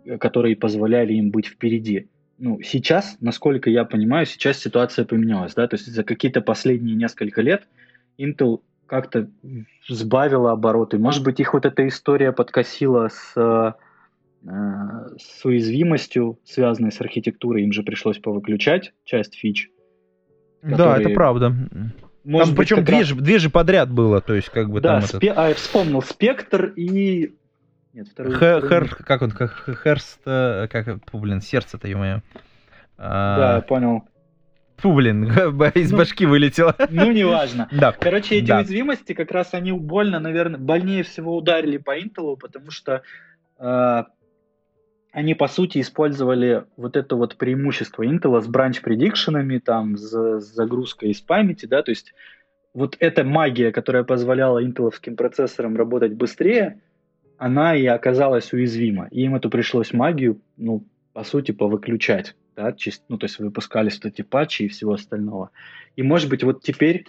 э, 0.05 0.19
которые 0.19 0.57
позволяли 0.57 1.15
им 1.15 1.31
быть 1.31 1.47
впереди 1.47 2.09
ну, 2.43 2.61
сейчас, 2.61 3.17
насколько 3.21 3.71
я 3.71 3.85
понимаю, 3.85 4.27
сейчас 4.27 4.59
ситуация 4.59 5.05
поменялась, 5.05 5.55
да, 5.55 5.69
то 5.69 5.77
есть 5.77 5.87
за 5.87 6.03
какие-то 6.03 6.41
последние 6.41 6.97
несколько 6.97 7.41
лет 7.41 7.69
Intel 8.19 8.63
как-то 8.87 9.31
сбавила 9.89 10.51
обороты. 10.51 10.99
Может 10.99 11.23
быть, 11.23 11.39
их 11.39 11.55
вот 11.55 11.67
эта 11.67 11.87
история 11.87 12.33
подкосила 12.33 13.09
с, 13.09 13.33
э, 13.37 14.49
с 15.19 15.45
уязвимостью, 15.45 16.41
связанной 16.43 16.91
с 16.91 17.01
архитектурой, 17.01 17.63
им 17.63 17.73
же 17.73 17.85
пришлось 17.85 18.19
повыключать 18.19 18.93
часть 19.05 19.37
фич. 19.37 19.71
Которые... 20.63 20.77
Да, 20.77 21.01
это 21.01 21.11
правда. 21.11 21.55
Может 22.25 22.49
там 22.49 22.57
причем 22.57 22.85
две, 22.85 22.99
раз... 22.99 23.07
же, 23.07 23.15
две 23.15 23.39
же 23.39 23.51
подряд 23.51 23.89
было, 23.89 24.21
то 24.21 24.35
есть 24.35 24.49
как 24.49 24.69
бы 24.69 24.81
да, 24.81 24.99
там 24.99 25.03
спе... 25.03 25.29
этот... 25.29 25.39
а, 25.39 25.49
я 25.51 25.55
вспомнил, 25.55 26.03
Спектр 26.03 26.73
и... 26.75 27.37
Нет, 27.93 28.09
второй... 28.09 28.35
Хер, 28.37 28.69
хер, 28.69 28.95
как 29.05 29.23
он, 29.23 29.31
как 29.31 29.69
Херст, 29.85 30.21
э, 30.25 30.67
как, 30.71 30.99
блин, 31.13 31.41
сердце-то, 31.41 31.89
ё-моё. 31.89 32.21
А... 32.97 33.37
Да, 33.37 33.61
понял. 33.61 34.05
Фу, 34.79 34.95
блин, 34.95 35.25
из 35.75 35.93
ну, 35.93 35.99
башки 35.99 36.27
вылетело. 36.27 36.75
Ну, 36.91 37.13
неважно. 37.13 37.69
Да. 37.71 37.93
Короче, 37.93 38.37
эти 38.37 38.47
да. 38.47 38.59
уязвимости 38.59 39.13
как 39.13 39.31
раз 39.31 39.55
они 39.55 39.73
больно, 39.73 40.19
наверное, 40.21 40.59
больнее 40.59 41.03
всего 41.03 41.37
ударили 41.37 41.77
по 41.77 41.99
Intel, 41.99 42.37
потому 42.37 42.71
что 42.71 43.03
э, 43.59 44.05
они, 45.13 45.35
по 45.35 45.47
сути, 45.47 45.81
использовали 45.81 46.65
вот 46.77 46.97
это 46.97 47.15
вот 47.15 47.37
преимущество 47.37 48.03
Intel 48.03 48.41
с 48.41 48.49
бранч-предикшенами, 48.49 49.59
там, 49.59 49.99
с, 49.99 50.41
с 50.41 50.55
загрузкой 50.55 51.11
из 51.11 51.21
памяти, 51.21 51.67
да, 51.67 51.83
то 51.83 51.91
есть 51.91 52.15
вот 52.73 52.97
эта 52.99 53.23
магия, 53.23 53.71
которая 53.71 54.03
позволяла 54.03 54.65
интеловским 54.65 55.15
процессорам 55.15 55.77
работать 55.77 56.15
быстрее, 56.15 56.81
она 57.43 57.75
и 57.75 57.87
оказалась 57.87 58.53
уязвима. 58.53 59.09
И 59.11 59.23
им 59.23 59.35
эту 59.35 59.51
пришлось 59.51 59.93
магию, 59.93 60.41
ну, 60.57 60.85
по 61.13 61.25
сути, 61.25 61.51
повыключать, 61.51 62.37
да, 62.55 62.73
чист, 62.73 63.03
ну, 63.09 63.19
то 63.19 63.27
есть 63.27 63.41
выпускались 63.41 63.97
вот 63.97 64.13
эти 64.13 64.23
патчи 64.23 64.63
и 64.63 64.69
всего 64.69 64.93
остального. 64.93 65.51
И, 65.97 66.05
может 66.05 66.31
быть, 66.31 66.45
вот 66.45 66.63
теперь 66.63 67.05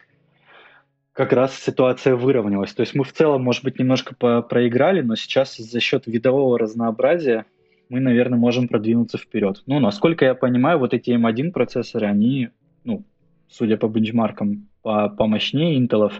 как 1.11 1.34
раз 1.34 1.55
ситуация 1.55 2.15
выровнялась. 2.15 2.73
То 2.73 2.81
есть 2.81 2.95
мы 2.95 3.03
в 3.03 3.13
целом, 3.13 3.43
может 3.43 3.63
быть, 3.63 3.77
немножко 3.77 4.15
проиграли, 4.15 5.01
но 5.01 5.15
сейчас 5.15 5.55
за 5.55 5.79
счет 5.79 6.07
видового 6.07 6.57
разнообразия 6.57 7.45
мы, 7.89 7.99
наверное, 7.99 8.39
можем 8.39 8.67
продвинуться 8.67 9.19
вперед. 9.19 9.61
Ну, 9.67 9.79
насколько 9.79 10.25
я 10.25 10.34
понимаю, 10.34 10.79
вот 10.79 10.95
эти 10.95 11.11
M1 11.11 11.51
процессоры, 11.51 12.07
они, 12.07 12.49
ну, 12.84 13.05
судя 13.49 13.77
по 13.77 13.88
бенчмаркам, 13.88 14.67
по 14.81 15.09
помощнее 15.09 15.77
интелов 15.77 16.19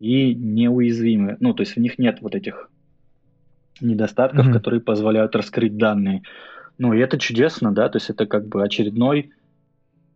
и 0.00 0.34
неуязвимы. 0.34 1.38
Ну, 1.40 1.54
то 1.54 1.62
есть 1.62 1.76
в 1.76 1.80
них 1.80 1.98
нет 1.98 2.18
вот 2.20 2.34
этих 2.34 2.68
недостатков, 3.80 4.46
mm-hmm. 4.46 4.52
которые 4.52 4.80
позволяют 4.80 5.34
раскрыть 5.36 5.76
данные. 5.76 6.22
Ну, 6.78 6.92
и 6.92 6.98
это 6.98 7.18
чудесно, 7.18 7.72
да, 7.72 7.88
то 7.88 7.96
есть 7.96 8.10
это 8.10 8.26
как 8.26 8.46
бы 8.46 8.62
очередной 8.62 9.32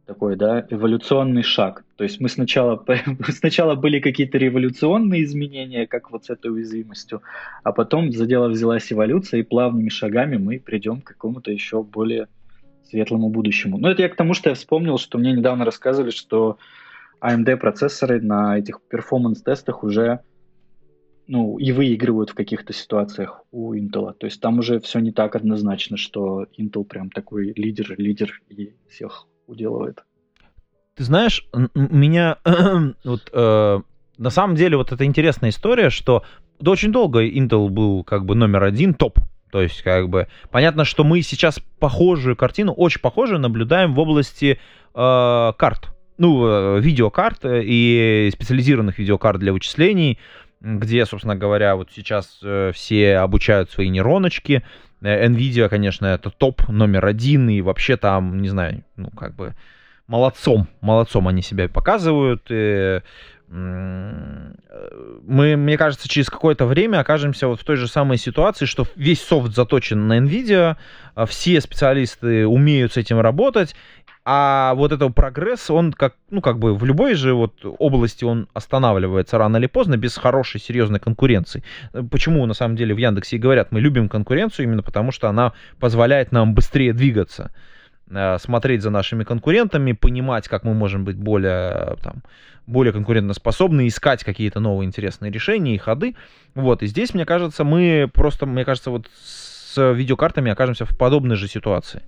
такой, 0.09 0.37
да, 0.37 0.67
эволюционный 0.71 1.43
шаг. 1.43 1.85
То 1.97 2.05
есть 2.05 2.19
мы 2.19 2.31
сначала, 2.31 2.83
сначала 3.29 3.75
были 3.75 4.01
какие-то 4.01 4.39
революционные 4.39 5.23
изменения, 5.25 5.87
как 5.87 6.11
вот 6.11 6.25
с 6.25 6.31
этой 6.31 6.51
уязвимостью, 6.51 7.21
а 7.63 7.73
потом 7.73 8.11
за 8.11 8.27
дело 8.27 8.49
взялась 8.49 8.91
эволюция, 8.91 9.41
и 9.41 9.43
плавными 9.43 9.91
шагами 9.91 10.39
мы 10.39 10.61
придем 10.61 11.03
к 11.03 11.09
какому-то 11.09 11.53
еще 11.53 11.83
более 11.83 12.27
светлому 12.89 13.29
будущему. 13.29 13.77
Но 13.77 13.91
это 13.91 14.01
я 14.01 14.09
к 14.09 14.17
тому, 14.17 14.33
что 14.33 14.49
я 14.49 14.55
вспомнил, 14.55 14.97
что 14.97 15.19
мне 15.19 15.33
недавно 15.33 15.67
рассказывали, 15.67 16.11
что 16.11 16.59
AMD 17.21 17.57
процессоры 17.59 18.21
на 18.23 18.59
этих 18.59 18.81
перформанс-тестах 18.81 19.85
уже 19.85 20.21
ну, 21.29 21.59
и 21.59 21.73
выигрывают 21.73 22.31
в 22.31 22.35
каких-то 22.35 22.73
ситуациях 22.73 23.43
у 23.53 23.75
Intel. 23.75 24.15
То 24.15 24.27
есть 24.27 24.41
там 24.41 24.59
уже 24.59 24.81
все 24.81 24.99
не 24.99 25.13
так 25.13 25.37
однозначно, 25.37 25.99
что 25.99 26.47
Intel 26.59 26.85
прям 26.85 27.11
такой 27.11 27.53
лидер, 27.55 27.95
лидер 27.99 28.41
и 28.49 28.73
всех 28.91 29.27
уделывает. 29.47 30.03
Ты 30.97 31.05
знаешь, 31.05 31.47
меня 31.75 32.39
вот 33.05 33.31
э, 33.33 33.81
на 34.17 34.31
самом 34.31 34.57
деле 34.57 34.79
вот 34.79 34.91
это 34.91 35.05
интересная 35.05 35.51
история, 35.51 35.91
что 35.91 36.25
да, 36.61 36.71
очень 36.71 36.93
долго 36.93 37.25
Intel 37.25 37.69
был 37.69 38.05
как 38.05 38.25
бы 38.25 38.35
номер 38.35 38.65
один, 38.65 38.95
топ. 38.95 39.19
То 39.53 39.63
есть, 39.63 39.83
как 39.83 40.09
бы, 40.09 40.29
понятно, 40.51 40.85
что 40.85 41.05
мы 41.05 41.23
сейчас 41.23 41.61
похожую 41.79 42.37
картину, 42.37 42.73
очень 42.73 43.01
похожую, 43.01 43.39
наблюдаем 43.39 43.95
в 43.95 43.99
области 43.99 44.59
э, 44.95 45.53
карт. 45.59 45.95
Ну, 46.17 46.47
э, 46.47 46.81
видеокарт 46.81 47.41
и 47.45 48.31
специализированных 48.33 48.99
видеокарт 48.99 49.39
для 49.39 49.53
вычислений, 49.53 50.19
где, 50.61 51.07
собственно 51.07 51.37
говоря, 51.37 51.77
вот 51.77 51.91
сейчас 51.95 52.41
э, 52.43 52.73
все 52.75 53.19
обучают 53.19 53.71
свои 53.71 53.89
нейроночки, 53.89 54.65
Э, 55.01 55.27
Nvidia, 55.27 55.69
конечно, 55.69 56.07
это 56.07 56.31
топ 56.31 56.69
номер 56.69 57.07
один, 57.07 57.49
и 57.49 57.61
вообще 57.61 57.97
там, 57.97 58.41
не 58.41 58.49
знаю, 58.49 58.83
ну, 58.97 59.11
как 59.11 59.35
бы, 59.35 59.55
молодцом, 60.07 60.69
молодцом 60.81 61.29
они 61.29 61.43
себя 61.43 61.69
показывают. 61.69 62.47
И, 62.49 63.01
мы, 63.51 65.57
мне 65.57 65.79
кажется, 65.79 66.07
через 66.07 66.29
какое-то 66.29 66.67
время 66.67 67.01
окажемся 67.01 67.49
вот 67.49 67.61
в 67.61 67.65
той 67.65 67.77
же 67.77 67.89
самой 67.89 68.19
ситуации, 68.19 68.67
что 68.67 68.87
весь 68.95 69.23
софт 69.23 69.55
заточен 69.55 70.07
на 70.07 70.19
NVIDIA, 70.19 70.77
а 71.15 71.25
все 71.25 71.59
специалисты 71.63 72.47
умеют 72.47 72.93
с 72.93 72.97
этим 72.99 73.21
работать, 73.21 73.75
а 74.31 74.75
вот 74.75 74.93
этот 74.93 75.15
прогресс, 75.15 75.71
он 75.71 75.91
как, 75.91 76.15
ну, 76.29 76.43
как 76.43 76.59
бы 76.59 76.75
в 76.75 76.85
любой 76.85 77.15
же 77.15 77.33
вот 77.33 77.65
области 77.65 78.27
он 78.27 78.47
останавливается 78.53 79.39
рано 79.39 79.57
или 79.57 79.67
поздно 79.67 79.97
без 79.97 80.19
хорошей, 80.19 80.61
серьезной 80.61 81.01
конкуренции. 81.01 81.63
Почему, 82.11 82.45
на 82.45 82.53
самом 82.53 82.77
деле, 82.77 82.95
в 82.95 82.99
Яндексе 82.99 83.37
и 83.37 83.39
говорят, 83.39 83.73
мы 83.73 83.81
любим 83.81 84.11
конкуренцию 84.11 84.67
именно 84.67 84.83
потому, 84.83 85.13
что 85.13 85.31
она 85.31 85.55
позволяет 85.81 86.31
нам 86.31 86.53
быстрее 86.53 86.93
двигаться 86.93 87.55
э, 88.11 88.37
смотреть 88.39 88.83
за 88.83 88.91
нашими 88.91 89.25
конкурентами, 89.25 89.93
понимать, 89.93 90.47
как 90.47 90.63
мы 90.63 90.75
можем 90.75 91.07
быть 91.07 91.17
более, 91.17 91.97
там, 92.03 92.23
более 92.67 92.93
конкурентоспособны, 92.93 93.89
искать 93.89 94.25
какие-то 94.25 94.61
новые 94.61 94.87
интересные 94.87 95.33
решения 95.33 95.75
и 95.75 95.79
ходы. 95.79 96.17
Вот, 96.55 96.83
и 96.83 96.87
здесь, 96.87 97.15
мне 97.15 97.25
кажется, 97.25 97.65
мы 97.65 98.11
просто, 98.13 98.45
мне 98.45 98.67
кажется, 98.67 98.91
вот 98.91 99.07
с 99.25 99.93
видеокартами 99.95 100.53
окажемся 100.53 100.85
в 100.85 100.95
подобной 100.99 101.37
же 101.37 101.49
ситуации. 101.49 102.03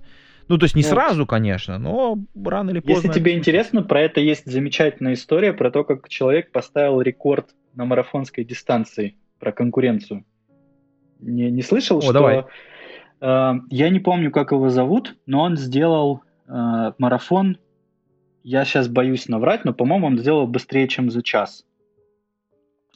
Ну, 0.47 0.57
то 0.57 0.65
есть 0.65 0.75
не 0.75 0.83
ну, 0.83 0.89
сразу, 0.89 1.25
конечно, 1.25 1.77
но 1.77 2.17
рано 2.35 2.71
или 2.71 2.79
поздно. 2.79 3.07
Если 3.07 3.19
тебе 3.19 3.37
интересно, 3.37 3.83
про 3.83 4.01
это 4.01 4.19
есть 4.19 4.45
замечательная 4.45 5.13
история 5.13 5.53
про 5.53 5.71
то, 5.71 5.83
как 5.83 6.09
человек 6.09 6.51
поставил 6.51 7.01
рекорд 7.01 7.49
на 7.73 7.85
марафонской 7.85 8.43
дистанции, 8.43 9.15
про 9.39 9.51
конкуренцию. 9.51 10.25
Не, 11.19 11.49
не 11.51 11.61
слышал, 11.61 11.99
О, 11.99 12.01
что... 12.01 12.13
Давай. 12.13 12.45
Э, 13.21 13.53
я 13.69 13.89
не 13.89 13.99
помню, 13.99 14.31
как 14.31 14.51
его 14.51 14.69
зовут, 14.69 15.15
но 15.25 15.41
он 15.41 15.55
сделал 15.57 16.21
э, 16.47 16.91
марафон, 16.97 17.57
я 18.43 18.65
сейчас 18.65 18.87
боюсь 18.87 19.27
наврать, 19.27 19.65
но, 19.65 19.73
по-моему, 19.73 20.07
он 20.07 20.17
сделал 20.17 20.47
быстрее, 20.47 20.87
чем 20.87 21.11
за 21.11 21.21
час. 21.21 21.63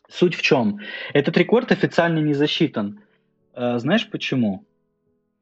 Суть 0.09 0.35
в 0.35 0.41
чем? 0.41 0.79
Этот 1.13 1.37
рекорд 1.37 1.71
официально 1.71 2.19
не 2.19 2.33
засчитан. 2.33 3.01
Э, 3.53 3.77
знаешь 3.77 4.09
почему? 4.09 4.65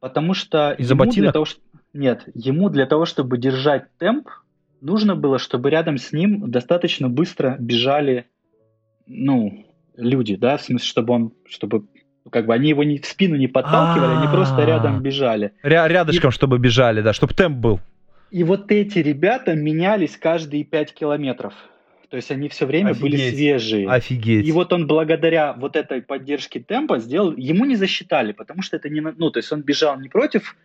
Потому 0.03 0.33
что 0.33 0.73
из-за 0.73 0.95
ботинок? 0.95 1.27
Для 1.27 1.31
того, 1.31 1.45
что... 1.45 1.61
Нет, 1.93 2.27
ему 2.33 2.69
для 2.69 2.85
того, 2.85 3.05
чтобы 3.05 3.37
держать 3.37 3.85
темп, 3.99 4.27
нужно 4.81 5.15
было, 5.15 5.39
чтобы 5.39 5.69
рядом 5.69 5.97
с 5.97 6.11
ним 6.11 6.51
достаточно 6.51 7.07
быстро 7.07 7.55
бежали, 7.57 8.25
ну, 9.07 9.65
люди, 9.95 10.35
да, 10.35 10.57
в 10.57 10.61
смысле, 10.61 10.85
чтобы 10.85 11.13
он, 11.13 11.31
чтобы 11.47 11.85
как 12.29 12.47
бы 12.47 12.53
они 12.53 12.67
его 12.67 12.83
не 12.83 12.97
в 12.97 13.05
спину 13.05 13.37
не 13.37 13.47
подталкивали, 13.47 14.17
они 14.17 14.27
просто 14.27 14.65
рядом 14.65 15.01
бежали. 15.01 15.53
Ря- 15.63 15.87
рядышком, 15.87 16.31
и, 16.31 16.33
чтобы 16.33 16.59
бежали, 16.59 16.99
да, 16.99 17.13
чтобы 17.13 17.33
темп 17.33 17.59
был. 17.59 17.79
И 18.29 18.43
вот 18.43 18.73
эти 18.73 18.99
ребята 18.99 19.55
менялись 19.55 20.17
каждые 20.17 20.65
5 20.65 20.93
километров. 20.93 21.53
То 22.13 22.17
есть 22.17 22.29
они 22.29 22.47
все 22.47 22.67
время 22.67 22.91
Офигеть. 22.91 23.01
были 23.01 23.29
свежие. 23.31 23.89
Офигеть. 23.89 24.47
И 24.47 24.51
вот 24.51 24.71
он 24.71 24.85
благодаря 24.85 25.53
вот 25.53 25.75
этой 25.75 25.99
поддержке 26.03 26.59
темпа 26.59 26.99
сделал, 26.99 27.35
ему 27.35 27.65
не 27.65 27.75
засчитали, 27.75 28.33
потому 28.33 28.61
что 28.61 28.77
это 28.77 28.87
не, 28.87 29.01
ну, 29.01 29.31
то 29.31 29.39
есть 29.39 29.51
он 29.51 29.63
бежал 29.63 29.99
не 29.99 30.09
против 30.09 30.55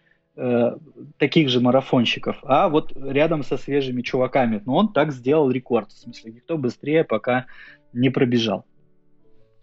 Э, 0.41 0.77
таких 1.17 1.49
же 1.49 1.61
марафонщиков, 1.61 2.37
а 2.45 2.69
вот 2.69 2.93
рядом 2.97 3.43
со 3.43 3.57
свежими 3.57 4.03
чуваками. 4.03 4.63
Но 4.65 4.77
он 4.77 4.93
так 4.93 5.11
сделал 5.11 5.51
рекорд. 5.51 5.91
В 5.91 5.99
смысле, 5.99 6.31
никто 6.31 6.57
быстрее 6.57 7.03
пока 7.03 7.47
не 7.93 8.09
пробежал. 8.11 8.65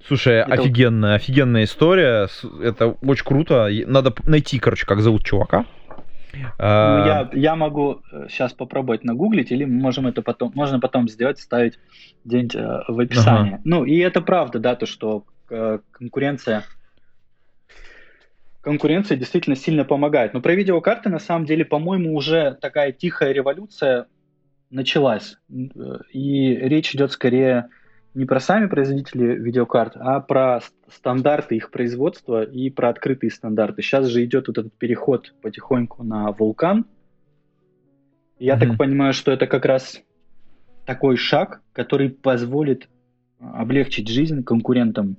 Слушай, 0.06 0.42
это... 0.42 0.52
офигенная, 0.52 1.16
офигенная 1.16 1.64
история. 1.64 2.28
Это 2.62 2.88
очень 2.90 3.24
круто. 3.24 3.70
Надо 3.86 4.14
найти, 4.26 4.60
короче, 4.60 4.86
как 4.86 5.00
зовут 5.00 5.24
чувака. 5.24 5.66
А, 6.58 7.00
ну, 7.00 7.06
я, 7.06 7.30
я 7.34 7.56
могу 7.56 8.02
сейчас 8.30 8.54
э, 8.54 8.56
попробовать 8.56 9.04
нагуглить, 9.04 9.52
или 9.52 9.66
мы 9.66 9.82
можем 9.82 10.08
это 10.08 10.22
потом, 10.22 10.52
можно 10.56 10.80
потом 10.80 11.08
сделать, 11.10 11.40
ставить 11.40 11.80
где-нибудь 12.24 12.56
э, 12.56 12.80
в 12.88 13.00
описании. 13.00 13.54
Ага. 13.54 13.62
Ну, 13.64 13.86
и 13.86 13.98
это 13.98 14.22
правда, 14.22 14.60
да, 14.60 14.76
то, 14.76 14.86
что 14.86 15.26
конкуренция 15.92 16.64
конкуренция 18.66 19.16
действительно 19.16 19.56
сильно 19.56 19.86
помогает. 19.86 20.34
Но 20.34 20.42
про 20.42 20.56
видеокарты, 20.56 21.10
на 21.10 21.20
самом 21.20 21.46
деле, 21.46 21.64
по-моему, 21.64 22.16
уже 22.16 22.58
такая 22.60 22.92
тихая 22.92 23.32
революция 23.32 24.08
началась. 24.72 25.38
И 26.12 26.56
речь 26.56 26.96
идет 26.96 27.12
скорее 27.12 27.70
не 28.16 28.26
про 28.26 28.40
сами 28.40 28.68
производители 28.68 29.36
видеокарт, 29.36 29.98
а 29.98 30.22
про 30.22 30.62
стандарты 30.88 31.58
их 31.58 31.70
производства 31.70 32.44
и 32.44 32.70
про 32.70 32.90
открытые 32.90 33.30
стандарты. 33.30 33.82
Сейчас 33.82 34.08
же 34.08 34.24
идет 34.24 34.48
вот 34.48 34.58
этот 34.58 34.74
переход 34.74 35.34
потихоньку 35.42 36.04
на 36.04 36.32
вулкан. 36.32 36.86
Я 38.40 38.56
mm-hmm. 38.56 38.60
так 38.60 38.78
понимаю, 38.78 39.14
что 39.14 39.32
это 39.32 39.48
как 39.48 39.66
раз 39.66 40.02
такой 40.86 41.18
шаг, 41.18 41.62
который 41.74 42.10
позволит 42.10 42.88
облегчить 43.40 44.08
жизнь 44.08 44.44
конкурентам 44.44 45.18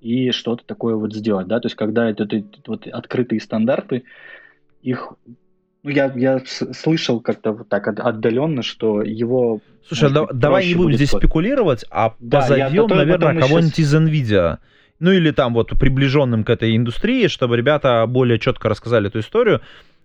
и 0.00 0.30
что-то 0.30 0.64
такое 0.64 0.94
вот 0.94 1.12
сделать, 1.12 1.48
да, 1.48 1.58
то 1.58 1.66
есть 1.66 1.74
когда 1.74 2.08
это, 2.08 2.22
это, 2.22 2.36
это 2.36 2.60
вот 2.68 2.86
открытые 2.86 3.40
стандарты, 3.40 4.04
их 4.80 5.14
ну, 5.82 5.90
я, 5.90 6.12
я 6.14 6.42
слышал 6.46 7.20
как-то 7.20 7.52
вот 7.52 7.68
так 7.68 7.86
отдаленно, 7.88 8.62
что 8.62 9.02
его... 9.02 9.60
Слушай, 9.86 10.12
да, 10.12 10.26
давай 10.32 10.66
не 10.66 10.74
будем 10.74 10.96
здесь 10.96 11.10
спекулировать, 11.10 11.84
а 11.90 12.14
да, 12.18 12.40
позовем, 12.40 12.86
наверное, 12.88 13.40
кого-нибудь 13.40 13.74
сейчас... 13.74 13.92
из 13.92 13.94
NVIDIA. 13.94 14.58
Ну 15.00 15.12
или 15.12 15.30
там 15.30 15.54
вот 15.54 15.70
приближенным 15.78 16.42
к 16.42 16.50
этой 16.50 16.76
индустрии, 16.76 17.28
чтобы 17.28 17.56
ребята 17.56 18.04
более 18.08 18.38
четко 18.38 18.68
рассказали 18.68 19.08
эту 19.08 19.20
историю. 19.20 19.60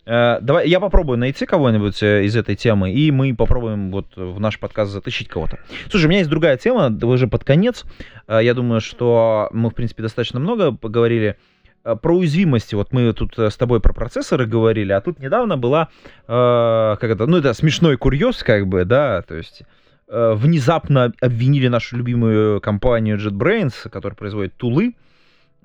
Э, 0.05 0.39
давай, 0.41 0.67
я 0.69 0.79
попробую 0.79 1.17
найти 1.17 1.45
кого-нибудь 1.45 2.03
э, 2.03 2.25
из 2.25 2.35
этой 2.35 2.55
темы, 2.55 2.91
и 2.91 3.09
мы 3.09 3.35
попробуем 3.35 3.91
вот 3.91 4.15
в 4.15 4.39
наш 4.39 4.59
подкаст 4.59 4.91
затащить 4.91 5.29
кого-то. 5.29 5.59
Слушай, 5.89 6.05
у 6.05 6.09
меня 6.09 6.19
есть 6.19 6.29
другая 6.29 6.57
тема, 6.57 6.95
уже 7.01 7.27
под 7.27 7.43
конец. 7.43 7.85
Э, 8.27 8.39
я 8.43 8.53
думаю, 8.53 8.81
что 8.81 9.49
мы, 9.51 9.69
в 9.69 9.73
принципе, 9.73 10.03
достаточно 10.03 10.39
много 10.39 10.71
поговорили 10.71 11.37
про 11.83 12.15
уязвимости. 12.15 12.75
Вот 12.75 12.91
мы 12.91 13.11
тут 13.13 13.37
с 13.37 13.57
тобой 13.57 13.79
про 13.79 13.93
процессоры 13.93 14.45
говорили, 14.45 14.91
а 14.91 15.01
тут 15.01 15.19
недавно 15.19 15.57
была, 15.57 15.89
э, 16.27 16.95
как 16.99 17.03
это, 17.03 17.25
ну 17.25 17.37
это 17.37 17.53
смешной 17.53 17.97
курьез, 17.97 18.43
как 18.43 18.67
бы, 18.67 18.85
да, 18.85 19.21
то 19.21 19.35
есть 19.35 19.63
э, 20.07 20.33
внезапно 20.35 21.13
обвинили 21.21 21.67
нашу 21.67 21.97
любимую 21.97 22.61
компанию 22.61 23.17
JetBrains, 23.17 23.89
которая 23.89 24.15
производит 24.15 24.55
тулы, 24.55 24.93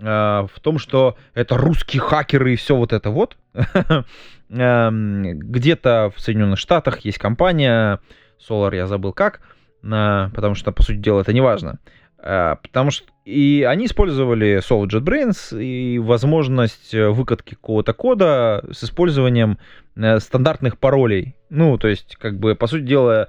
Э, 0.00 0.46
в 0.52 0.60
том, 0.60 0.78
что 0.78 1.16
это 1.34 1.56
русские 1.56 2.00
хакеры 2.00 2.52
и 2.52 2.56
все 2.56 2.76
вот 2.76 2.92
это 2.92 3.10
вот. 3.10 3.36
Эм, 4.50 5.38
где-то 5.40 6.10
в 6.16 6.20
Соединенных 6.20 6.58
Штатах 6.58 7.00
есть 7.00 7.18
компания, 7.18 8.00
Solar 8.48 8.74
я 8.74 8.86
забыл 8.86 9.12
как, 9.12 9.40
э, 9.82 10.30
потому 10.34 10.54
что, 10.54 10.72
по 10.72 10.82
сути 10.82 10.98
дела, 10.98 11.20
это 11.20 11.32
не 11.32 11.40
важно. 11.40 11.78
Э, 12.22 12.56
потому 12.62 12.90
что 12.90 13.06
и 13.24 13.66
они 13.68 13.86
использовали 13.86 14.58
Solid 14.58 14.88
JetBrains 14.88 15.62
и 15.62 15.98
возможность 15.98 16.94
выкатки 16.94 17.54
какого-то 17.54 17.92
кода 17.92 18.64
с 18.72 18.84
использованием 18.84 19.58
стандартных 20.18 20.78
паролей. 20.78 21.36
Ну, 21.50 21.76
то 21.76 21.88
есть, 21.88 22.16
как 22.16 22.38
бы, 22.38 22.54
по 22.54 22.66
сути 22.66 22.84
дела, 22.84 23.28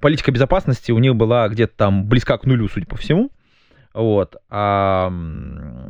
политика 0.00 0.32
безопасности 0.32 0.92
у 0.92 0.98
них 0.98 1.14
была 1.14 1.46
где-то 1.48 1.74
там 1.76 2.06
близка 2.06 2.38
к 2.38 2.44
нулю, 2.44 2.68
судя 2.68 2.86
по 2.86 2.96
всему. 2.96 3.30
Вот. 3.92 4.36
А, 4.50 5.12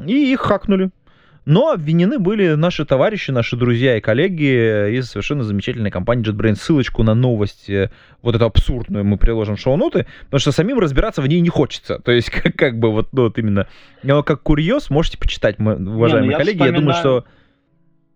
и 0.06 0.32
их 0.32 0.40
хакнули. 0.40 0.90
Но 1.46 1.70
обвинены 1.70 2.18
были 2.18 2.54
наши 2.54 2.86
товарищи, 2.86 3.30
наши 3.30 3.56
друзья 3.56 3.98
и 3.98 4.00
коллеги 4.00 4.96
из 4.96 5.10
совершенно 5.10 5.44
замечательной 5.44 5.90
компании 5.90 6.26
JetBrains. 6.26 6.54
Ссылочку 6.54 7.02
на 7.02 7.14
новость, 7.14 7.68
э, 7.68 7.90
вот 8.22 8.34
эту 8.34 8.46
абсурдную, 8.46 9.04
мы 9.04 9.18
приложим 9.18 9.56
в 9.56 9.60
шоу-ноты, 9.60 10.06
потому 10.24 10.38
что 10.38 10.52
самим 10.52 10.78
разбираться 10.78 11.20
в 11.20 11.26
ней 11.26 11.40
не 11.40 11.50
хочется. 11.50 11.98
То 12.04 12.12
есть, 12.12 12.30
как, 12.30 12.56
как 12.56 12.78
бы 12.78 12.90
вот, 12.90 13.08
ну, 13.12 13.24
вот 13.24 13.38
именно, 13.38 13.68
но 14.02 14.22
как 14.22 14.42
курьез, 14.42 14.88
можете 14.88 15.18
почитать, 15.18 15.58
мы, 15.58 15.74
уважаемые 15.76 16.28
не, 16.28 16.32
ну, 16.32 16.38
коллеги. 16.38 16.56
Вспоминаю... 16.56 16.74
Я 16.74 16.80
думаю, 16.80 16.98
что... 16.98 17.24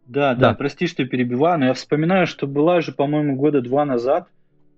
Да, 0.07 0.35
да, 0.35 0.51
да, 0.51 0.55
прости, 0.55 0.87
что 0.87 1.05
перебиваю, 1.05 1.59
но 1.59 1.67
я 1.67 1.75
вспоминаю, 1.75 2.27
что 2.27 2.47
была 2.47 2.81
же, 2.81 2.93
по-моему, 2.93 3.37
года 3.37 3.61
два 3.61 3.85
назад 3.85 4.29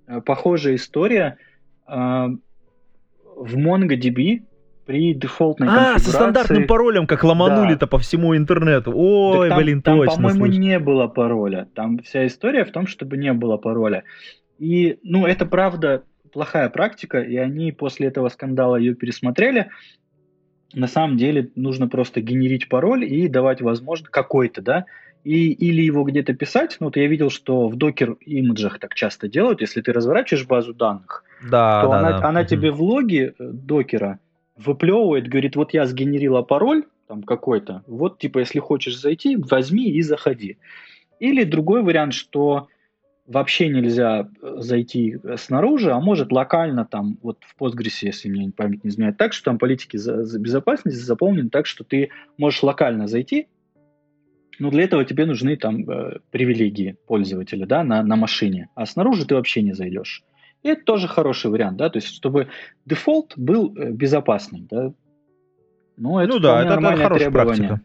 э, 0.09 0.20
похожая 0.20 0.74
история 0.74 1.38
э, 1.86 1.92
в 1.92 3.57
MongoDB, 3.57 4.42
при 4.87 5.14
дефолтной 5.14 5.68
а, 5.68 5.70
конфигурации... 5.70 6.05
со 6.05 6.12
стандартным 6.12 6.66
паролем, 6.66 7.07
как 7.07 7.24
ломанули-то 7.24 7.81
да. 7.81 7.87
по 7.87 7.99
всему 7.99 8.37
интернету. 8.37 8.93
Ой, 8.95 9.49
там, 9.49 9.59
блин, 9.59 9.83
там, 9.83 9.99
точно. 9.99 10.14
по-моему, 10.14 10.47
не 10.47 10.78
было 10.78 11.07
пароля. 11.07 11.68
Там 11.74 11.99
вся 12.01 12.26
история 12.26 12.64
в 12.64 12.72
том, 12.72 12.87
чтобы 12.87 13.16
не 13.16 13.33
было 13.33 13.57
пароля. 13.57 14.05
И, 14.59 14.99
ну, 15.03 15.26
это 15.26 15.47
правда 15.47 16.03
плохая 16.33 16.68
практика, 16.68 17.20
и 17.20 17.37
они 17.37 17.72
после 17.72 18.09
этого 18.09 18.28
скандала 18.28 18.76
ее 18.76 18.95
пересмотрели. 18.95 19.68
На 20.74 20.87
самом 20.87 21.16
деле 21.16 21.51
нужно 21.57 21.89
просто 21.89 22.20
генерить 22.20 22.68
пароль 22.68 23.05
и 23.05 23.28
давать 23.28 23.61
возможность 23.61 24.12
какой-то, 24.12 24.62
да, 24.62 24.87
и, 25.24 25.53
или 25.53 25.83
его 25.83 26.05
где-то 26.05 26.35
писать. 26.35 26.76
Ну, 26.81 26.87
вот 26.87 26.97
я 26.97 27.07
видел, 27.07 27.31
что 27.31 27.68
в 27.68 27.76
докер 27.76 28.16
имиджах 28.20 28.78
так 28.78 28.95
часто 28.95 29.28
делают. 29.28 29.61
Если 29.61 29.81
ты 29.81 29.93
разворачиваешь 29.93 30.47
базу 30.47 30.72
данных, 30.72 31.24
да, 31.43 31.83
то 31.83 31.91
да, 31.91 31.99
она, 31.99 32.18
да. 32.18 32.28
она 32.28 32.45
тебе 32.45 32.70
в 32.70 32.83
логе 32.83 33.35
э, 33.39 33.51
докера 33.53 34.18
выплевывает, 34.64 35.28
говорит, 35.28 35.56
вот 35.56 35.72
я 35.74 35.86
сгенерила 35.86 36.42
пароль 36.42 36.84
там 37.08 37.22
какой-то, 37.22 37.82
вот 37.86 38.18
типа 38.18 38.38
если 38.38 38.61
хочешь 38.61 38.98
зайти, 38.98 39.36
возьми 39.36 39.90
и 39.90 40.02
заходи. 40.02 40.58
Или 41.18 41.44
другой 41.44 41.82
вариант, 41.82 42.14
что 42.14 42.68
вообще 43.26 43.68
нельзя 43.68 44.28
э, 44.42 44.54
зайти 44.58 45.18
снаружи, 45.36 45.92
а 45.92 46.00
может 46.00 46.32
локально 46.32 46.84
там, 46.84 47.18
вот 47.22 47.38
в 47.42 47.61
Postgres, 47.61 47.98
если 48.02 48.28
мне 48.28 48.52
память 48.56 48.84
не 48.84 48.90
изменяет, 48.90 49.16
так, 49.16 49.32
что 49.32 49.44
там 49.44 49.58
политики 49.58 49.96
за, 49.96 50.24
за 50.24 50.38
безопасности 50.38 50.98
заполнены 50.98 51.48
так, 51.48 51.66
что 51.66 51.84
ты 51.84 52.11
можешь 52.38 52.62
локально 52.62 53.06
зайти, 53.06 53.46
но 54.58 54.70
для 54.70 54.84
этого 54.84 55.04
тебе 55.04 55.26
нужны 55.26 55.56
там 55.56 55.88
э, 55.88 56.18
привилегии 56.30 56.96
пользователя, 57.06 57.66
да, 57.66 57.82
на, 57.84 58.02
на 58.02 58.16
машине, 58.16 58.68
а 58.74 58.84
снаружи 58.84 59.26
ты 59.26 59.34
вообще 59.34 59.62
не 59.62 59.72
зайдешь. 59.72 60.24
И 60.62 60.68
это 60.68 60.84
тоже 60.84 61.08
хороший 61.08 61.50
вариант, 61.50 61.78
да, 61.78 61.88
то 61.88 61.98
есть 61.98 62.08
чтобы 62.08 62.48
дефолт 62.84 63.32
был 63.36 63.74
э, 63.76 63.90
безопасным, 63.90 64.66
да. 64.70 64.92
Ну, 65.96 66.18
это, 66.18 66.32
ну 66.32 66.38
да, 66.38 66.62
это, 66.62 66.74
это 66.74 66.82
хорошая 66.82 67.30
требование. 67.30 67.68
практика. 67.68 67.80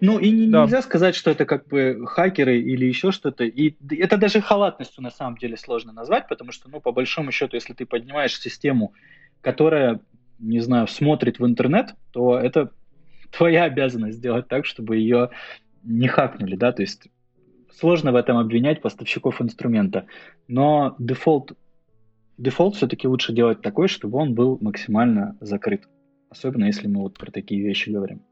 Ну 0.00 0.18
и 0.18 0.48
да. 0.48 0.64
нельзя 0.64 0.82
сказать, 0.82 1.14
что 1.14 1.30
это 1.30 1.46
как 1.46 1.66
бы 1.68 2.04
хакеры 2.06 2.58
или 2.58 2.84
еще 2.84 3.10
что-то. 3.10 3.44
И 3.44 3.74
это 3.96 4.16
даже 4.18 4.40
халатностью 4.40 5.02
на 5.02 5.10
самом 5.10 5.38
деле 5.38 5.56
сложно 5.56 5.92
назвать, 5.92 6.28
потому 6.28 6.52
что, 6.52 6.68
ну, 6.68 6.80
по 6.80 6.92
большому 6.92 7.30
счету, 7.30 7.56
если 7.56 7.72
ты 7.72 7.86
поднимаешь 7.86 8.38
систему, 8.38 8.92
которая, 9.40 10.00
не 10.38 10.60
знаю, 10.60 10.88
смотрит 10.88 11.38
в 11.38 11.46
интернет, 11.46 11.94
то 12.12 12.38
это 12.38 12.70
твоя 13.30 13.64
обязанность 13.64 14.18
сделать 14.18 14.48
так, 14.48 14.66
чтобы 14.66 14.96
ее 14.96 15.30
не 15.82 16.08
хакнули, 16.08 16.56
да, 16.56 16.72
то 16.72 16.82
есть 16.82 17.08
сложно 17.72 18.12
в 18.12 18.16
этом 18.16 18.36
обвинять 18.38 18.80
поставщиков 18.80 19.40
инструмента. 19.40 20.06
Но 20.48 20.96
дефолт 20.98 21.52
дефолт 22.38 22.76
все-таки 22.76 23.08
лучше 23.08 23.32
делать 23.32 23.62
такой, 23.62 23.88
чтобы 23.88 24.18
он 24.18 24.34
был 24.34 24.58
максимально 24.60 25.36
закрыт. 25.40 25.88
Особенно 26.30 26.64
если 26.64 26.88
мы 26.88 27.02
вот 27.02 27.18
про 27.18 27.30
такие 27.30 27.62
вещи 27.62 27.90
говорим. 27.90 28.22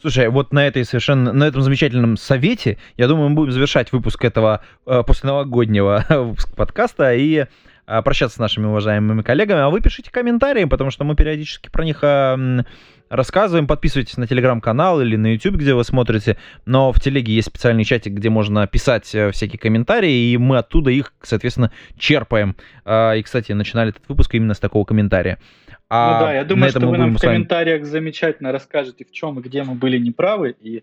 Слушай, 0.00 0.28
вот 0.28 0.52
на 0.52 0.66
этой 0.66 0.84
совершенно, 0.84 1.32
на 1.32 1.44
этом 1.44 1.62
замечательном 1.62 2.16
совете, 2.16 2.78
я 2.96 3.08
думаю, 3.08 3.30
мы 3.30 3.34
будем 3.34 3.52
завершать 3.52 3.92
выпуск 3.92 4.24
этого 4.24 4.62
э, 4.86 5.02
после 5.06 5.28
новогоднего 5.28 6.04
выпуска 6.10 6.54
подкаста 6.54 7.14
и 7.14 7.46
прощаться 7.86 8.36
с 8.36 8.40
нашими 8.40 8.66
уважаемыми 8.66 9.22
коллегами. 9.22 9.60
А 9.60 9.70
вы 9.70 9.80
пишите 9.80 10.10
комментарии, 10.10 10.64
потому 10.64 10.90
что 10.90 11.04
мы 11.04 11.14
периодически 11.14 11.68
про 11.70 11.84
них 11.84 12.02
рассказываем. 13.08 13.66
Подписывайтесь 13.66 14.16
на 14.16 14.26
телеграм-канал 14.26 15.00
или 15.00 15.16
на 15.16 15.34
YouTube, 15.34 15.56
где 15.56 15.74
вы 15.74 15.84
смотрите. 15.84 16.36
Но 16.64 16.92
в 16.92 17.00
телеге 17.00 17.32
есть 17.34 17.48
специальный 17.48 17.84
чатик, 17.84 18.12
где 18.12 18.30
можно 18.30 18.66
писать 18.66 19.14
э, 19.14 19.30
всякие 19.30 19.58
комментарии, 19.58 20.32
и 20.32 20.36
мы 20.36 20.58
оттуда 20.58 20.90
их, 20.90 21.12
соответственно, 21.22 21.70
черпаем. 21.98 22.56
А, 22.84 23.14
и, 23.14 23.22
кстати, 23.22 23.52
начинали 23.52 23.90
этот 23.90 24.08
выпуск 24.08 24.34
именно 24.34 24.54
с 24.54 24.58
такого 24.58 24.84
комментария. 24.84 25.38
А 25.88 26.20
ну 26.20 26.26
да, 26.26 26.34
я 26.34 26.44
думаю, 26.44 26.70
что 26.70 26.80
вы 26.80 26.98
нам 26.98 27.16
в 27.16 27.20
комментариях 27.20 27.84
замечательно 27.84 28.50
расскажете, 28.50 29.04
в 29.04 29.12
чем 29.12 29.38
и 29.38 29.42
где 29.42 29.62
мы 29.62 29.74
были 29.74 29.98
неправы, 29.98 30.56
и 30.60 30.82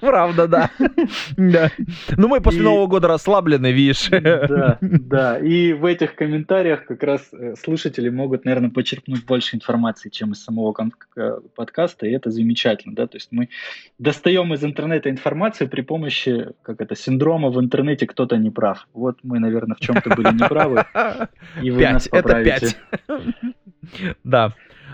Правда, 0.00 0.48
да. 0.48 0.70
да. 1.36 1.70
Ну, 2.16 2.28
мы 2.28 2.40
после 2.40 2.62
Нового 2.62 2.86
года 2.86 3.08
расслаблены, 3.08 3.72
видишь. 3.72 4.08
Да, 4.10 4.78
да. 4.80 5.38
И 5.38 5.72
в 5.72 5.84
этих 5.84 6.14
комментариях 6.14 6.84
как 6.84 7.02
раз 7.02 7.28
э, 7.32 7.54
слушатели 7.56 8.08
могут, 8.08 8.44
наверное, 8.44 8.70
почерпнуть 8.70 9.24
больше 9.24 9.56
информации, 9.56 10.08
чем 10.08 10.32
из 10.32 10.42
самого 10.42 10.74
подкаста, 11.54 12.06
и 12.06 12.12
это 12.12 12.30
замечательно, 12.30 12.94
да. 12.94 13.06
То 13.06 13.16
есть 13.16 13.28
мы 13.30 13.48
достаем 13.98 14.52
из 14.54 14.64
интернета 14.64 15.10
информацию 15.10 15.68
при 15.68 15.82
помощи, 15.82 16.48
как 16.62 16.80
это, 16.80 16.94
синдрома 16.96 17.50
в 17.50 17.60
интернете 17.60 18.06
кто-то 18.06 18.36
не 18.36 18.50
прав. 18.50 18.86
Вот 18.92 19.18
мы, 19.22 19.38
наверное, 19.38 19.76
в 19.76 19.80
чем-то 19.80 20.10
были 20.10 20.32
неправы, 20.34 20.84
и 21.62 21.70
вы 21.70 21.82
нас 21.88 22.08
поправите. 22.08 22.50
Это 22.50 22.66
пять. 23.06 23.36
Да. 24.24 24.52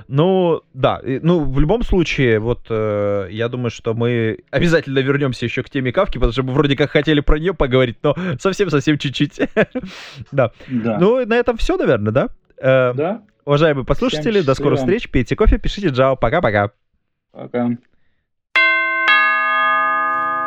Ну, 0.08 0.62
да, 0.74 1.00
ну, 1.04 1.44
в 1.44 1.58
любом 1.60 1.82
случае, 1.82 2.38
вот 2.38 2.66
э, 2.68 3.28
я 3.30 3.48
думаю, 3.48 3.70
что 3.70 3.94
мы 3.94 4.38
обязательно 4.50 4.98
вернемся 4.98 5.44
еще 5.44 5.62
к 5.62 5.70
теме 5.70 5.92
Кавки, 5.92 6.14
потому 6.14 6.32
что 6.32 6.42
мы 6.42 6.52
вроде 6.52 6.76
как 6.76 6.90
хотели 6.90 7.20
про 7.20 7.38
нее 7.38 7.54
поговорить, 7.54 7.98
но 8.02 8.16
совсем-совсем 8.40 8.98
чуть-чуть. 8.98 9.40
да. 10.32 10.52
да. 10.68 10.98
Ну, 10.98 11.24
на 11.26 11.34
этом 11.34 11.56
все, 11.56 11.76
наверное, 11.76 12.12
да? 12.12 12.28
Э, 12.58 12.94
да. 12.94 13.22
Уважаемые 13.44 13.84
послушатели, 13.84 14.40
до 14.40 14.54
скорых 14.54 14.78
встреч, 14.78 15.10
пейте 15.10 15.34
кофе, 15.34 15.58
пишите 15.58 15.88
джао, 15.88 16.16
пока-пока. 16.16 16.70
Пока. 17.32 17.70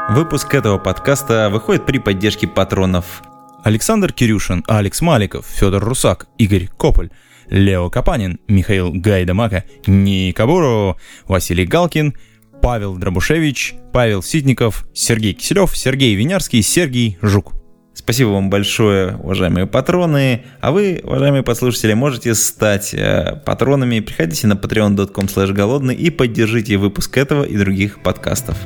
Выпуск 0.10 0.54
этого 0.54 0.78
подкаста 0.78 1.50
выходит 1.50 1.86
при 1.86 1.98
поддержке 1.98 2.48
патронов. 2.48 3.24
Александр 3.64 4.14
Кирюшин, 4.14 4.64
Алекс 4.68 5.02
Маликов, 5.02 5.48
Федор 5.48 5.84
Русак, 5.84 6.28
Игорь 6.38 6.68
Кополь, 6.68 7.10
Лео 7.50 7.90
Капанин, 7.90 8.40
Михаил 8.48 8.92
Гайдамака, 8.92 9.64
Никабуру, 9.88 10.98
Василий 11.28 11.66
Галкин, 11.66 12.16
Павел 12.62 12.96
Дробушевич, 12.96 13.76
Павел 13.94 14.24
Ситников, 14.24 14.88
Сергей 14.94 15.34
Киселев, 15.34 15.76
Сергей 15.76 16.16
Винярский, 16.16 16.62
Сергей 16.62 17.18
Жук. 17.22 17.54
Спасибо 17.94 18.30
вам 18.30 18.50
большое, 18.50 19.16
уважаемые 19.16 19.68
патроны. 19.68 20.44
А 20.60 20.72
вы, 20.72 21.00
уважаемые 21.04 21.44
послушатели, 21.44 21.94
можете 21.94 22.36
стать 22.36 22.94
э, 22.94 23.42
патронами. 23.46 24.02
Приходите 24.02 24.48
на 24.48 24.54
patreon.com 24.54 25.54
голодный 25.54 25.96
и 25.96 26.10
поддержите 26.10 26.78
выпуск 26.78 27.18
этого 27.18 27.44
и 27.44 27.58
других 27.58 28.04
подкастов. 28.04 28.58